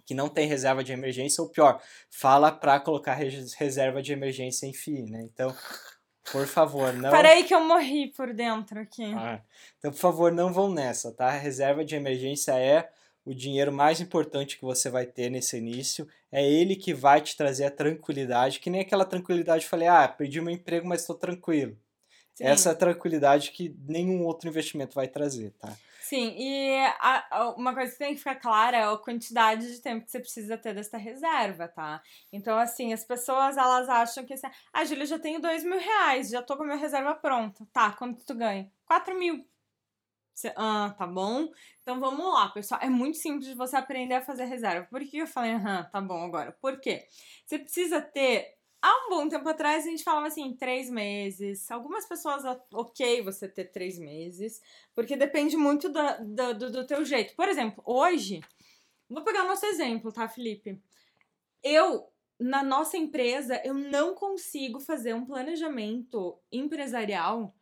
que 0.05 0.15
não 0.15 0.27
tem 0.27 0.47
reserva 0.47 0.83
de 0.83 0.91
emergência, 0.91 1.43
ou 1.43 1.49
pior, 1.49 1.79
fala 2.09 2.51
para 2.51 2.79
colocar 2.79 3.13
reserva 3.13 4.01
de 4.01 4.11
emergência 4.11 4.65
em 4.65 4.73
FII, 4.73 5.03
né? 5.03 5.21
Então, 5.21 5.55
por 6.31 6.47
favor, 6.47 6.91
não. 6.93 7.11
Peraí 7.11 7.43
que 7.43 7.53
eu 7.53 7.61
morri 7.61 8.07
por 8.07 8.33
dentro 8.33 8.79
aqui. 8.79 9.13
Ah, 9.13 9.41
então, 9.77 9.91
por 9.91 9.99
favor, 9.99 10.31
não 10.31 10.51
vão 10.51 10.71
nessa, 10.71 11.11
tá? 11.11 11.27
A 11.27 11.37
reserva 11.37 11.85
de 11.85 11.95
emergência 11.95 12.53
é 12.53 12.89
o 13.23 13.33
dinheiro 13.33 13.71
mais 13.71 14.01
importante 14.01 14.57
que 14.57 14.65
você 14.65 14.89
vai 14.89 15.05
ter 15.05 15.29
nesse 15.29 15.57
início. 15.57 16.07
É 16.31 16.43
ele 16.47 16.75
que 16.75 16.93
vai 16.93 17.21
te 17.21 17.37
trazer 17.37 17.65
a 17.65 17.71
tranquilidade, 17.71 18.59
que 18.59 18.69
nem 18.69 18.81
aquela 18.81 19.05
tranquilidade 19.05 19.65
eu 19.65 19.69
falei, 19.69 19.87
ah, 19.87 20.07
perdi 20.07 20.41
meu 20.41 20.53
emprego, 20.53 20.87
mas 20.87 21.01
estou 21.01 21.15
tranquilo. 21.15 21.77
Sim. 22.39 22.45
Essa 22.45 22.73
tranquilidade 22.73 23.51
que 23.51 23.75
nenhum 23.85 24.23
outro 24.23 24.47
investimento 24.47 24.95
vai 24.95 25.09
trazer, 25.09 25.51
tá? 25.59 25.75
Sim, 25.99 26.33
e 26.37 26.77
a, 27.01 27.27
a, 27.29 27.49
uma 27.49 27.73
coisa 27.73 27.91
que 27.91 27.97
tem 27.99 28.13
que 28.13 28.19
ficar 28.19 28.35
clara 28.35 28.77
é 28.77 28.83
a 28.85 28.95
quantidade 28.95 29.69
de 29.69 29.81
tempo 29.81 30.05
que 30.05 30.11
você 30.11 30.21
precisa 30.21 30.57
ter 30.57 30.73
dessa 30.73 30.97
reserva, 30.97 31.67
tá? 31.67 32.01
Então, 32.31 32.57
assim, 32.57 32.93
as 32.93 33.03
pessoas, 33.03 33.57
elas 33.57 33.89
acham 33.89 34.25
que 34.25 34.33
assim, 34.33 34.47
ah, 34.71 34.85
Júlia, 34.85 35.05
já 35.05 35.19
tenho 35.19 35.41
dois 35.41 35.65
mil 35.65 35.77
reais, 35.77 36.29
já 36.29 36.41
tô 36.41 36.55
com 36.55 36.63
a 36.63 36.67
minha 36.67 36.77
reserva 36.77 37.13
pronta. 37.13 37.67
Tá, 37.73 37.91
quanto 37.91 38.25
tu 38.25 38.33
ganha? 38.33 38.71
Quatro 38.85 39.19
mil. 39.19 39.45
Você, 40.33 40.53
ah, 40.55 40.95
tá 40.97 41.05
bom. 41.05 41.49
Então, 41.81 41.99
vamos 41.99 42.25
lá, 42.33 42.47
pessoal. 42.47 42.79
É 42.81 42.89
muito 42.89 43.17
simples 43.17 43.53
você 43.53 43.75
aprender 43.75 44.15
a 44.15 44.21
fazer 44.21 44.45
reserva. 44.45 44.87
Por 44.89 45.01
que 45.01 45.17
eu 45.17 45.27
falei, 45.27 45.51
aham, 45.51 45.83
tá 45.91 45.99
bom 45.99 46.23
agora? 46.23 46.53
Por 46.53 46.79
quê? 46.79 47.05
Você 47.45 47.59
precisa 47.59 48.01
ter 48.01 48.58
Há 48.81 49.05
um 49.05 49.09
bom 49.09 49.27
tempo 49.27 49.47
atrás 49.49 49.85
a 49.85 49.89
gente 49.89 50.03
falava 50.03 50.27
assim, 50.27 50.53
três 50.55 50.89
meses. 50.89 51.69
Algumas 51.69 52.05
pessoas, 52.05 52.43
ok 52.73 53.21
você 53.21 53.47
ter 53.47 53.65
três 53.65 53.99
meses, 53.99 54.61
porque 54.95 55.17
depende 55.17 55.57
muito 55.57 55.89
do, 55.89 56.53
do, 56.53 56.71
do 56.71 56.87
teu 56.87 57.03
jeito. 57.03 57.35
Por 57.35 57.49
exemplo, 57.49 57.83
hoje, 57.85 58.39
vou 59.09 59.23
pegar 59.23 59.43
o 59.43 59.47
nosso 59.47 59.65
exemplo, 59.65 60.13
tá, 60.13 60.29
Felipe? 60.29 60.81
Eu, 61.61 62.07
na 62.39 62.63
nossa 62.63 62.97
empresa, 62.97 63.61
eu 63.65 63.73
não 63.73 64.15
consigo 64.15 64.79
fazer 64.79 65.13
um 65.13 65.25
planejamento 65.25 66.39
empresarial 66.49 67.53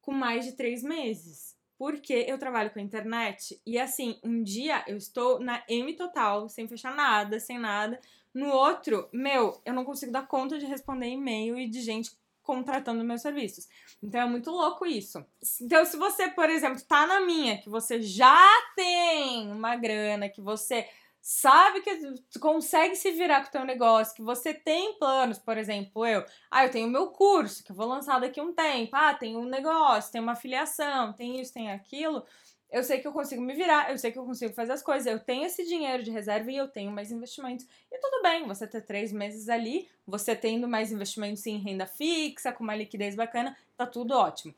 com 0.00 0.12
mais 0.12 0.44
de 0.44 0.52
três 0.52 0.82
meses. 0.82 1.54
Porque 1.78 2.24
eu 2.28 2.38
trabalho 2.38 2.70
com 2.70 2.78
a 2.78 2.82
internet 2.82 3.60
e 3.66 3.78
assim, 3.78 4.18
um 4.24 4.42
dia 4.42 4.84
eu 4.86 4.96
estou 4.96 5.40
na 5.40 5.62
M 5.68 5.92
total, 5.94 6.48
sem 6.48 6.68
fechar 6.68 6.94
nada, 6.94 7.38
sem 7.40 7.58
nada 7.58 8.00
no 8.34 8.48
outro, 8.48 9.08
meu, 9.12 9.60
eu 9.64 9.72
não 9.72 9.84
consigo 9.84 10.10
dar 10.10 10.26
conta 10.26 10.58
de 10.58 10.66
responder 10.66 11.06
e-mail 11.06 11.58
e 11.58 11.68
de 11.68 11.80
gente 11.80 12.10
contratando 12.42 13.04
meus 13.04 13.22
serviços. 13.22 13.66
Então 14.02 14.20
é 14.20 14.26
muito 14.26 14.50
louco 14.50 14.84
isso. 14.84 15.24
Então, 15.62 15.84
se 15.84 15.96
você, 15.96 16.28
por 16.28 16.50
exemplo, 16.50 16.82
tá 16.82 17.06
na 17.06 17.20
minha, 17.20 17.58
que 17.58 17.70
você 17.70 18.02
já 18.02 18.46
tem 18.76 19.50
uma 19.50 19.76
grana, 19.76 20.28
que 20.28 20.42
você 20.42 20.86
sabe 21.26 21.80
que 21.80 22.38
consegue 22.38 22.94
se 22.94 23.10
virar 23.12 23.40
com 23.40 23.48
o 23.48 23.52
teu 23.52 23.64
negócio, 23.64 24.14
que 24.14 24.20
você 24.20 24.52
tem 24.52 24.98
planos, 24.98 25.38
por 25.38 25.56
exemplo, 25.56 26.04
eu, 26.04 26.22
ah, 26.50 26.66
eu 26.66 26.70
tenho 26.70 26.86
meu 26.86 27.06
curso, 27.06 27.64
que 27.64 27.72
eu 27.72 27.76
vou 27.76 27.86
lançar 27.86 28.20
daqui 28.20 28.38
a 28.38 28.42
um 28.42 28.52
tempo, 28.52 28.94
ah, 28.94 29.14
tem 29.14 29.34
um 29.34 29.46
negócio, 29.46 30.12
tem 30.12 30.20
uma 30.20 30.32
afiliação, 30.32 31.14
tem 31.14 31.40
isso, 31.40 31.54
tem 31.54 31.72
aquilo, 31.72 32.22
eu 32.70 32.82
sei 32.82 32.98
que 32.98 33.06
eu 33.06 33.12
consigo 33.12 33.40
me 33.40 33.54
virar, 33.54 33.90
eu 33.90 33.98
sei 33.98 34.10
que 34.10 34.18
eu 34.18 34.24
consigo 34.24 34.52
fazer 34.52 34.72
as 34.72 34.82
coisas, 34.82 35.06
eu 35.06 35.18
tenho 35.18 35.44
esse 35.44 35.64
dinheiro 35.64 36.02
de 36.02 36.10
reserva 36.10 36.50
e 36.50 36.56
eu 36.56 36.68
tenho 36.68 36.90
mais 36.90 37.10
investimentos. 37.10 37.66
E 37.90 37.98
tudo 37.98 38.22
bem, 38.22 38.46
você 38.46 38.66
ter 38.66 38.82
três 38.82 39.12
meses 39.12 39.48
ali, 39.48 39.88
você 40.06 40.34
tendo 40.34 40.66
mais 40.66 40.90
investimentos 40.90 41.46
em 41.46 41.58
renda 41.58 41.86
fixa, 41.86 42.52
com 42.52 42.64
uma 42.64 42.74
liquidez 42.74 43.14
bacana, 43.14 43.56
tá 43.76 43.86
tudo 43.86 44.14
ótimo. 44.14 44.54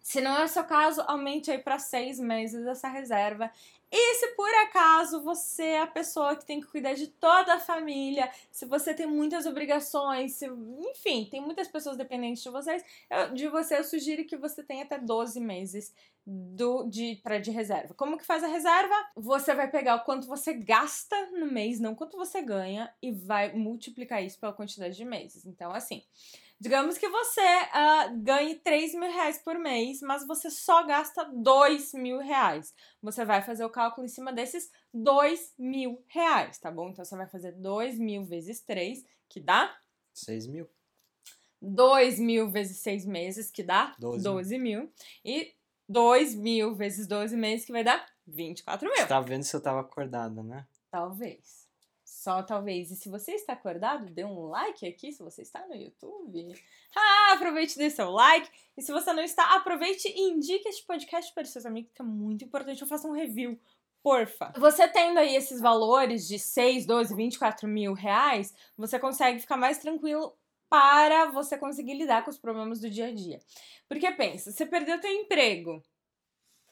Se 0.00 0.20
não 0.20 0.36
é 0.36 0.44
o 0.44 0.48
seu 0.48 0.64
caso, 0.64 1.02
aumente 1.02 1.50
aí 1.50 1.58
para 1.58 1.78
seis 1.78 2.20
meses 2.20 2.64
essa 2.64 2.88
reserva 2.88 3.50
e 3.90 4.14
se 4.14 4.28
por 4.28 4.52
acaso 4.54 5.22
você 5.22 5.62
é 5.62 5.80
a 5.82 5.86
pessoa 5.86 6.34
que 6.36 6.44
tem 6.44 6.60
que 6.60 6.66
cuidar 6.66 6.94
de 6.94 7.06
toda 7.06 7.54
a 7.54 7.60
família, 7.60 8.30
se 8.50 8.64
você 8.66 8.92
tem 8.92 9.06
muitas 9.06 9.46
obrigações, 9.46 10.32
se, 10.32 10.46
enfim, 10.90 11.26
tem 11.30 11.40
muitas 11.40 11.68
pessoas 11.68 11.96
dependentes 11.96 12.42
de 12.42 12.50
vocês, 12.50 12.84
eu, 13.08 13.34
de 13.34 13.48
você 13.48 13.78
eu 13.78 13.84
sugiro 13.84 14.24
que 14.24 14.36
você 14.36 14.62
tenha 14.62 14.84
até 14.84 14.98
12 14.98 15.40
meses 15.40 15.94
do, 16.26 16.84
de, 16.88 17.20
pra, 17.22 17.38
de 17.38 17.52
reserva. 17.52 17.94
Como 17.94 18.18
que 18.18 18.26
faz 18.26 18.42
a 18.42 18.48
reserva? 18.48 18.94
Você 19.14 19.54
vai 19.54 19.70
pegar 19.70 19.94
o 19.94 20.04
quanto 20.04 20.26
você 20.26 20.52
gasta 20.52 21.14
no 21.30 21.46
mês, 21.46 21.78
não 21.78 21.94
quanto 21.94 22.16
você 22.16 22.42
ganha, 22.42 22.92
e 23.00 23.12
vai 23.12 23.52
multiplicar 23.52 24.24
isso 24.24 24.38
pela 24.40 24.52
quantidade 24.52 24.96
de 24.96 25.04
meses. 25.04 25.46
Então, 25.46 25.72
assim, 25.72 26.02
Digamos 26.58 26.96
que 26.96 27.08
você 27.08 27.40
uh, 27.42 28.18
ganhe 28.22 28.54
3 28.54 28.94
mil 28.94 29.10
reais 29.12 29.38
por 29.38 29.58
mês, 29.58 30.00
mas 30.00 30.26
você 30.26 30.50
só 30.50 30.86
gasta 30.86 31.24
2 31.24 31.92
mil 31.92 32.18
reais. 32.18 32.74
Você 33.02 33.26
vai 33.26 33.42
fazer 33.42 33.64
o 33.64 33.70
cálculo 33.70 34.06
em 34.06 34.08
cima 34.08 34.32
desses 34.32 34.70
2 34.92 35.54
mil 35.58 36.02
reais, 36.06 36.58
tá 36.58 36.70
bom? 36.70 36.88
Então 36.88 37.04
você 37.04 37.14
vai 37.14 37.28
fazer 37.28 37.52
2 37.52 37.98
mil 37.98 38.24
vezes 38.24 38.62
3, 38.62 39.04
que 39.28 39.38
dá? 39.38 39.76
6 40.14 40.46
mil. 40.46 40.66
2 41.60 42.18
mil 42.18 42.50
vezes 42.50 42.78
6 42.78 43.04
meses, 43.04 43.50
que 43.50 43.62
dá? 43.62 43.94
12, 43.98 44.24
12 44.24 44.58
mil. 44.58 44.80
mil. 44.80 44.92
E 45.22 45.54
2 45.86 46.34
mil 46.34 46.74
vezes 46.74 47.06
12 47.06 47.36
meses, 47.36 47.66
que 47.66 47.72
vai 47.72 47.84
dar 47.84 48.04
24 48.26 48.88
mil. 48.88 48.96
Você 48.96 49.06
tá 49.06 49.20
vendo 49.20 49.42
se 49.42 49.54
eu 49.54 49.60
tava 49.60 49.80
acordada, 49.80 50.42
né? 50.42 50.66
Talvez 50.90 51.65
só 52.26 52.42
talvez. 52.42 52.90
E 52.90 52.96
se 52.96 53.08
você 53.08 53.34
está 53.34 53.52
acordado, 53.52 54.10
dê 54.10 54.24
um 54.24 54.48
like 54.48 54.84
aqui 54.84 55.12
se 55.12 55.22
você 55.22 55.42
está 55.42 55.64
no 55.68 55.76
YouTube. 55.76 56.52
Ah, 56.96 57.34
aproveite 57.34 57.76
e 57.76 57.78
dê 57.78 57.88
seu 57.88 58.10
like. 58.10 58.50
E 58.76 58.82
se 58.82 58.90
você 58.90 59.12
não 59.12 59.22
está, 59.22 59.54
aproveite 59.54 60.08
e 60.08 60.32
indique 60.32 60.68
este 60.68 60.84
podcast 60.84 61.32
para 61.32 61.44
seus 61.44 61.64
amigos, 61.64 61.92
que 61.94 62.02
é 62.02 62.04
muito 62.04 62.44
importante. 62.44 62.82
Eu 62.82 62.88
faço 62.88 63.06
um 63.06 63.12
review. 63.12 63.56
Porfa. 64.02 64.52
Você 64.58 64.88
tendo 64.88 65.18
aí 65.18 65.36
esses 65.36 65.60
valores 65.60 66.26
de 66.26 66.36
6, 66.36 66.84
12, 66.84 67.14
24 67.14 67.68
mil 67.68 67.92
reais, 67.92 68.52
você 68.76 68.98
consegue 68.98 69.38
ficar 69.38 69.56
mais 69.56 69.78
tranquilo 69.78 70.36
para 70.68 71.26
você 71.30 71.56
conseguir 71.56 71.94
lidar 71.94 72.24
com 72.24 72.30
os 72.30 72.38
problemas 72.38 72.80
do 72.80 72.90
dia 72.90 73.06
a 73.06 73.14
dia. 73.14 73.38
Porque 73.88 74.10
pensa, 74.10 74.50
você 74.50 74.66
perdeu 74.66 75.00
teu 75.00 75.10
emprego. 75.12 75.80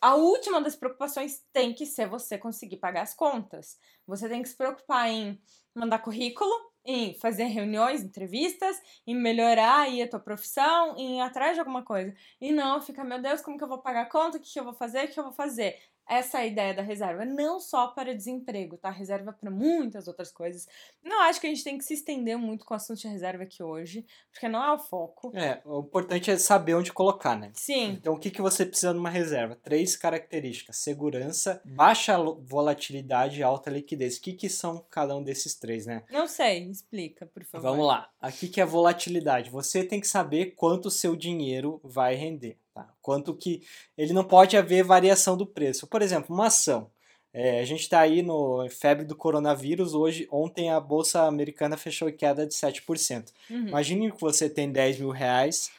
A 0.04 0.16
última 0.16 0.60
das 0.60 0.76
preocupações 0.76 1.42
tem 1.50 1.72
que 1.72 1.86
ser 1.86 2.06
você 2.06 2.36
conseguir 2.36 2.76
pagar 2.76 3.00
as 3.00 3.14
contas. 3.14 3.78
Você 4.06 4.28
tem 4.28 4.42
que 4.42 4.48
se 4.50 4.54
preocupar 4.54 5.08
em 5.08 5.40
mandar 5.74 5.98
currículo, 6.00 6.52
em 6.84 7.18
fazer 7.18 7.44
reuniões, 7.44 8.02
entrevistas, 8.02 8.76
em 9.06 9.14
melhorar 9.14 9.78
aí 9.84 10.02
a 10.02 10.06
tua 10.06 10.20
profissão, 10.20 10.94
em 10.98 11.16
ir 11.16 11.20
atrás 11.22 11.54
de 11.54 11.60
alguma 11.60 11.82
coisa. 11.82 12.14
E 12.38 12.52
não 12.52 12.82
fica, 12.82 13.02
meu 13.02 13.18
Deus, 13.22 13.40
como 13.40 13.56
que 13.56 13.64
eu 13.64 13.68
vou 13.68 13.80
pagar 13.80 14.02
a 14.02 14.10
conta? 14.10 14.36
O 14.36 14.40
que, 14.42 14.52
que 14.52 14.60
eu 14.60 14.64
vou 14.64 14.74
fazer? 14.74 15.06
O 15.06 15.08
que 15.08 15.18
eu 15.18 15.24
vou 15.24 15.32
fazer? 15.32 15.80
Essa 16.08 16.44
ideia 16.44 16.74
da 16.74 16.82
reserva, 16.82 17.24
não 17.24 17.58
só 17.58 17.88
para 17.88 18.14
desemprego, 18.14 18.76
tá? 18.76 18.90
Reserva 18.90 19.32
para 19.32 19.50
muitas 19.50 20.06
outras 20.06 20.30
coisas. 20.30 20.68
Não 21.02 21.22
acho 21.22 21.40
que 21.40 21.46
a 21.46 21.50
gente 21.50 21.64
tem 21.64 21.78
que 21.78 21.84
se 21.84 21.94
estender 21.94 22.36
muito 22.36 22.64
com 22.64 22.74
o 22.74 22.76
assunto 22.76 23.00
de 23.00 23.08
reserva 23.08 23.44
aqui 23.44 23.62
hoje, 23.62 24.04
porque 24.30 24.48
não 24.48 24.62
é 24.62 24.72
o 24.72 24.78
foco. 24.78 25.32
É, 25.34 25.60
o 25.64 25.80
importante 25.80 26.30
é 26.30 26.36
saber 26.36 26.74
onde 26.74 26.92
colocar, 26.92 27.36
né? 27.36 27.50
Sim. 27.54 27.92
Então, 27.92 28.14
o 28.14 28.18
que, 28.18 28.30
que 28.30 28.42
você 28.42 28.66
precisa 28.66 28.92
numa 28.92 29.10
reserva? 29.10 29.56
Três 29.56 29.96
características: 29.96 30.76
segurança, 30.76 31.60
baixa 31.64 32.16
volatilidade 32.18 33.40
e 33.40 33.42
alta 33.42 33.70
liquidez. 33.70 34.16
O 34.16 34.20
que, 34.20 34.32
que 34.32 34.48
são 34.48 34.84
cada 34.90 35.16
um 35.16 35.22
desses 35.22 35.54
três, 35.54 35.86
né? 35.86 36.02
Não 36.10 36.26
sei, 36.26 36.68
explica, 36.70 37.26
por 37.26 37.44
favor. 37.44 37.70
Vamos 37.70 37.86
lá. 37.86 38.10
Aqui 38.20 38.48
que 38.48 38.60
é 38.60 38.64
volatilidade. 38.64 39.50
Você 39.50 39.84
tem 39.84 40.00
que 40.00 40.08
saber 40.08 40.54
quanto 40.54 40.86
o 40.86 40.90
seu 40.90 41.16
dinheiro 41.16 41.80
vai 41.82 42.14
render. 42.14 42.58
Tá? 42.74 42.92
Quanto 43.00 43.32
que 43.32 43.62
ele 43.96 44.12
não 44.12 44.24
pode 44.24 44.56
haver 44.56 44.82
variação 44.82 45.36
do 45.36 45.46
preço. 45.46 45.86
Por 45.86 46.02
exemplo, 46.02 46.34
uma 46.34 46.48
ação. 46.48 46.90
É, 47.32 47.60
a 47.60 47.64
gente 47.64 47.82
está 47.82 48.00
aí 48.00 48.20
no 48.20 48.68
febre 48.68 49.04
do 49.04 49.14
coronavírus. 49.14 49.94
Hoje, 49.94 50.26
ontem 50.30 50.70
a 50.70 50.80
bolsa 50.80 51.22
americana 51.22 51.76
fechou 51.76 52.08
em 52.08 52.16
queda 52.16 52.46
de 52.46 52.54
7%. 52.54 53.32
Uhum. 53.48 53.68
Imagine 53.68 54.10
que 54.12 54.20
você 54.20 54.50
tem 54.50 54.70
10 54.70 54.98
mil 54.98 55.10
reais 55.10 55.70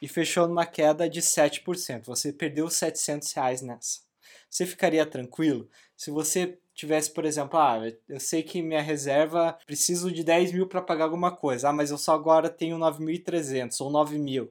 e 0.00 0.08
fechou 0.08 0.48
numa 0.48 0.64
queda 0.64 1.08
de 1.08 1.20
7%. 1.20 2.06
Você 2.06 2.32
perdeu 2.32 2.70
700 2.70 3.30
reais 3.32 3.60
nessa. 3.60 4.00
Você 4.48 4.64
ficaria 4.64 5.04
tranquilo? 5.04 5.68
Se 5.96 6.10
você 6.10 6.58
tivesse, 6.74 7.10
por 7.10 7.24
exemplo, 7.24 7.58
ah, 7.58 7.80
eu 8.08 8.20
sei 8.20 8.42
que 8.42 8.62
minha 8.62 8.80
reserva 8.80 9.58
preciso 9.66 10.10
de 10.10 10.22
10 10.22 10.52
mil 10.52 10.66
para 10.66 10.80
pagar 10.80 11.04
alguma 11.04 11.30
coisa, 11.30 11.68
ah, 11.68 11.72
mas 11.72 11.90
eu 11.90 11.98
só 11.98 12.14
agora 12.14 12.48
tenho 12.48 12.78
9.300 12.78 13.80
ou 13.80 13.90
9 13.90 14.16
mil. 14.18 14.50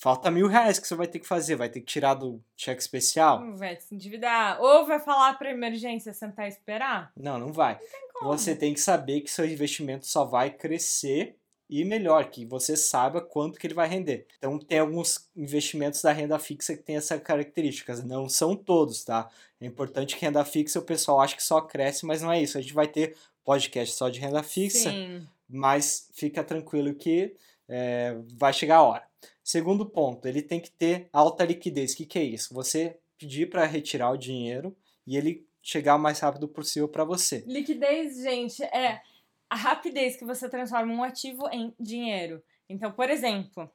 Falta 0.00 0.30
mil 0.30 0.46
reais 0.46 0.78
que 0.78 0.88
você 0.88 0.94
vai 0.94 1.06
ter 1.06 1.18
que 1.18 1.26
fazer, 1.26 1.56
vai 1.56 1.68
ter 1.68 1.80
que 1.80 1.86
tirar 1.86 2.14
do 2.14 2.42
cheque 2.56 2.80
especial. 2.80 3.54
Vai 3.54 3.76
se 3.76 3.94
endividar. 3.94 4.58
Ou 4.58 4.86
vai 4.86 4.98
falar 4.98 5.34
para 5.34 5.50
emergência 5.50 6.14
sentar 6.14 6.46
e 6.46 6.48
esperar? 6.48 7.12
Não, 7.14 7.38
não 7.38 7.52
vai. 7.52 7.74
Não 7.74 7.80
tem 7.80 8.10
você 8.22 8.56
tem 8.56 8.72
que 8.72 8.80
saber 8.80 9.20
que 9.20 9.30
seu 9.30 9.44
investimento 9.44 10.06
só 10.06 10.24
vai 10.24 10.48
crescer 10.48 11.36
e 11.68 11.84
melhor, 11.84 12.30
que 12.30 12.46
você 12.46 12.78
saiba 12.78 13.20
quanto 13.20 13.58
que 13.58 13.66
ele 13.66 13.74
vai 13.74 13.86
render. 13.86 14.26
Então 14.38 14.58
tem 14.58 14.78
alguns 14.78 15.28
investimentos 15.36 16.00
da 16.00 16.12
renda 16.12 16.38
fixa 16.38 16.74
que 16.74 16.82
tem 16.82 16.96
essas 16.96 17.20
características, 17.20 18.02
não 18.02 18.26
são 18.26 18.56
todos, 18.56 19.04
tá? 19.04 19.28
É 19.60 19.66
importante 19.66 20.16
que 20.16 20.24
renda 20.24 20.42
fixa 20.46 20.78
o 20.78 20.82
pessoal 20.82 21.20
acha 21.20 21.36
que 21.36 21.42
só 21.42 21.60
cresce, 21.60 22.06
mas 22.06 22.22
não 22.22 22.32
é 22.32 22.42
isso. 22.42 22.56
A 22.56 22.62
gente 22.62 22.72
vai 22.72 22.88
ter 22.88 23.14
podcast 23.44 23.94
só 23.94 24.08
de 24.08 24.18
renda 24.18 24.42
fixa, 24.42 24.90
Sim. 24.90 25.26
mas 25.46 26.08
fica 26.14 26.42
tranquilo 26.42 26.94
que 26.94 27.36
é, 27.70 28.16
vai 28.36 28.52
chegar 28.52 28.78
a 28.78 28.82
hora. 28.82 29.08
Segundo 29.42 29.86
ponto, 29.86 30.26
ele 30.26 30.42
tem 30.42 30.60
que 30.60 30.70
ter 30.70 31.08
alta 31.12 31.44
liquidez. 31.44 31.92
O 31.92 31.96
que, 31.96 32.06
que 32.06 32.18
é 32.18 32.24
isso? 32.24 32.52
Você 32.52 32.98
pedir 33.16 33.48
para 33.48 33.64
retirar 33.64 34.10
o 34.10 34.16
dinheiro 34.16 34.76
e 35.06 35.16
ele 35.16 35.46
chegar 35.62 35.96
o 35.96 35.98
mais 35.98 36.18
rápido 36.20 36.48
possível 36.48 36.88
para 36.88 37.04
você. 37.04 37.44
Liquidez, 37.46 38.22
gente, 38.22 38.62
é 38.64 39.00
a 39.48 39.56
rapidez 39.56 40.16
que 40.16 40.24
você 40.24 40.48
transforma 40.48 40.92
um 40.92 41.02
ativo 41.02 41.48
em 41.50 41.74
dinheiro. 41.78 42.42
Então, 42.68 42.92
por 42.92 43.10
exemplo, 43.10 43.70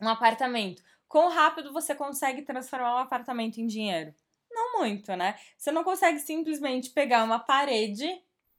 um 0.00 0.08
apartamento. 0.08 0.82
Quão 1.08 1.28
rápido 1.28 1.72
você 1.72 1.94
consegue 1.94 2.42
transformar 2.42 2.96
um 2.96 2.98
apartamento 2.98 3.58
em 3.58 3.66
dinheiro? 3.66 4.14
Não 4.50 4.78
muito, 4.78 5.14
né? 5.14 5.38
Você 5.56 5.70
não 5.70 5.84
consegue 5.84 6.18
simplesmente 6.18 6.90
pegar 6.90 7.24
uma 7.24 7.38
parede 7.38 8.06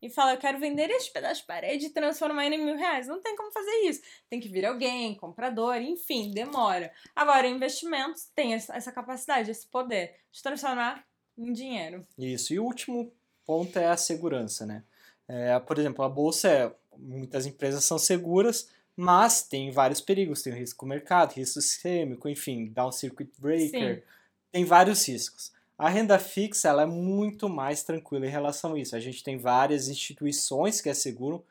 e 0.01 0.09
fala, 0.09 0.33
eu 0.33 0.37
quero 0.37 0.59
vender 0.59 0.89
este 0.91 1.11
pedaço 1.11 1.41
de 1.41 1.47
parede 1.47 1.87
e 1.87 1.89
transformar 1.89 2.45
ele 2.45 2.55
em 2.55 2.65
mil 2.65 2.75
reais. 2.75 3.07
Não 3.07 3.19
tem 3.21 3.35
como 3.35 3.51
fazer 3.51 3.75
isso. 3.85 4.01
Tem 4.29 4.39
que 4.39 4.47
vir 4.47 4.65
alguém, 4.65 5.15
comprador, 5.15 5.77
enfim, 5.77 6.31
demora. 6.31 6.91
Agora, 7.15 7.47
investimentos 7.47 8.25
têm 8.35 8.53
essa 8.53 8.91
capacidade, 8.91 9.49
esse 9.49 9.67
poder 9.67 10.15
de 10.31 10.41
transformar 10.43 11.03
em 11.37 11.51
dinheiro. 11.51 12.05
Isso. 12.17 12.53
E 12.53 12.59
o 12.59 12.63
último 12.63 13.11
ponto 13.45 13.77
é 13.79 13.87
a 13.87 13.97
segurança, 13.97 14.65
né? 14.65 14.83
É, 15.27 15.59
por 15.59 15.77
exemplo, 15.79 16.05
a 16.05 16.09
bolsa, 16.09 16.47
é, 16.47 16.71
muitas 16.97 17.45
empresas 17.45 17.83
são 17.83 17.97
seguras, 17.97 18.69
mas 18.95 19.41
tem 19.41 19.71
vários 19.71 19.99
perigos. 19.99 20.41
Tem 20.41 20.53
o 20.53 20.55
risco 20.55 20.85
mercado, 20.85 21.33
risco 21.33 21.59
sistêmico, 21.59 22.29
enfim, 22.29 22.67
down 22.67 22.91
circuit 22.91 23.31
breaker. 23.39 23.95
Sim. 23.95 24.03
Tem 24.51 24.63
vários 24.63 25.07
riscos. 25.07 25.51
A 25.77 25.89
renda 25.89 26.17
fixa 26.17 26.69
ela 26.69 26.83
é 26.83 26.85
muito 26.87 27.47
mais 27.47 27.83
tranquila 27.83 28.25
em 28.25 28.31
relação 28.31 28.73
a 28.73 28.79
isso. 28.79 28.95
A 28.95 28.99
gente 28.99 29.23
tem 29.23 29.37
várias 29.37 29.87
instituições 29.87 30.81
que 30.81 30.89
asseguram, 30.89 31.43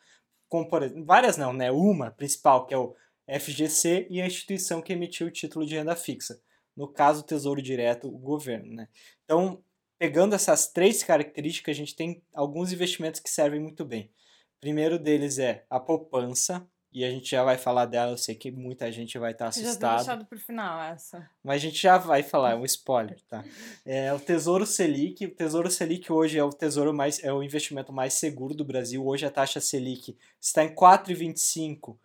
como 0.48 0.68
por 0.68 0.82
várias 1.04 1.36
não, 1.36 1.52
né? 1.52 1.70
Uma 1.70 2.10
principal 2.10 2.66
que 2.66 2.74
é 2.74 2.78
o 2.78 2.94
FGC 3.28 4.06
e 4.10 4.20
a 4.20 4.26
instituição 4.26 4.82
que 4.82 4.92
emitiu 4.92 5.28
o 5.28 5.30
título 5.30 5.64
de 5.64 5.76
renda 5.76 5.94
fixa. 5.94 6.40
No 6.76 6.88
caso, 6.88 7.20
o 7.20 7.24
Tesouro 7.24 7.62
Direto, 7.62 8.08
o 8.08 8.18
governo, 8.18 8.74
né? 8.74 8.88
Então, 9.24 9.62
pegando 9.98 10.34
essas 10.34 10.68
três 10.68 11.02
características, 11.02 11.74
a 11.74 11.78
gente 11.78 11.94
tem 11.94 12.22
alguns 12.34 12.72
investimentos 12.72 13.20
que 13.20 13.30
servem 13.30 13.60
muito 13.60 13.84
bem. 13.84 14.10
O 14.56 14.60
primeiro 14.60 14.98
deles 14.98 15.38
é 15.38 15.64
a 15.70 15.80
poupança, 15.80 16.68
e 16.92 17.04
a 17.04 17.10
gente 17.10 17.30
já 17.30 17.44
vai 17.44 17.58
falar 17.58 17.86
dela, 17.86 18.12
eu 18.12 18.16
sei 18.16 18.34
que 18.34 18.50
muita 18.50 18.90
gente 18.90 19.18
vai 19.18 19.32
estar 19.32 19.46
tá 19.46 19.48
assustada. 19.50 19.78
Já 19.78 19.96
deixado 19.96 20.26
pro 20.26 20.38
final 20.38 20.80
essa. 20.82 21.28
Mas 21.44 21.56
a 21.56 21.58
gente 21.58 21.80
já 21.80 21.98
vai 21.98 22.22
falar, 22.22 22.52
é 22.52 22.56
um 22.56 22.64
spoiler, 22.64 23.20
tá? 23.28 23.44
É 23.84 24.12
o 24.12 24.18
Tesouro 24.18 24.66
Selic, 24.66 25.26
o 25.26 25.34
Tesouro 25.34 25.70
Selic 25.70 26.10
hoje 26.10 26.38
é 26.38 26.44
o 26.44 26.50
tesouro 26.50 26.94
mais 26.94 27.22
é 27.22 27.32
o 27.32 27.42
investimento 27.42 27.92
mais 27.92 28.14
seguro 28.14 28.54
do 28.54 28.64
Brasil. 28.64 29.06
Hoje 29.06 29.26
a 29.26 29.30
taxa 29.30 29.60
Selic 29.60 30.16
está 30.40 30.64
em 30.64 30.74
4,25 30.74 31.96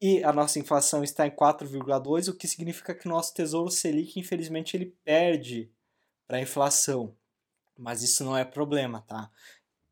e 0.00 0.22
a 0.22 0.32
nossa 0.32 0.58
inflação 0.58 1.02
está 1.02 1.26
em 1.26 1.30
4,2, 1.30 2.28
o 2.28 2.36
que 2.36 2.46
significa 2.46 2.94
que 2.94 3.06
o 3.06 3.10
nosso 3.10 3.32
Tesouro 3.32 3.70
Selic, 3.70 4.18
infelizmente, 4.18 4.76
ele 4.76 4.94
perde 5.04 5.70
para 6.26 6.38
a 6.38 6.40
inflação. 6.40 7.16
Mas 7.78 8.02
isso 8.02 8.24
não 8.24 8.36
é 8.36 8.44
problema, 8.44 9.00
tá? 9.00 9.30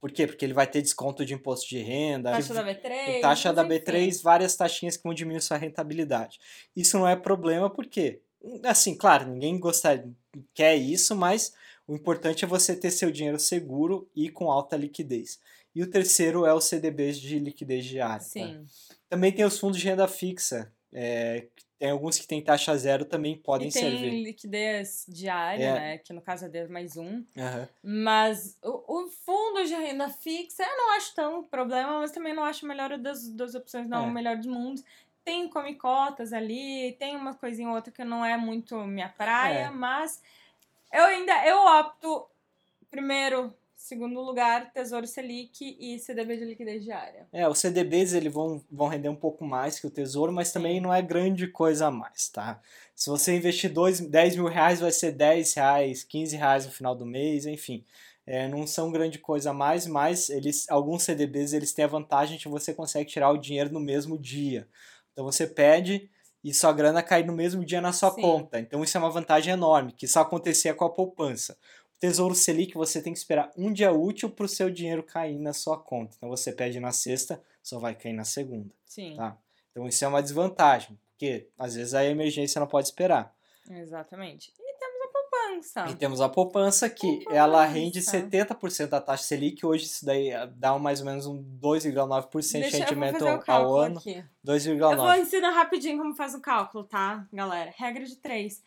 Por 0.02 0.10
quê? 0.10 0.26
Porque 0.26 0.44
ele 0.44 0.52
vai 0.52 0.66
ter 0.66 0.82
desconto 0.82 1.24
de 1.24 1.32
imposto 1.32 1.68
de 1.68 1.78
renda. 1.78 2.32
Taxa 2.32 2.52
da 2.52 2.64
B3. 2.64 3.20
Taxa 3.20 3.52
da 3.52 3.64
B3, 3.64 4.20
várias 4.20 4.56
taxinhas 4.56 4.96
que 4.96 5.04
vão 5.04 5.14
diminuir 5.14 5.40
sua 5.40 5.56
rentabilidade. 5.56 6.40
Isso 6.74 6.98
não 6.98 7.06
é 7.06 7.14
problema 7.14 7.70
porque, 7.70 8.20
assim, 8.64 8.96
claro, 8.96 9.28
ninguém 9.30 9.60
gostaria, 9.60 10.10
quer 10.52 10.74
isso, 10.74 11.14
mas 11.14 11.54
o 11.86 11.94
importante 11.94 12.44
é 12.44 12.48
você 12.48 12.74
ter 12.74 12.90
seu 12.90 13.12
dinheiro 13.12 13.38
seguro 13.38 14.10
e 14.12 14.28
com 14.28 14.50
alta 14.50 14.76
liquidez. 14.76 15.38
E 15.72 15.84
o 15.84 15.86
terceiro 15.88 16.44
é 16.44 16.52
o 16.52 16.60
CDBs 16.60 17.20
de 17.20 17.38
liquidez 17.38 17.84
diária. 17.84 18.18
Tá? 18.18 18.24
Sim. 18.24 18.66
Tá? 18.88 18.96
Também 19.08 19.30
tem 19.30 19.44
os 19.44 19.56
fundos 19.56 19.78
de 19.78 19.86
renda 19.86 20.08
fixa, 20.08 20.72
é, 20.92 21.46
tem 21.82 21.90
alguns 21.90 22.16
que 22.16 22.28
têm 22.28 22.40
taxa 22.40 22.76
zero 22.76 23.04
também 23.04 23.36
podem 23.36 23.66
e 23.66 23.72
tem 23.72 23.82
servir. 23.82 24.10
Tem 24.10 24.22
liquidez 24.22 25.04
diária, 25.08 25.64
é. 25.64 25.74
né? 25.74 25.98
Que 25.98 26.12
no 26.12 26.20
caso 26.20 26.44
é 26.44 26.48
D 26.48 26.68
mais 26.68 26.96
um. 26.96 27.16
Uhum. 27.16 27.66
Mas 27.82 28.56
o, 28.62 28.81
o, 28.96 29.08
fundo 29.08 29.64
de 29.64 29.74
renda 29.74 30.08
fixa 30.08 30.62
eu 30.62 30.76
não 30.76 30.96
acho 30.96 31.14
tão 31.14 31.42
problema, 31.44 32.00
mas 32.00 32.10
também 32.10 32.34
não 32.34 32.44
acho 32.44 32.64
a 32.64 32.68
melhor 32.68 32.98
das, 32.98 33.28
das 33.30 33.54
opções, 33.54 33.88
não, 33.88 34.04
é. 34.04 34.08
o 34.08 34.10
melhor 34.10 34.36
dos 34.36 34.46
mundos. 34.46 34.84
Tem 35.24 35.48
come 35.48 35.76
cotas 35.76 36.32
ali, 36.32 36.96
tem 36.98 37.16
uma 37.16 37.34
coisinha 37.34 37.68
ou 37.68 37.74
outra 37.74 37.92
que 37.92 38.04
não 38.04 38.24
é 38.24 38.36
muito 38.36 38.76
minha 38.84 39.08
praia, 39.08 39.66
é. 39.66 39.70
mas 39.70 40.22
eu 40.92 41.04
ainda 41.04 41.46
eu 41.46 41.58
opto 41.58 42.26
primeiro 42.90 43.54
Segundo 43.82 44.20
lugar, 44.20 44.72
Tesouro 44.72 45.08
Selic 45.08 45.76
e 45.78 45.98
CDB 45.98 46.36
de 46.36 46.44
liquidez 46.44 46.84
diária. 46.84 47.26
É, 47.32 47.48
os 47.48 47.58
CDBs 47.58 48.12
eles 48.12 48.32
vão, 48.32 48.62
vão 48.70 48.86
render 48.86 49.08
um 49.08 49.16
pouco 49.16 49.44
mais 49.44 49.80
que 49.80 49.86
o 49.88 49.90
Tesouro, 49.90 50.32
mas 50.32 50.52
também 50.52 50.80
não 50.80 50.94
é 50.94 51.02
grande 51.02 51.48
coisa 51.48 51.88
a 51.88 51.90
mais, 51.90 52.28
tá? 52.28 52.62
Se 52.94 53.10
você 53.10 53.36
investir 53.36 53.72
dois, 53.72 53.98
10 53.98 54.36
mil 54.36 54.46
reais, 54.46 54.78
vai 54.78 54.92
ser 54.92 55.10
10 55.10 55.54
reais, 55.54 56.04
15 56.04 56.36
reais 56.36 56.64
no 56.64 56.70
final 56.70 56.94
do 56.94 57.04
mês, 57.04 57.44
enfim. 57.44 57.84
É, 58.26 58.46
não 58.46 58.66
são 58.66 58.92
grande 58.92 59.18
coisa 59.18 59.50
a 59.50 59.54
mais, 59.54 59.86
mas 59.86 60.30
eles, 60.30 60.68
alguns 60.70 61.02
CDBs 61.02 61.52
eles 61.52 61.72
têm 61.72 61.84
a 61.84 61.88
vantagem 61.88 62.36
de 62.36 62.44
que 62.44 62.48
você 62.48 62.72
consegue 62.72 63.10
tirar 63.10 63.30
o 63.30 63.36
dinheiro 63.36 63.72
no 63.72 63.80
mesmo 63.80 64.16
dia. 64.16 64.68
Então 65.12 65.24
você 65.24 65.46
pede 65.46 66.08
e 66.42 66.52
sua 66.52 66.72
grana 66.72 67.02
cai 67.02 67.22
no 67.22 67.32
mesmo 67.32 67.64
dia 67.64 67.80
na 67.80 67.92
sua 67.92 68.10
Sim. 68.12 68.22
conta. 68.22 68.60
Então 68.60 68.82
isso 68.82 68.96
é 68.96 69.00
uma 69.00 69.10
vantagem 69.10 69.52
enorme, 69.52 69.92
que 69.92 70.06
só 70.06 70.20
acontecia 70.20 70.74
com 70.74 70.84
a 70.84 70.90
poupança. 70.90 71.56
Tesouro 71.98 72.34
Selic, 72.34 72.74
você 72.74 73.00
tem 73.00 73.12
que 73.12 73.18
esperar 73.18 73.52
um 73.56 73.72
dia 73.72 73.92
útil 73.92 74.28
para 74.28 74.44
o 74.44 74.48
seu 74.48 74.68
dinheiro 74.68 75.04
cair 75.04 75.38
na 75.38 75.52
sua 75.52 75.78
conta. 75.78 76.14
Então 76.16 76.28
você 76.28 76.52
pede 76.52 76.80
na 76.80 76.90
sexta, 76.90 77.40
só 77.62 77.78
vai 77.78 77.94
cair 77.94 78.12
na 78.12 78.24
segunda. 78.24 78.74
Sim. 78.84 79.14
Tá? 79.14 79.36
Então 79.70 79.86
isso 79.86 80.04
é 80.04 80.08
uma 80.08 80.22
desvantagem, 80.22 80.98
porque 81.10 81.48
às 81.56 81.74
vezes 81.74 81.94
a 81.94 82.04
emergência 82.04 82.58
não 82.58 82.66
pode 82.66 82.88
esperar. 82.88 83.32
Exatamente. 83.70 84.52
E 85.50 85.54
temos 85.54 85.70
a 85.70 85.78
poupança. 85.78 85.90
E 85.90 85.96
temos 85.96 86.20
a 86.20 86.28
poupança 86.28 86.90
que 86.90 87.06
poupança. 87.06 87.36
ela 87.36 87.64
rende 87.64 88.00
70% 88.00 88.88
da 88.88 89.00
taxa 89.00 89.24
Selic, 89.24 89.64
hoje 89.64 89.84
isso 89.84 90.04
daí 90.04 90.30
dá 90.56 90.78
mais 90.78 91.00
ou 91.00 91.06
menos 91.06 91.26
um 91.26 91.42
2,9% 91.60 92.70
de 92.70 92.76
rendimento 92.76 93.24
ao 93.46 93.76
ano. 93.76 94.00
2,9%. 94.00 94.92
Eu 94.92 94.96
vou 94.96 95.14
ensinar 95.14 95.50
rapidinho 95.50 95.98
como 95.98 96.14
faz 96.14 96.34
o 96.34 96.40
cálculo, 96.40 96.84
tá, 96.84 97.26
galera? 97.32 97.72
Regra 97.76 98.04
de 98.04 98.16
3. 98.16 98.62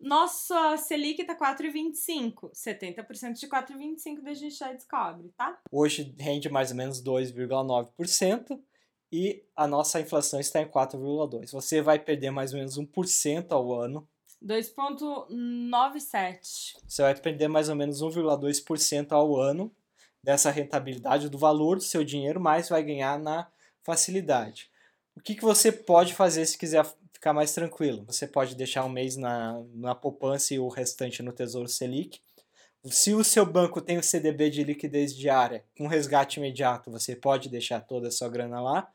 Nossa 0.00 0.76
Selic 0.76 1.24
tá 1.24 1.36
4,25. 1.36 2.52
70% 2.52 3.32
de 3.32 3.48
4,25 3.48 4.22
da 4.22 4.32
gente 4.32 4.54
já 4.54 4.72
descobre, 4.72 5.32
tá? 5.36 5.58
Hoje 5.72 6.14
rende 6.18 6.48
mais 6.48 6.70
ou 6.70 6.76
menos 6.76 7.02
2,9% 7.02 8.60
e 9.10 9.44
a 9.56 9.66
nossa 9.66 10.00
inflação 10.00 10.38
está 10.38 10.60
em 10.60 10.68
4,2%. 10.68 11.50
Você 11.50 11.82
vai 11.82 11.98
perder 11.98 12.30
mais 12.30 12.52
ou 12.52 12.58
menos 12.58 12.78
1% 12.78 13.46
ao 13.50 13.72
ano. 13.72 14.08
2,97%. 14.44 16.76
Você 16.86 17.02
vai 17.02 17.14
perder 17.14 17.48
mais 17.48 17.68
ou 17.68 17.76
menos 17.76 18.02
1,2% 18.02 19.12
ao 19.12 19.36
ano 19.36 19.70
dessa 20.22 20.50
rentabilidade 20.50 21.28
do 21.28 21.38
valor 21.38 21.76
do 21.76 21.82
seu 21.82 22.04
dinheiro, 22.04 22.40
mas 22.40 22.68
vai 22.68 22.82
ganhar 22.82 23.18
na 23.18 23.48
facilidade. 23.82 24.70
O 25.16 25.20
que, 25.20 25.34
que 25.34 25.42
você 25.42 25.72
pode 25.72 26.14
fazer 26.14 26.46
se 26.46 26.56
quiser 26.56 26.84
ficar 27.18 27.32
mais 27.32 27.52
tranquilo. 27.52 28.04
Você 28.06 28.28
pode 28.28 28.54
deixar 28.54 28.84
um 28.84 28.88
mês 28.88 29.16
na, 29.16 29.60
na 29.74 29.94
poupança 29.94 30.54
e 30.54 30.58
o 30.58 30.68
restante 30.68 31.20
no 31.20 31.32
Tesouro 31.32 31.68
Selic. 31.68 32.20
Se 32.84 33.12
o 33.12 33.24
seu 33.24 33.44
banco 33.44 33.80
tem 33.80 33.98
o 33.98 34.02
CDB 34.02 34.50
de 34.50 34.62
liquidez 34.62 35.14
diária 35.14 35.64
com 35.76 35.88
resgate 35.88 36.38
imediato, 36.38 36.92
você 36.92 37.16
pode 37.16 37.48
deixar 37.48 37.80
toda 37.80 38.06
a 38.06 38.12
sua 38.12 38.28
grana 38.28 38.60
lá. 38.60 38.88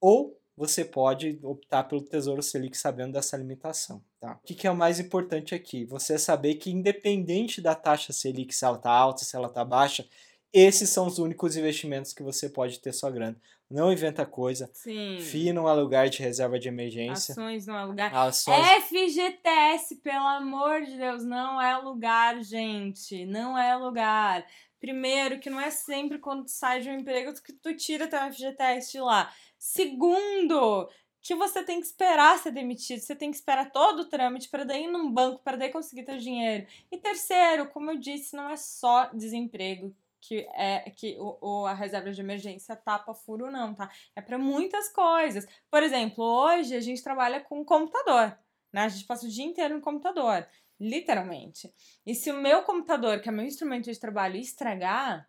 Ou 0.00 0.36
você 0.60 0.84
pode 0.84 1.40
optar 1.42 1.84
pelo 1.84 2.02
Tesouro 2.02 2.42
Selic 2.42 2.76
sabendo 2.76 3.14
dessa 3.14 3.34
limitação. 3.34 4.02
Tá? 4.20 4.32
O 4.32 4.46
que, 4.46 4.54
que 4.54 4.66
é 4.66 4.70
o 4.70 4.76
mais 4.76 5.00
importante 5.00 5.54
aqui? 5.54 5.86
Você 5.86 6.18
saber 6.18 6.56
que 6.56 6.70
independente 6.70 7.62
da 7.62 7.74
taxa 7.74 8.12
Selic, 8.12 8.54
se 8.54 8.62
ela 8.62 8.76
está 8.76 8.90
alta, 8.90 9.24
se 9.24 9.34
ela 9.34 9.48
está 9.48 9.64
baixa, 9.64 10.06
esses 10.52 10.90
são 10.90 11.06
os 11.06 11.18
únicos 11.18 11.56
investimentos 11.56 12.12
que 12.12 12.22
você 12.22 12.46
pode 12.46 12.78
ter 12.78 12.92
sua 12.92 13.10
grana. 13.10 13.40
Não 13.70 13.90
inventa 13.90 14.26
coisa. 14.26 14.68
Sim. 14.74 15.18
FII 15.18 15.54
não 15.54 15.66
é 15.66 15.72
lugar 15.72 16.10
de 16.10 16.18
reserva 16.18 16.58
de 16.58 16.68
emergência. 16.68 17.32
Ações 17.32 17.66
não 17.66 17.78
é 17.78 17.84
lugar. 17.86 18.14
Ações... 18.14 18.84
FGTS, 18.84 19.96
pelo 20.02 20.26
amor 20.26 20.82
de 20.82 20.94
Deus, 20.98 21.24
não 21.24 21.58
é 21.58 21.74
lugar, 21.78 22.42
gente. 22.42 23.24
Não 23.24 23.56
é 23.56 23.74
lugar. 23.76 24.44
Primeiro, 24.78 25.38
que 25.38 25.48
não 25.48 25.60
é 25.60 25.70
sempre 25.70 26.18
quando 26.18 26.44
tu 26.44 26.50
sai 26.50 26.80
de 26.80 26.90
um 26.90 26.98
emprego 26.98 27.32
que 27.42 27.52
tu 27.52 27.74
tira 27.74 28.08
teu 28.08 28.18
FGTS 28.30 28.92
de 28.92 29.00
lá. 29.00 29.32
Segundo, 29.60 30.88
que 31.20 31.34
você 31.34 31.62
tem 31.62 31.80
que 31.80 31.86
esperar 31.86 32.38
ser 32.38 32.50
demitido, 32.50 32.98
você 33.00 33.14
tem 33.14 33.30
que 33.30 33.36
esperar 33.36 33.70
todo 33.70 34.00
o 34.00 34.08
trâmite 34.08 34.48
para 34.48 34.64
daí 34.64 34.84
ir 34.84 34.90
num 34.90 35.12
banco, 35.12 35.42
para 35.44 35.58
daí 35.58 35.70
conseguir 35.70 36.04
teu 36.04 36.16
dinheiro. 36.16 36.66
E 36.90 36.96
terceiro, 36.96 37.68
como 37.68 37.90
eu 37.90 37.98
disse, 37.98 38.34
não 38.34 38.48
é 38.48 38.56
só 38.56 39.10
desemprego 39.12 39.94
que 40.18 40.46
é 40.54 40.90
que 40.90 41.16
o, 41.18 41.38
o, 41.40 41.66
a 41.66 41.74
reserva 41.74 42.10
de 42.10 42.20
emergência 42.20 42.74
tapa 42.74 43.14
furo, 43.14 43.50
não, 43.50 43.74
tá? 43.74 43.90
É 44.16 44.20
para 44.22 44.38
muitas 44.38 44.88
coisas. 44.88 45.46
Por 45.70 45.82
exemplo, 45.82 46.24
hoje 46.24 46.74
a 46.74 46.80
gente 46.80 47.02
trabalha 47.02 47.40
com 47.40 47.64
computador, 47.64 48.38
né? 48.72 48.82
A 48.82 48.88
gente 48.88 49.04
passa 49.06 49.26
o 49.26 49.30
dia 49.30 49.44
inteiro 49.44 49.74
no 49.74 49.80
computador, 49.80 50.46
literalmente. 50.78 51.72
E 52.06 52.14
se 52.14 52.30
o 52.30 52.40
meu 52.40 52.62
computador, 52.62 53.20
que 53.20 53.28
é 53.28 53.32
meu 53.32 53.44
instrumento 53.44 53.90
de 53.90 54.00
trabalho, 54.00 54.36
estragar, 54.36 55.28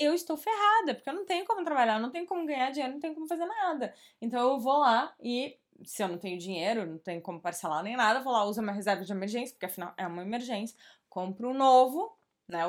eu 0.00 0.14
estou 0.14 0.36
ferrada, 0.36 0.94
porque 0.94 1.10
eu 1.10 1.14
não 1.14 1.26
tenho 1.26 1.44
como 1.46 1.64
trabalhar, 1.64 2.00
não 2.00 2.10
tenho 2.10 2.26
como 2.26 2.46
ganhar 2.46 2.70
dinheiro, 2.70 2.94
não 2.94 3.00
tenho 3.00 3.14
como 3.14 3.28
fazer 3.28 3.46
nada. 3.46 3.94
Então 4.20 4.40
eu 4.52 4.58
vou 4.58 4.78
lá 4.78 5.14
e 5.20 5.58
se 5.84 6.02
eu 6.02 6.08
não 6.08 6.18
tenho 6.18 6.38
dinheiro, 6.38 6.86
não 6.86 6.98
tenho 6.98 7.20
como 7.22 7.40
parcelar 7.40 7.82
nem 7.82 7.96
nada, 7.96 8.20
vou 8.20 8.32
lá, 8.32 8.44
uso 8.44 8.62
minha 8.62 8.74
reserva 8.74 9.04
de 9.04 9.12
emergência, 9.12 9.54
porque 9.54 9.66
afinal 9.66 9.94
é 9.96 10.06
uma 10.06 10.22
emergência, 10.22 10.76
compro 11.08 11.50
um 11.50 11.54
novo, 11.54 12.16
né? 12.48 12.60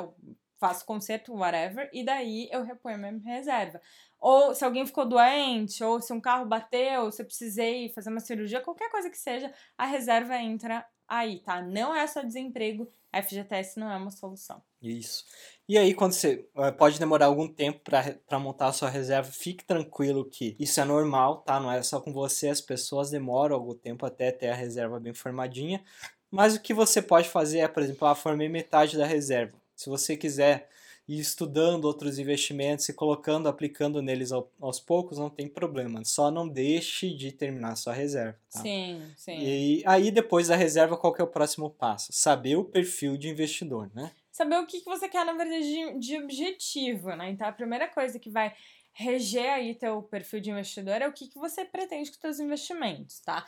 Faço 0.62 0.86
conserto, 0.86 1.34
whatever, 1.34 1.90
e 1.92 2.04
daí 2.04 2.48
eu 2.52 2.62
reponho 2.62 2.94
a 2.94 2.98
minha 2.98 3.34
reserva. 3.34 3.80
Ou 4.20 4.54
se 4.54 4.64
alguém 4.64 4.86
ficou 4.86 5.04
doente, 5.04 5.82
ou 5.82 6.00
se 6.00 6.12
um 6.12 6.20
carro 6.20 6.46
bateu, 6.46 7.10
se 7.10 7.20
eu 7.20 7.26
precisei 7.26 7.88
fazer 7.88 8.10
uma 8.10 8.20
cirurgia, 8.20 8.60
qualquer 8.60 8.88
coisa 8.88 9.10
que 9.10 9.18
seja, 9.18 9.52
a 9.76 9.84
reserva 9.84 10.36
entra 10.36 10.86
aí, 11.08 11.40
tá? 11.40 11.60
Não 11.60 11.96
é 11.96 12.06
só 12.06 12.22
desemprego, 12.22 12.88
FGTS 13.12 13.80
não 13.80 13.90
é 13.90 13.96
uma 13.96 14.12
solução. 14.12 14.62
Isso. 14.80 15.24
E 15.68 15.76
aí, 15.76 15.94
quando 15.94 16.12
você 16.12 16.48
eh, 16.56 16.70
pode 16.70 17.00
demorar 17.00 17.26
algum 17.26 17.48
tempo 17.48 17.80
para 17.80 18.38
montar 18.38 18.68
a 18.68 18.72
sua 18.72 18.88
reserva, 18.88 19.32
fique 19.32 19.64
tranquilo 19.64 20.24
que 20.30 20.54
isso 20.60 20.80
é 20.80 20.84
normal, 20.84 21.38
tá? 21.38 21.58
Não 21.58 21.72
é 21.72 21.82
só 21.82 22.00
com 22.00 22.12
você, 22.12 22.48
as 22.48 22.60
pessoas 22.60 23.10
demoram 23.10 23.56
algum 23.56 23.74
tempo 23.74 24.06
até 24.06 24.30
ter 24.30 24.50
a 24.50 24.54
reserva 24.54 25.00
bem 25.00 25.12
formadinha. 25.12 25.82
Mas 26.30 26.54
o 26.54 26.60
que 26.60 26.72
você 26.72 27.02
pode 27.02 27.28
fazer 27.28 27.58
é, 27.58 27.68
por 27.68 27.82
exemplo, 27.82 28.06
ah, 28.06 28.14
formei 28.14 28.48
metade 28.48 28.96
da 28.96 29.04
reserva. 29.04 29.60
Se 29.82 29.90
você 29.90 30.16
quiser 30.16 30.68
ir 31.08 31.18
estudando 31.18 31.84
outros 31.84 32.18
investimentos 32.18 32.88
e 32.88 32.94
colocando, 32.94 33.48
aplicando 33.48 34.00
neles 34.00 34.30
aos 34.32 34.78
poucos, 34.78 35.18
não 35.18 35.28
tem 35.28 35.48
problema. 35.48 36.04
Só 36.04 36.30
não 36.30 36.48
deixe 36.48 37.12
de 37.14 37.32
terminar 37.32 37.76
sua 37.76 37.92
reserva. 37.92 38.38
Tá? 38.50 38.60
Sim, 38.60 39.02
sim. 39.16 39.38
E 39.38 39.82
aí, 39.84 40.10
depois 40.10 40.48
da 40.48 40.56
reserva, 40.56 40.96
qual 40.96 41.12
que 41.12 41.20
é 41.20 41.24
o 41.24 41.28
próximo 41.28 41.68
passo? 41.68 42.12
Saber 42.12 42.56
o 42.56 42.64
perfil 42.64 43.16
de 43.16 43.28
investidor, 43.28 43.90
né? 43.94 44.12
Saber 44.30 44.56
o 44.56 44.66
que, 44.66 44.82
você 44.84 45.08
quer, 45.08 45.26
na 45.26 45.34
verdade, 45.34 45.64
de, 45.64 45.98
de 45.98 46.18
objetivo, 46.18 47.14
né? 47.16 47.30
Então, 47.30 47.46
a 47.46 47.52
primeira 47.52 47.88
coisa 47.88 48.18
que 48.18 48.30
vai 48.30 48.54
reger 48.92 49.50
aí 49.50 49.74
teu 49.74 50.02
perfil 50.02 50.40
de 50.40 50.50
investidor 50.50 51.02
é 51.02 51.08
o 51.08 51.12
que, 51.12 51.26
que 51.26 51.38
você 51.38 51.64
pretende 51.64 52.10
com 52.10 52.20
seus 52.20 52.38
investimentos, 52.38 53.20
tá? 53.20 53.44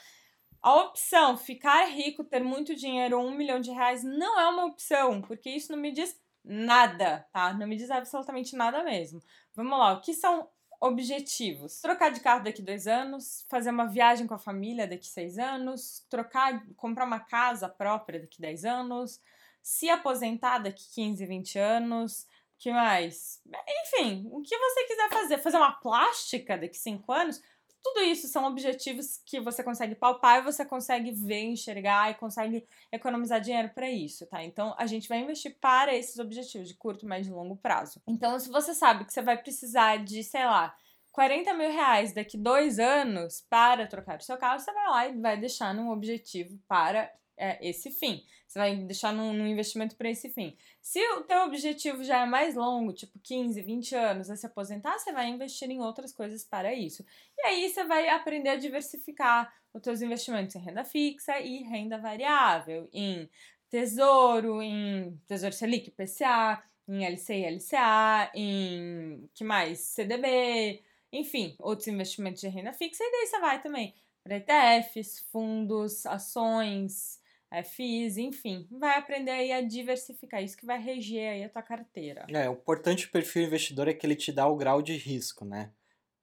A 0.61 0.77
opção 0.77 1.37
ficar 1.37 1.85
rico, 1.85 2.25
ter 2.25 2.43
muito 2.43 2.75
dinheiro, 2.75 3.21
um 3.21 3.31
milhão 3.31 3.61
de 3.61 3.71
reais, 3.71 4.03
não 4.03 4.41
é 4.41 4.49
uma 4.49 4.65
opção, 4.65 5.21
porque 5.21 5.51
isso 5.51 5.71
não 5.71 5.79
me 5.79 5.93
diz 5.93 6.19
nada, 6.45 7.27
tá? 7.33 7.53
Não 7.55 7.67
me 7.67 7.77
diz 7.77 7.91
absolutamente 7.91 8.55
nada 8.55 8.83
mesmo. 8.83 9.23
Vamos 9.55 9.79
lá, 9.79 9.93
o 9.95 10.01
que 10.01 10.13
são 10.13 10.49
objetivos? 10.81 11.81
Trocar 11.81 12.11
de 12.11 12.21
carro 12.21 12.45
daqui 12.45 12.61
dois 12.61 12.87
anos, 12.87 13.47
fazer 13.49 13.71
uma 13.71 13.87
viagem 13.87 14.27
com 14.27 14.35
a 14.35 14.39
família 14.39 14.87
daqui 14.87 15.07
seis 15.07 15.39
anos, 15.39 16.05
trocar, 16.11 16.63
comprar 16.77 17.07
uma 17.07 17.21
casa 17.21 17.69
própria 17.69 18.21
daqui 18.21 18.41
dez 18.41 18.65
anos, 18.65 19.21
se 19.63 19.89
aposentar 19.89 20.59
daqui 20.59 20.85
15, 20.93 21.25
20 21.25 21.59
anos, 21.59 22.27
que 22.59 22.71
mais? 22.71 23.43
Enfim, 23.83 24.29
o 24.31 24.43
que 24.43 24.57
você 24.57 24.85
quiser 24.85 25.09
fazer, 25.09 25.39
fazer 25.39 25.57
uma 25.57 25.73
plástica 25.73 26.59
daqui 26.59 26.77
cinco 26.77 27.13
anos, 27.13 27.43
tudo 27.85 28.01
isso 28.01 28.27
são 28.29 28.47
objetivos 28.47 29.21
que 29.27 29.39
você 29.39 29.63
consegue 29.63 29.95
palpar 29.95 30.39
e 30.39 30.43
você 30.43 30.65
consegue 30.65 31.13
ver, 31.13 31.43
enxergar 31.43 32.11
e 32.11 32.15
consegue 32.15 32.67
economizar 32.91 33.43
dinheiro 33.43 33.69
para 33.75 33.91
isso, 33.91 34.27
tá? 34.27 34.43
Então 34.43 34.75
a 34.79 34.87
gente 34.87 35.07
vai 35.07 35.19
investir 35.19 35.59
para 35.61 35.95
esses 35.95 36.19
objetivos 36.19 36.67
de 36.67 36.75
curto, 36.75 37.07
médio 37.07 37.31
e 37.31 37.35
longo 37.35 37.57
prazo. 37.57 38.01
Então, 38.09 38.41
se 38.41 38.49
você 38.49 38.73
sabe 38.73 39.05
que 39.05 39.13
você 39.13 39.21
vai 39.21 39.37
precisar 39.37 40.03
de, 40.03 40.25
sei 40.25 40.47
lá, 40.47 40.75
40 41.13 41.53
mil 41.53 41.71
reais 41.71 42.15
daqui 42.15 42.39
dois 42.39 42.79
anos 42.79 43.45
para 43.51 43.87
trocar 43.87 44.19
o 44.19 44.23
seu 44.23 44.39
carro, 44.39 44.59
você 44.59 44.73
vai 44.73 44.89
lá 44.89 45.09
e 45.09 45.21
vai 45.21 45.37
deixar 45.37 45.75
num 45.75 45.91
objetivo 45.91 46.59
para 46.67 47.13
é, 47.37 47.59
esse 47.67 47.91
fim. 47.91 48.25
Você 48.47 48.59
vai 48.59 48.77
deixar 48.77 49.13
num, 49.13 49.33
num 49.33 49.47
investimento 49.47 49.97
para 49.97 50.11
esse 50.11 50.29
fim. 50.29 50.57
Se 50.81 51.01
o 51.15 51.23
teu 51.23 51.41
objetivo 51.45 52.05
já 52.05 52.23
é 52.23 52.27
mais 52.27 52.55
longo, 52.55 52.93
tipo 52.93 53.19
15, 53.19 53.61
20 53.61 53.95
anos, 53.95 54.31
a 54.31 54.37
se 54.37 54.47
aposentar, 54.47 54.99
você 54.99 55.13
vai 55.13 55.29
investir 55.29 55.69
em 55.71 55.81
outras 55.81 56.13
coisas 56.13 56.45
para 56.45 56.73
isso. 56.73 57.05
E 57.37 57.47
aí 57.47 57.69
você 57.69 57.85
vai 57.85 58.09
aprender 58.09 58.51
a 58.51 58.57
diversificar 58.57 59.53
os 59.73 59.83
teus 59.83 60.01
investimentos 60.03 60.55
em 60.55 60.61
renda 60.61 60.85
fixa 60.85 61.41
e 61.41 61.65
renda 61.65 61.99
variável, 61.99 62.89
em 62.93 63.29
tesouro, 63.69 64.63
em 64.63 65.21
tesouro 65.27 65.55
Selic, 65.55 65.91
PCA, 65.91 66.63
em 66.87 67.05
LC 67.05 67.35
e 67.35 67.51
LCA, 67.57 68.31
em 68.35 69.29
que 69.35 69.43
mais? 69.43 69.81
CDB, 69.81 70.81
enfim, 71.13 71.57
outros 71.59 71.89
investimentos 71.89 72.41
de 72.41 72.49
renda 72.49 72.73
fixa, 72.73 73.03
e 73.03 73.11
daí 73.11 73.27
você 73.27 73.41
vai 73.41 73.61
também 73.61 73.95
para 74.23 74.37
ETFs, 74.37 75.21
fundos, 75.31 76.07
ações, 76.07 77.21
é, 77.55 77.63
FIIs, 77.63 78.19
enfim, 78.19 78.67
vai 78.71 78.99
aprender 78.99 79.31
aí 79.31 79.53
a 79.53 79.63
diversificar, 79.63 80.43
isso 80.43 80.57
que 80.57 80.67
vai 80.67 80.81
reger 80.81 81.31
aí 81.33 81.45
a 81.45 81.49
tua 81.49 81.63
carteira. 81.63 82.27
É, 82.29 82.49
o 82.49 82.55
importante 82.55 83.07
do 83.07 83.13
perfil 83.13 83.45
investidor 83.45 83.87
é 83.87 83.95
que 83.95 84.05
ele 84.05 84.17
te 84.17 84.33
dá 84.33 84.47
o 84.49 84.57
grau 84.57 84.83
de 84.83 84.97
risco, 84.97 85.45
né? 85.45 85.71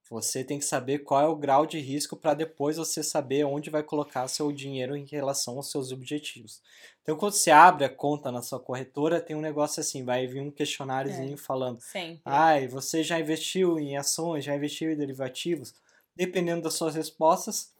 Você 0.10 0.44
tem 0.44 0.60
que 0.60 0.66
saber 0.66 1.00
qual 1.00 1.22
é 1.22 1.28
o 1.28 1.38
grau 1.38 1.66
de 1.66 1.80
risco 1.80 2.18
para 2.18 2.34
depois 2.34 2.76
você 2.76 3.02
saber 3.02 3.46
onde 3.46 3.70
vai 3.70 3.82
colocar 3.82 4.28
seu 4.28 4.52
dinheiro 4.52 4.94
em 4.94 5.06
relação 5.06 5.56
aos 5.56 5.72
seus 5.72 5.94
objetivos. 5.94 6.62
Então, 7.02 7.16
quando 7.16 7.32
você 7.32 7.50
abre 7.50 7.86
a 7.86 7.90
conta 7.90 8.30
na 8.30 8.42
sua 8.42 8.60
corretora, 8.60 9.22
tem 9.22 9.38
um 9.38 9.42
negócio 9.42 9.80
assim, 9.80 10.04
vai 10.04 10.28
vir 10.28 10.42
um 10.42 10.52
questionáriozinho 10.52 11.36
é, 11.36 11.38
falando, 11.38 11.80
sempre. 11.80 12.20
ai, 12.26 12.68
você 12.68 13.06
já 13.06 13.18
investiu 13.18 13.80
em 13.80 13.96
ações, 13.96 14.44
já 14.44 14.54
investiu 14.54 14.92
em 14.92 14.98
derivativos? 14.98 15.74
Dependendo 16.14 16.64
das 16.64 16.74
suas 16.74 16.94
respostas, 16.94 17.74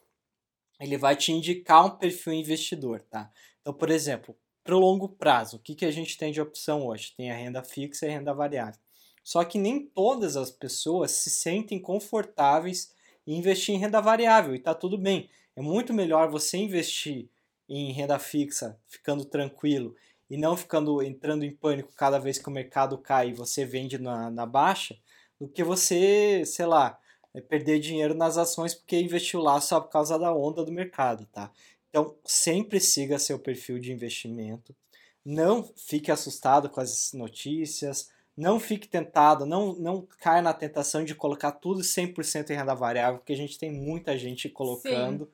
ele 0.82 0.98
vai 0.98 1.16
te 1.16 1.32
indicar 1.32 1.86
um 1.86 1.92
perfil 1.92 2.34
investidor, 2.34 3.02
tá? 3.02 3.32
Então, 3.62 3.72
por 3.72 3.90
exemplo, 3.92 4.36
para 4.64 4.76
o 4.76 4.80
longo 4.80 5.10
prazo, 5.10 5.58
o 5.58 5.60
que, 5.60 5.76
que 5.76 5.86
a 5.86 5.92
gente 5.92 6.18
tem 6.18 6.32
de 6.32 6.42
opção 6.42 6.88
hoje? 6.88 7.14
Tem 7.16 7.32
a 7.32 7.36
renda 7.36 7.64
fixa 7.64 8.06
e 8.06 8.10
a 8.10 8.14
renda 8.14 8.34
variável. 8.34 8.80
Só 9.24 9.44
que 9.44 9.60
nem 9.60 9.86
todas 9.86 10.36
as 10.36 10.50
pessoas 10.50 11.12
se 11.12 11.30
sentem 11.30 11.80
confortáveis 11.80 12.94
em 13.28 13.38
investir 13.38 13.76
em 13.76 13.78
renda 13.78 14.02
variável 14.02 14.56
e 14.56 14.60
tá 14.60 14.74
tudo 14.74 14.98
bem. 14.98 15.30
É 15.56 15.62
muito 15.62 15.94
melhor 15.94 16.30
você 16.30 16.58
investir 16.58 17.30
em 17.70 17.92
renda 17.92 18.18
fixa, 18.18 18.80
ficando 18.88 19.24
tranquilo 19.24 19.96
e 20.28 20.36
não 20.36 20.58
ficando 20.58 21.04
entrando 21.04 21.46
em 21.46 21.56
pânico 21.56 21.94
cada 21.96 22.18
vez 22.18 22.40
que 22.40 22.50
o 22.50 22.52
mercado 22.52 22.98
cai 22.98 23.30
e 23.30 23.34
você 23.34 23.66
vende 23.66 24.00
na, 24.00 24.32
na 24.32 24.46
baixa, 24.48 24.98
do 25.40 25.48
que 25.48 25.64
você, 25.64 26.44
sei 26.46 26.66
lá, 26.66 26.98
perder 27.40 27.80
dinheiro 27.80 28.14
nas 28.14 28.38
ações 28.38 28.74
porque 28.74 29.00
investiu 29.00 29.40
lá 29.40 29.62
só 29.62 29.80
por 29.80 29.90
causa 29.90 30.20
da 30.20 30.34
onda 30.36 30.66
do 30.66 30.72
mercado, 30.72 31.26
tá? 31.28 31.52
Então, 31.90 32.16
sempre 32.26 32.80
siga 32.80 33.20
seu 33.20 33.38
perfil 33.38 33.80
de 33.80 33.92
investimento. 33.92 34.76
Não 35.24 35.64
fique 35.76 36.12
assustado 36.12 36.70
com 36.70 36.82
as 36.82 37.14
notícias, 37.14 38.10
não 38.36 38.60
fique 38.60 38.88
tentado, 38.88 39.46
não, 39.46 39.76
não 39.76 40.08
caia 40.20 40.42
na 40.42 40.54
tentação 40.54 41.06
de 41.06 41.14
colocar 41.14 41.52
tudo 41.52 41.82
100% 41.82 42.50
em 42.50 42.56
renda 42.56 42.74
variável, 42.74 43.20
porque 43.20 43.34
a 43.34 43.38
gente 43.38 43.58
tem 43.58 43.72
muita 43.72 44.18
gente 44.18 44.50
colocando 44.50 45.26
Sim. 45.26 45.32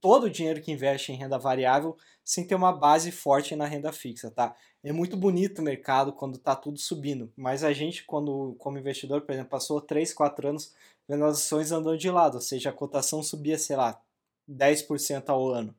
todo 0.00 0.24
o 0.24 0.30
dinheiro 0.30 0.60
que 0.60 0.72
investe 0.72 1.12
em 1.12 1.16
renda 1.16 1.38
variável 1.38 1.96
sem 2.24 2.46
ter 2.46 2.54
uma 2.54 2.72
base 2.72 3.10
forte 3.10 3.56
na 3.56 3.66
renda 3.66 3.92
fixa, 3.92 4.30
tá? 4.30 4.54
É 4.82 4.92
muito 4.92 5.16
bonito 5.16 5.60
o 5.60 5.62
mercado 5.62 6.12
quando 6.12 6.38
tá 6.38 6.56
tudo 6.56 6.78
subindo, 6.78 7.32
mas 7.36 7.64
a 7.64 7.72
gente, 7.72 8.04
quando 8.04 8.54
como 8.58 8.78
investidor, 8.78 9.22
por 9.22 9.32
exemplo, 9.32 9.50
passou 9.50 9.80
3, 9.80 10.12
4 10.12 10.48
anos 10.48 10.74
vendo 11.08 11.24
as 11.24 11.38
ações 11.38 11.72
andando 11.72 11.98
de 11.98 12.10
lado, 12.10 12.34
ou 12.34 12.40
seja, 12.40 12.70
a 12.70 12.72
cotação 12.72 13.22
subia, 13.22 13.58
sei 13.58 13.76
lá, 13.76 14.00
10% 14.48 15.28
ao 15.30 15.48
ano. 15.48 15.74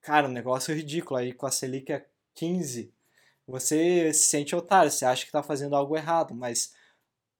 Cara, 0.00 0.28
um 0.28 0.32
negócio 0.32 0.74
ridículo 0.74 1.18
aí 1.18 1.32
com 1.32 1.46
a 1.46 1.50
Selic 1.50 1.92
a 1.92 2.04
15, 2.34 2.92
você 3.46 4.12
se 4.12 4.28
sente 4.28 4.54
otário, 4.56 4.90
você 4.90 5.04
acha 5.04 5.22
que 5.22 5.28
está 5.28 5.42
fazendo 5.42 5.76
algo 5.76 5.96
errado, 5.96 6.34
mas 6.34 6.74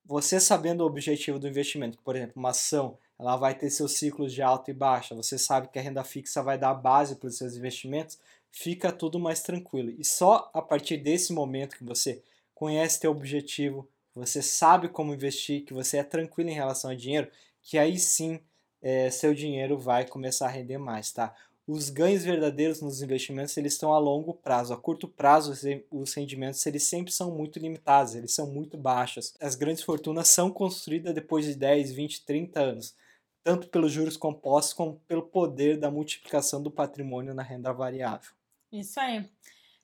você 0.04 0.40
sabendo 0.40 0.82
o 0.82 0.86
objetivo 0.86 1.38
do 1.38 1.48
investimento, 1.48 1.98
por 2.02 2.16
exemplo, 2.16 2.34
uma 2.36 2.50
ação, 2.50 2.98
ela 3.22 3.36
vai 3.36 3.54
ter 3.54 3.70
seus 3.70 3.92
ciclos 3.92 4.32
de 4.32 4.42
alta 4.42 4.70
e 4.70 4.74
baixa, 4.74 5.14
você 5.14 5.38
sabe 5.38 5.68
que 5.68 5.78
a 5.78 5.82
renda 5.82 6.02
fixa 6.02 6.42
vai 6.42 6.58
dar 6.58 6.74
base 6.74 7.16
para 7.16 7.28
os 7.28 7.38
seus 7.38 7.56
investimentos, 7.56 8.18
fica 8.50 8.92
tudo 8.92 9.18
mais 9.18 9.42
tranquilo. 9.42 9.90
E 9.96 10.04
só 10.04 10.50
a 10.52 10.60
partir 10.60 10.96
desse 10.96 11.32
momento 11.32 11.76
que 11.76 11.84
você 11.84 12.20
conhece 12.54 13.00
teu 13.00 13.12
objetivo, 13.12 13.88
você 14.14 14.42
sabe 14.42 14.88
como 14.88 15.14
investir, 15.14 15.64
que 15.64 15.72
você 15.72 15.98
é 15.98 16.04
tranquilo 16.04 16.50
em 16.50 16.54
relação 16.54 16.90
ao 16.90 16.96
dinheiro, 16.96 17.30
que 17.62 17.78
aí 17.78 17.98
sim 17.98 18.40
é, 18.82 19.08
seu 19.10 19.32
dinheiro 19.32 19.78
vai 19.78 20.04
começar 20.04 20.46
a 20.46 20.50
render 20.50 20.78
mais, 20.78 21.12
tá? 21.12 21.34
os 21.66 21.90
ganhos 21.90 22.24
verdadeiros 22.24 22.80
nos 22.80 23.02
investimentos 23.02 23.56
eles 23.56 23.74
estão 23.74 23.92
a 23.92 23.98
longo 23.98 24.34
prazo. 24.34 24.74
A 24.74 24.76
curto 24.76 25.06
prazo, 25.06 25.52
os 25.90 26.14
rendimentos 26.14 26.64
eles 26.66 26.82
sempre 26.82 27.12
são 27.12 27.30
muito 27.30 27.58
limitados, 27.58 28.14
eles 28.14 28.34
são 28.34 28.46
muito 28.46 28.76
baixos. 28.76 29.34
As 29.40 29.54
grandes 29.54 29.82
fortunas 29.82 30.28
são 30.28 30.50
construídas 30.50 31.14
depois 31.14 31.44
de 31.44 31.54
10, 31.54 31.92
20, 31.92 32.24
30 32.24 32.60
anos, 32.60 32.94
tanto 33.42 33.68
pelos 33.68 33.92
juros 33.92 34.16
compostos 34.16 34.72
como 34.72 35.00
pelo 35.06 35.22
poder 35.22 35.78
da 35.78 35.90
multiplicação 35.90 36.62
do 36.62 36.70
patrimônio 36.70 37.34
na 37.34 37.42
renda 37.42 37.72
variável. 37.72 38.30
Isso 38.70 38.98
aí. 38.98 39.28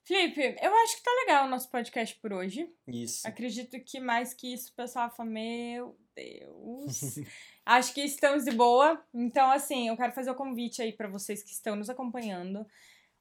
Felipe, 0.09 0.57
eu 0.63 0.75
acho 0.75 0.97
que 0.97 1.03
tá 1.03 1.11
legal 1.21 1.47
o 1.47 1.51
nosso 1.51 1.71
podcast 1.71 2.17
por 2.17 2.33
hoje. 2.33 2.73
Isso. 2.87 3.29
Acredito 3.29 3.79
que 3.81 4.01
mais 4.01 4.33
que 4.33 4.55
isso 4.55 4.71
o 4.71 4.75
pessoal 4.75 5.11
fala, 5.11 5.29
meu 5.29 5.99
Deus. 6.17 7.19
Acho 7.67 7.93
que 7.93 8.01
estamos 8.01 8.45
de 8.45 8.53
boa. 8.53 9.05
Então, 9.13 9.51
assim, 9.51 9.89
eu 9.89 9.97
quero 9.99 10.15
fazer 10.15 10.31
o 10.31 10.33
um 10.33 10.37
convite 10.37 10.81
aí 10.81 10.95
para 10.95 11.09
vocês 11.09 11.43
que 11.43 11.51
estão 11.51 11.77
nos 11.77 11.91
acompanhando. 11.91 12.67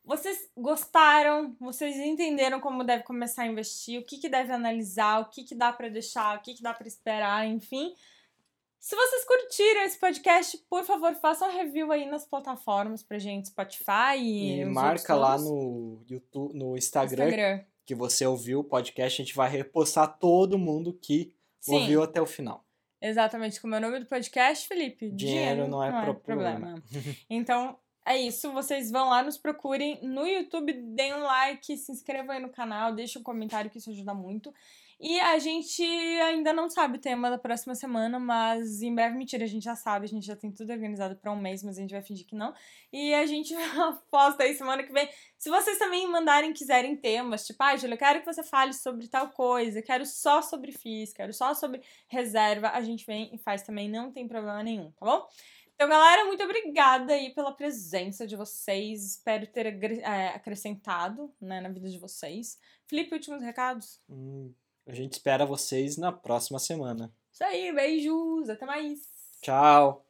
Vocês 0.06 0.50
gostaram? 0.56 1.54
Vocês 1.60 1.98
entenderam 1.98 2.62
como 2.62 2.86
deve 2.86 3.04
começar 3.04 3.44
a 3.44 3.48
investir? 3.48 4.00
O 4.00 4.06
que, 4.06 4.18
que 4.18 4.30
deve 4.30 4.54
analisar? 4.54 5.20
O 5.20 5.26
que, 5.26 5.44
que 5.44 5.54
dá 5.54 5.74
para 5.74 5.90
deixar? 5.90 6.38
O 6.38 6.42
que, 6.42 6.54
que 6.54 6.64
dá 6.64 6.74
para 6.74 6.88
esperar? 6.88 7.46
Enfim. 7.46 7.94
Se 8.80 8.96
vocês 8.96 9.26
curtiram 9.26 9.82
esse 9.82 10.00
podcast, 10.00 10.58
por 10.70 10.84
favor, 10.84 11.14
façam 11.16 11.52
review 11.52 11.92
aí 11.92 12.06
nas 12.06 12.26
plataformas 12.26 13.04
pra 13.04 13.18
gente, 13.18 13.50
Spotify 13.50 14.18
e. 14.18 14.62
E 14.62 14.66
marca 14.66 15.16
lá 15.16 15.38
no 15.38 16.04
YouTube, 16.08 16.58
no 16.58 16.78
Instagram, 16.78 17.26
Instagram, 17.26 17.66
que 17.86 17.96
você 17.96 18.26
ouviu 18.26 18.60
o 18.60 18.64
podcast. 18.64 19.22
A 19.22 19.26
gente 19.26 19.36
vai 19.36 19.50
repostar 19.50 20.18
todo 20.18 20.58
mundo 20.58 20.94
que 20.94 21.34
Sim. 21.60 21.76
ouviu 21.76 22.04
até 22.04 22.22
o 22.22 22.26
final. 22.26 22.64
Exatamente, 23.02 23.62
como 23.62 23.76
é 23.76 23.78
o 23.78 23.82
nome 23.82 24.00
do 24.00 24.06
podcast, 24.06 24.68
Felipe? 24.68 25.12
Dinheiro, 25.12 25.18
Dinheiro 25.18 25.68
não, 25.68 25.84
é, 25.84 25.92
não 25.92 26.00
é 26.00 26.14
problema. 26.14 26.52
problema. 26.52 26.84
então, 27.30 27.78
é 28.06 28.18
isso. 28.18 28.52
Vocês 28.54 28.90
vão 28.90 29.10
lá, 29.10 29.22
nos 29.22 29.38
procurem 29.38 30.00
no 30.02 30.26
YouTube, 30.26 30.74
deem 30.74 31.14
um 31.14 31.24
like, 31.24 31.78
se 31.78 31.92
inscrevam 31.92 32.32
aí 32.32 32.42
no 32.42 32.50
canal, 32.50 32.96
deixem 32.96 33.20
um 33.20 33.24
comentário 33.24 33.70
que 33.70 33.78
isso 33.78 33.90
ajuda 33.90 34.14
muito. 34.14 34.54
E 35.00 35.20
a 35.20 35.38
gente 35.38 35.84
ainda 35.84 36.52
não 36.52 36.68
sabe 36.72 36.98
o 36.98 37.02
tema 37.02 37.30
da 37.30 37.38
próxima 37.38 37.76
semana, 37.76 38.20
mas 38.20 38.82
em 38.82 38.94
breve, 38.96 39.16
mentira, 39.16 39.44
a 39.44 39.48
gente 39.48 39.64
já 39.64 39.76
sabe, 39.76 40.06
a 40.06 40.08
gente 40.10 40.26
já 40.26 40.36
tem 40.36 40.52
tudo 40.52 40.74
organizado 40.74 41.16
para 41.16 41.32
um 41.32 41.40
mês, 41.40 41.62
mas 41.62 41.78
a 41.78 41.82
gente 41.82 41.92
vai 41.92 42.02
fingir 42.02 42.26
que 42.26 42.36
não. 42.36 42.52
E 42.92 43.14
a 43.14 43.24
gente 43.28 43.54
posta 44.10 44.42
aí 44.42 44.56
semana 44.56 44.82
que 44.82 44.92
vem. 44.92 45.08
Se 45.38 45.52
vocês 45.52 45.78
também 45.78 46.08
mandarem, 46.08 46.52
quiserem 46.52 46.96
temas, 46.98 47.46
tipo, 47.46 47.62
ah, 47.62 47.76
Júlia, 47.76 47.94
eu 47.94 48.00
quero 48.00 48.20
que 48.22 48.26
você 48.26 48.42
fale 48.44 48.74
sobre 48.74 49.08
tal 49.08 49.30
coisa, 49.30 49.84
quero 49.84 50.04
só 50.04 50.42
sobre 50.42 50.72
FIIs, 50.72 51.14
quero 51.14 51.32
só 51.32 51.54
sobre 51.54 51.82
reserva, 52.08 52.70
a 52.70 52.82
gente 52.82 53.06
vem 53.06 53.30
e 53.32 53.38
faz 53.38 53.62
também, 53.62 53.88
não 53.88 54.12
tem 54.12 54.28
problema 54.28 54.64
nenhum, 54.64 54.90
tá 54.94 55.06
bom? 55.06 55.28
Então, 55.76 55.88
galera, 55.88 56.26
muito 56.26 56.44
obrigada 56.44 57.14
aí 57.14 57.36
pela 57.36 57.52
presença 57.52 58.26
de 58.26 58.36
vocês. 58.36 59.06
Espero 59.06 59.46
ter 59.46 59.68
é, 59.68 60.30
acrescentado 60.30 61.32
né, 61.40 61.62
na 61.62 61.70
vida 61.70 61.88
de 61.88 62.00
vocês. 62.00 62.58
Felipe, 62.88 63.14
últimos 63.14 63.44
recados? 63.44 64.02
Hum. 64.10 64.52
A 64.88 64.94
gente 64.94 65.14
espera 65.14 65.46
vocês 65.46 65.98
na 65.98 66.14
próxima 66.14 66.60
semana. 66.60 67.14
Isso 67.32 67.44
aí, 67.44 67.74
beijos, 67.74 68.50
até 68.50 68.66
mais. 68.66 69.00
Tchau. 69.42 70.07